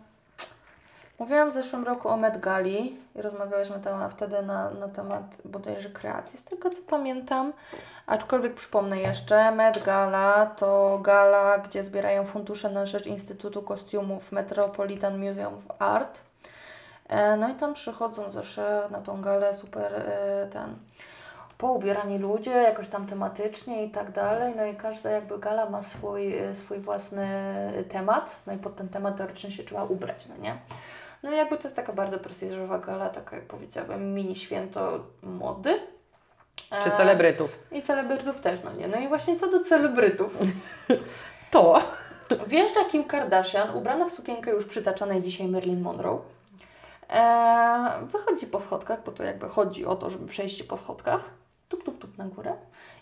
mówiłam 1.19 1.49
w 1.49 1.53
zeszłym 1.53 1.83
roku 1.83 2.09
o 2.09 2.17
Met 2.17 2.39
Gali 2.39 2.97
i 3.15 3.21
rozmawiałyśmy 3.21 3.79
tam 3.79 4.09
wtedy 4.09 4.41
na, 4.41 4.69
na 4.71 4.87
temat 4.87 5.23
bodajże 5.45 5.89
kreacji, 5.89 6.39
z 6.39 6.43
tego 6.43 6.69
co 6.69 6.77
pamiętam. 6.87 7.53
Aczkolwiek 8.07 8.53
przypomnę 8.53 8.99
jeszcze, 8.99 9.51
Met 9.51 9.83
Gala 9.83 10.45
to 10.45 10.99
gala, 11.01 11.57
gdzie 11.57 11.83
zbierają 11.83 12.25
fundusze 12.25 12.69
na 12.69 12.85
rzecz 12.85 13.05
Instytutu 13.05 13.61
Kostiumów 13.61 14.31
Metropolitan 14.31 15.27
Museum 15.27 15.53
of 15.53 15.81
Art. 15.81 16.26
E, 17.09 17.37
no 17.37 17.49
i 17.49 17.55
tam 17.55 17.73
przychodzą 17.73 18.31
zawsze 18.31 18.87
na 18.91 19.01
tą 19.01 19.21
galę 19.21 19.53
super 19.53 19.93
e, 19.93 20.47
ten 20.53 20.75
poubierani 21.57 22.17
ludzie, 22.17 22.51
jakoś 22.51 22.87
tam 22.87 23.05
tematycznie 23.05 23.85
i 23.85 23.89
tak 23.89 24.11
dalej. 24.11 24.53
No 24.57 24.65
i 24.65 24.75
każda 24.75 25.09
jakby 25.09 25.39
gala 25.39 25.69
ma 25.69 25.81
swój, 25.81 26.37
e, 26.37 26.55
swój 26.55 26.79
własny 26.79 27.27
temat, 27.89 28.35
no 28.47 28.53
i 28.53 28.57
pod 28.57 28.75
ten 28.75 28.89
temat 28.89 29.17
teoretycznie 29.17 29.51
się 29.51 29.63
trzeba 29.63 29.83
ubrać, 29.83 30.25
no 30.25 30.37
nie? 30.37 30.55
No 31.23 31.31
i 31.31 31.35
jakby 31.35 31.57
to 31.57 31.63
jest 31.63 31.75
taka 31.75 31.93
bardzo 31.93 32.19
prestiżowa 32.19 32.79
gala, 32.79 33.09
taka 33.09 33.35
jak 33.35 33.45
powiedziałabym 33.45 34.13
mini 34.13 34.35
święto 34.35 34.99
mody. 35.23 35.79
Czy 36.83 36.91
celebrytów? 36.91 37.59
I 37.71 37.81
celebrytów 37.81 38.41
też, 38.41 38.63
no 38.63 38.73
nie? 38.73 38.87
No 38.87 38.97
i 38.97 39.07
właśnie 39.07 39.35
co 39.35 39.51
do 39.51 39.63
celebrytów. 39.63 40.37
To. 41.51 41.79
Wjeżdża 42.47 42.85
Kim 42.91 43.03
Kardashian, 43.03 43.77
ubrana 43.77 44.05
w 44.05 44.11
sukienkę 44.11 44.51
już 44.51 44.65
przytaczanej 44.65 45.21
dzisiaj 45.21 45.47
Marilyn 45.47 45.81
Monroe. 45.81 46.21
Eee, 47.09 48.05
wychodzi 48.11 48.47
po 48.47 48.59
schodkach, 48.59 49.03
bo 49.05 49.11
to 49.11 49.23
jakby 49.23 49.49
chodzi 49.49 49.85
o 49.85 49.95
to, 49.95 50.09
żeby 50.09 50.27
przejść 50.27 50.63
po 50.63 50.77
schodkach. 50.77 51.21
Tup, 51.69 51.83
tup, 51.83 51.99
tup 52.01 52.17
na 52.17 52.25
górę. 52.25 52.53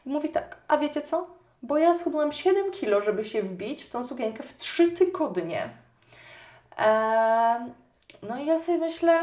I 0.06 0.10
mówi 0.10 0.30
tak, 0.30 0.58
a 0.68 0.78
wiecie 0.78 1.02
co? 1.02 1.28
Bo 1.64 1.78
ja 1.78 1.96
schudłam 1.96 2.32
7 2.32 2.72
kilo, 2.72 3.02
żeby 3.02 3.26
się 3.26 3.42
wbić 3.42 3.84
w 3.84 3.90
tą 3.90 4.04
sukienkę 4.08 4.44
w 4.44 4.58
3 4.58 4.92
tygodnie. 4.92 5.70
Eee, 6.78 7.60
no 8.24 8.38
i 8.38 8.46
ja 8.46 8.60
sobie 8.60 8.78
myślę, 8.78 9.20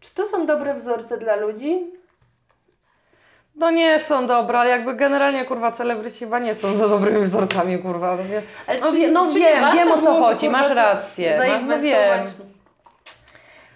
czy 0.00 0.14
to 0.14 0.26
są 0.28 0.46
dobre 0.46 0.74
wzorce 0.74 1.18
dla 1.18 1.36
ludzi? 1.36 1.86
No 3.56 3.70
nie 3.70 3.98
są 4.00 4.26
dobra, 4.26 4.64
jakby 4.64 4.94
generalnie 4.94 5.44
kurwa 5.44 5.72
celebryci 5.72 6.18
chyba 6.18 6.38
nie 6.38 6.54
są 6.54 6.76
za 6.76 6.88
dobrymi 6.88 7.24
wzorcami 7.26 7.78
kurwa. 7.78 8.16
No, 8.16 8.22
wie- 8.24 8.42
Ale 8.66 8.80
No 8.80 8.92
czy- 8.92 9.12
no 9.12 9.32
czy 9.32 9.38
wiem, 9.38 9.64
wiem, 9.74 9.92
o 9.92 9.98
co 10.02 10.14
chodzi, 10.22 10.48
masz 10.50 10.70
rację, 10.70 11.30
no- 11.30 11.36
no 11.44 11.50
Zainwestować. 11.50 12.24
wiem. 12.38 12.52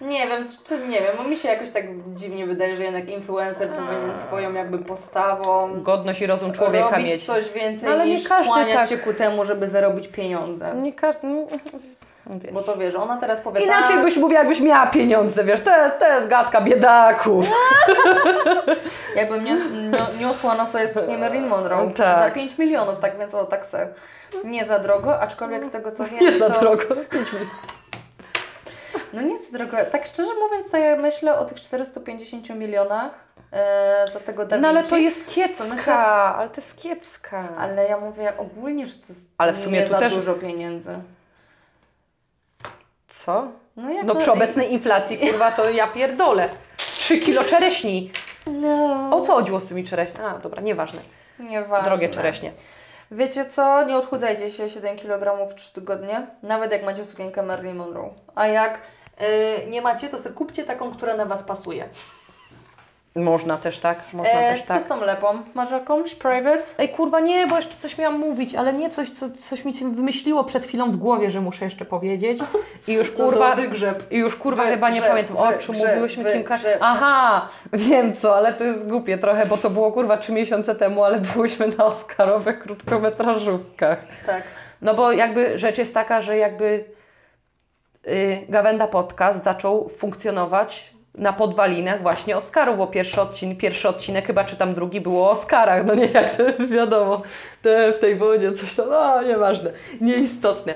Nie 0.01 0.27
wiem, 0.27 0.47
czy, 0.65 0.79
nie 0.87 1.01
wiem, 1.01 1.11
bo 1.17 1.23
mi 1.23 1.37
się 1.37 1.49
jakoś 1.49 1.69
tak 1.69 1.83
dziwnie 2.15 2.45
wydaje, 2.45 2.75
że 2.75 2.83
jednak 2.83 3.09
influencer 3.09 3.69
powinien 3.69 4.15
swoją 4.15 4.53
jakby 4.53 4.77
postawą 4.79 5.69
Godność 5.83 6.21
i 6.21 6.25
rozum 6.25 6.53
człowieka 6.53 6.89
robić 6.89 7.05
mieć. 7.07 7.25
coś 7.25 7.49
więcej 7.51 7.89
No, 7.89 7.95
ale 7.95 8.05
nie 8.05 8.11
niż 8.13 8.27
każdy 8.27 8.45
skłaniać 8.45 8.75
tak. 8.77 8.89
się 8.89 8.97
ku 8.97 9.13
temu, 9.13 9.45
żeby 9.45 9.67
zarobić 9.67 10.07
pieniądze. 10.07 10.75
Nie 10.75 10.93
każdy. 10.93 11.27
no, 11.27 11.47
wiesz. 12.29 12.53
Bo 12.53 12.61
to 12.61 12.77
wiesz, 12.77 12.95
ona 12.95 13.17
teraz 13.17 13.39
powie 13.41 13.61
Inaczej 13.61 13.95
tak, 13.95 14.05
byś 14.05 14.17
mówiła, 14.17 14.39
jakbyś 14.39 14.59
miała 14.61 14.87
pieniądze, 14.87 15.43
wiesz, 15.43 15.61
to 15.61 15.83
jest, 15.83 15.99
to 15.99 16.07
jest 16.07 16.27
gadka 16.27 16.61
biedaków. 16.61 17.45
jakbym 19.15 19.43
nios, 19.43 19.59
nio- 19.59 20.19
niosła 20.19 20.55
na 20.55 20.65
sobie 20.65 20.89
suknię 20.89 21.17
Marilyn 21.17 21.47
Monroe 21.47 21.91
Tak. 21.95 22.23
za 22.29 22.31
5 22.35 22.57
milionów, 22.57 22.99
tak 22.99 23.17
więc 23.19 23.33
o, 23.33 23.45
tak 23.45 23.65
se. 23.65 23.87
Nie 24.43 24.65
za 24.65 24.79
drogo, 24.79 25.19
aczkolwiek 25.21 25.65
z 25.65 25.69
tego 25.71 25.91
co 25.91 26.05
wiem, 26.05 26.19
Nie 26.19 26.31
za 26.39 26.49
to... 26.49 26.59
drogo. 26.59 26.83
No 29.17 29.23
nie 29.23 29.37
za 29.37 29.57
drogo. 29.57 29.77
Tak 29.91 30.05
szczerze 30.05 30.31
mówiąc, 30.43 30.71
to 30.71 30.77
ja 30.77 30.95
myślę 30.95 31.39
o 31.39 31.45
tych 31.45 31.61
450 31.61 32.49
milionach 32.49 33.11
e, 33.51 34.05
za 34.13 34.19
tego 34.19 34.45
Da 34.45 34.57
No 34.57 34.67
ale 34.67 34.77
Vinci. 34.79 34.89
to 34.89 34.97
jest 34.97 35.25
To 35.25 35.31
kiepska, 35.33 35.63
myślę- 35.75 35.93
ale 35.95 36.49
to 36.49 36.61
jest 36.61 36.77
kiepska. 36.81 37.47
Ale 37.59 37.87
ja 37.87 37.97
mówię 37.99 38.33
ogólnie, 38.37 38.87
że 38.87 38.93
to 38.93 39.05
jest 39.09 39.27
Ale 39.37 39.53
w 39.53 39.59
sumie 39.59 39.77
nie 39.79 39.83
tu 39.85 39.91
za 39.91 39.99
też- 39.99 40.13
dużo 40.15 40.33
pieniędzy. 40.33 40.99
Co? 43.25 43.47
No, 43.75 43.89
jak 43.89 44.05
No 44.05 44.13
to- 44.13 44.19
przy 44.19 44.31
obecnej 44.31 44.73
inflacji, 44.73 45.17
kurwa, 45.17 45.51
to 45.51 45.69
ja 45.69 45.87
pierdolę. 45.87 46.49
3 46.77 47.17
kilo 47.21 47.43
czereśni. 47.43 48.11
No, 48.47 49.09
O 49.11 49.21
co 49.21 49.33
chodziło 49.33 49.59
z 49.59 49.65
tymi 49.65 49.83
czereśniami? 49.83 50.27
A, 50.27 50.37
dobra, 50.39 50.61
nieważne. 50.61 50.99
nieważne. 51.39 51.89
Drogie 51.89 52.09
czereśnie. 52.09 52.51
Wiecie 53.11 53.45
co? 53.45 53.83
Nie 53.83 53.97
odchudzajcie 53.97 54.51
się 54.51 54.69
7 54.69 54.97
kg 54.97 55.49
w 55.51 55.55
3 55.55 55.73
tygodnie, 55.73 56.27
nawet 56.43 56.71
jak 56.71 56.83
macie 56.83 57.05
sukienkę 57.05 57.43
Marilyn 57.43 57.75
Monroe. 57.77 58.09
A 58.35 58.47
jak 58.47 58.81
nie 59.69 59.81
macie, 59.81 60.09
to 60.09 60.19
sobie 60.19 60.35
kupcie 60.35 60.63
taką, 60.63 60.91
która 60.91 61.15
na 61.15 61.25
Was 61.25 61.43
pasuje. 61.43 61.85
Można 63.15 63.57
też 63.57 63.79
tak, 63.79 63.99
można 64.13 64.31
E, 64.33 64.51
też 64.53 64.61
co 64.61 64.67
tak. 64.67 64.83
z 64.83 64.85
tą 64.85 65.01
lepą? 65.01 65.27
Masz 65.53 65.71
jakąś 65.71 66.15
private? 66.15 66.63
Ej, 66.77 66.89
kurwa, 66.89 67.19
nie, 67.19 67.47
bo 67.47 67.55
jeszcze 67.55 67.75
coś 67.77 67.97
miałam 67.97 68.19
mówić, 68.19 68.55
ale 68.55 68.73
nie 68.73 68.89
coś, 68.89 69.09
co, 69.09 69.25
coś 69.49 69.65
mi 69.65 69.73
się 69.73 69.91
wymyśliło 69.95 70.43
przed 70.43 70.65
chwilą 70.65 70.91
w 70.91 70.95
głowie, 70.97 71.31
że 71.31 71.41
muszę 71.41 71.65
jeszcze 71.65 71.85
powiedzieć. 71.85 72.39
I 72.87 72.93
już 72.93 73.11
kurwa, 73.17 73.55
wygrzeb. 73.55 74.11
i 74.11 74.17
już 74.17 74.35
kurwa 74.35 74.63
Wy- 74.63 74.69
chyba 74.69 74.89
nie 74.89 75.01
pamiętam, 75.01 75.37
o 75.37 75.53
czym 75.53 75.75
mówiłyśmy 75.75 76.23
wy- 76.23 76.33
Kimka. 76.33 76.57
że- 76.57 76.77
Aha, 76.81 77.49
wiem 77.73 78.13
co, 78.13 78.35
ale 78.35 78.53
to 78.53 78.63
jest 78.63 78.87
głupie 78.87 79.17
trochę, 79.17 79.45
bo 79.45 79.57
to 79.57 79.69
było 79.69 79.91
kurwa 79.91 80.17
trzy 80.17 80.31
miesiące 80.31 80.75
temu, 80.75 81.03
ale 81.03 81.19
byłyśmy 81.19 81.67
na 81.67 81.85
Oscarowych 81.85 82.59
krótkometrażówkach. 82.59 83.99
Tak. 84.25 84.43
No 84.81 84.93
bo 84.93 85.11
jakby 85.11 85.57
rzecz 85.59 85.77
jest 85.77 85.93
taka, 85.93 86.21
że 86.21 86.37
jakby 86.37 86.85
Gawenda 88.49 88.87
Podcast 88.87 89.43
zaczął 89.43 89.89
funkcjonować 89.89 90.93
na 91.15 91.33
podwalinach 91.33 92.01
właśnie 92.01 92.37
Oscarów, 92.37 92.77
bo 92.77 92.87
pierwszy 92.87 93.21
odcinek, 93.21 93.57
pierwszy 93.57 93.89
odcinek 93.89 94.25
chyba 94.25 94.43
czy 94.43 94.55
tam 94.55 94.73
drugi 94.73 95.01
było 95.01 95.27
o 95.27 95.31
Oscarach, 95.31 95.85
no 95.85 95.95
nie 95.95 96.05
jak 96.05 96.35
to 96.35 96.43
wiadomo, 96.77 97.21
te 97.61 97.93
w 97.93 97.99
tej 97.99 98.15
wodzie 98.15 98.51
coś 98.51 98.75
tam, 98.75 98.89
no 98.89 99.23
nieważne, 99.23 99.71
nieistotne. 100.01 100.73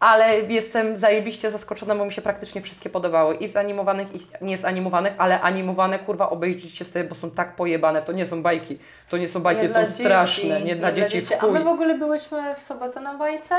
Ale 0.00 0.40
jestem 0.40 0.96
zajebiście 0.96 1.50
zaskoczona, 1.50 1.94
bo 1.94 2.04
mi 2.04 2.12
się 2.12 2.22
praktycznie 2.22 2.60
wszystkie 2.60 2.90
podobały. 2.90 3.34
I 3.34 3.48
z 3.48 3.56
animowanych, 3.56 4.14
i 4.14 4.26
nie 4.40 4.58
z 4.58 4.64
animowanych, 4.64 5.12
ale 5.18 5.40
animowane, 5.40 5.98
kurwa, 5.98 6.30
obejrzyjcie 6.30 6.84
sobie, 6.84 7.04
bo 7.04 7.14
są 7.14 7.30
tak 7.30 7.56
pojebane. 7.56 8.02
To 8.02 8.12
nie 8.12 8.26
są 8.26 8.42
bajki. 8.42 8.78
To 9.10 9.16
nie 9.16 9.28
są 9.28 9.40
bajki, 9.40 9.62
Nie 9.62 9.68
są 9.68 9.86
straszne. 9.86 10.48
dzieci, 10.48 10.64
Nie 10.64 10.76
dla 10.76 10.92
dzieci 10.92 11.20
w 11.20 11.32
A 11.44 11.46
my 11.46 11.64
w 11.64 11.66
ogóle 11.66 11.98
byłyśmy 11.98 12.54
w 12.54 12.62
sobotę 12.62 13.00
na 13.00 13.14
bajce? 13.14 13.54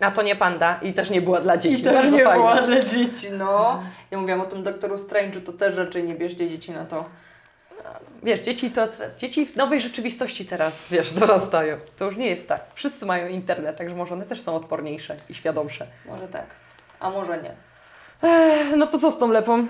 A 0.00 0.10
to 0.10 0.22
nie 0.22 0.36
panda 0.36 0.78
i 0.82 0.92
też 0.92 1.10
nie 1.10 1.22
była 1.22 1.40
dla 1.40 1.56
dzieci. 1.56 1.80
I 1.80 1.84
też 1.84 1.94
Bardzo 1.94 2.16
nie 2.16 2.24
fajne. 2.24 2.38
była 2.38 2.62
dla 2.62 2.80
dzieci, 2.80 3.30
no. 3.30 3.82
Ja 4.10 4.18
mówiłam 4.18 4.40
o 4.40 4.44
tym 4.46 4.62
doktoru 4.62 4.96
Strange'u, 4.96 5.42
to 5.42 5.52
też 5.52 5.76
raczej 5.76 6.04
nie 6.04 6.14
bierzcie 6.14 6.48
dzieci 6.48 6.72
na 6.72 6.84
to. 6.84 7.04
Wiesz, 8.22 8.40
dzieci 8.40 8.70
to 8.70 8.88
dzieci 9.18 9.46
w 9.46 9.56
nowej 9.56 9.80
rzeczywistości 9.80 10.46
teraz, 10.46 10.88
wiesz, 10.90 11.12
dorastają. 11.12 11.76
To 11.98 12.04
już 12.04 12.16
nie 12.16 12.26
jest 12.30 12.48
tak. 12.48 12.60
Wszyscy 12.74 13.06
mają 13.06 13.28
internet, 13.28 13.76
także 13.76 13.94
może 13.94 14.14
one 14.14 14.26
też 14.26 14.40
są 14.40 14.56
odporniejsze 14.56 15.16
i 15.28 15.34
świadomsze. 15.34 15.86
Może 16.06 16.28
tak, 16.28 16.46
a 17.00 17.10
może 17.10 17.42
nie. 17.42 17.50
Ech, 18.22 18.76
no 18.76 18.86
to 18.86 18.98
co 18.98 19.10
z 19.10 19.18
tą 19.18 19.28
lepą? 19.28 19.66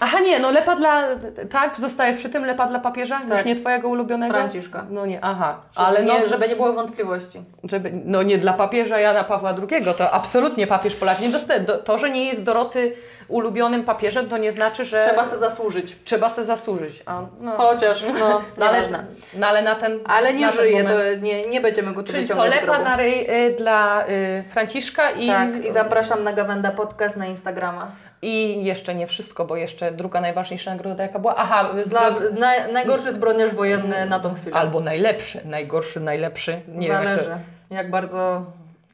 Aha, 0.00 0.20
nie, 0.20 0.38
no 0.38 0.50
lepa 0.50 0.76
dla, 0.76 1.02
tak, 1.50 1.80
zostaje 1.80 2.16
przy 2.16 2.28
tym, 2.30 2.44
lepa 2.44 2.66
dla 2.66 2.78
papieża, 2.78 3.20
już 3.20 3.28
Tak. 3.36 3.46
nie 3.46 3.56
twojego 3.56 3.88
ulubionego? 3.88 4.34
Franciszka. 4.34 4.86
No 4.90 5.06
nie, 5.06 5.18
aha, 5.24 5.56
Żeby 5.74 5.86
ale 5.86 6.04
nie, 6.04 6.20
no, 6.20 6.26
żeby 6.26 6.48
nie 6.48 6.56
było 6.56 6.72
wątpliwości. 6.72 7.42
żeby, 7.64 7.90
no 8.04 8.22
nie 8.22 8.38
dla 8.38 8.52
papieża 8.52 9.00
Jana 9.00 9.24
Pawła 9.24 9.54
II, 9.70 9.84
to 9.98 10.10
absolutnie 10.10 10.66
papież 10.66 10.96
Polak 10.96 11.20
nie 11.20 11.28
dostaje. 11.28 11.60
Do, 11.60 11.78
to, 11.78 11.98
że 11.98 12.10
nie 12.10 12.24
jest 12.24 12.42
Doroty 12.42 12.92
ulubionym 13.28 13.84
papieżem, 13.84 14.28
to 14.28 14.38
nie 14.38 14.52
znaczy, 14.52 14.84
że 14.84 15.00
Trzeba 15.00 15.24
sobie 15.24 15.38
zasłużyć. 15.38 15.96
trzeba 16.04 16.30
se 16.30 16.44
zasłużyć. 16.44 17.02
A, 17.06 17.20
no. 17.40 17.52
Chociaż, 17.56 18.04
no, 18.18 18.42
no, 18.58 18.66
ale, 18.66 18.76
nieważne. 18.76 19.04
no 19.34 19.46
ale 19.46 19.62
na 19.62 19.74
ten 19.74 19.98
Ale 20.06 20.34
nie 20.34 20.50
żyje, 20.50 20.84
to 20.84 20.92
nie, 21.22 21.48
nie 21.48 21.60
będziemy 21.60 21.92
go 21.94 22.02
tu 22.02 22.12
Czyli 22.12 22.28
co, 22.28 22.44
lepa 22.44 22.78
na 22.78 22.96
ryj 22.96 23.26
y, 23.30 23.54
dla 23.58 24.04
y, 24.08 24.44
Franciszka 24.48 25.10
i, 25.10 25.26
Tak, 25.26 25.64
i 25.64 25.70
zapraszam 25.70 26.24
na 26.24 26.32
Gawenda 26.32 26.70
Podcast 26.70 27.16
na 27.16 27.26
Instagrama. 27.26 27.90
I 28.22 28.64
jeszcze 28.64 28.94
nie 28.94 29.06
wszystko, 29.06 29.44
bo 29.44 29.56
jeszcze 29.56 29.92
druga 29.92 30.20
najważniejsza 30.20 30.70
nagroda 30.70 31.02
jaka 31.02 31.18
była? 31.18 31.34
Aha, 31.36 31.70
Dla, 31.86 32.10
na, 32.10 32.68
najgorszy 32.72 33.12
zbrojniarz 33.12 33.54
wojenny 33.54 34.06
na 34.06 34.20
tą 34.20 34.34
chwilę. 34.34 34.56
albo 34.56 34.80
najlepszy, 34.80 35.40
najgorszy, 35.44 36.00
najlepszy. 36.00 36.60
Nie 36.68 36.88
wiem, 36.88 36.96
jak 36.96 37.04
Zależy, 37.04 37.30
to... 37.68 37.74
jak 37.74 37.90
bardzo... 37.90 38.42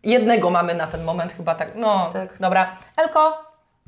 Jednego 0.04 0.50
mamy 0.50 0.74
na 0.74 0.86
ten 0.86 1.04
moment 1.04 1.32
chyba 1.32 1.54
tak. 1.54 1.68
No, 1.74 2.10
Tak. 2.12 2.34
dobra. 2.40 2.76
Elko, 2.96 3.44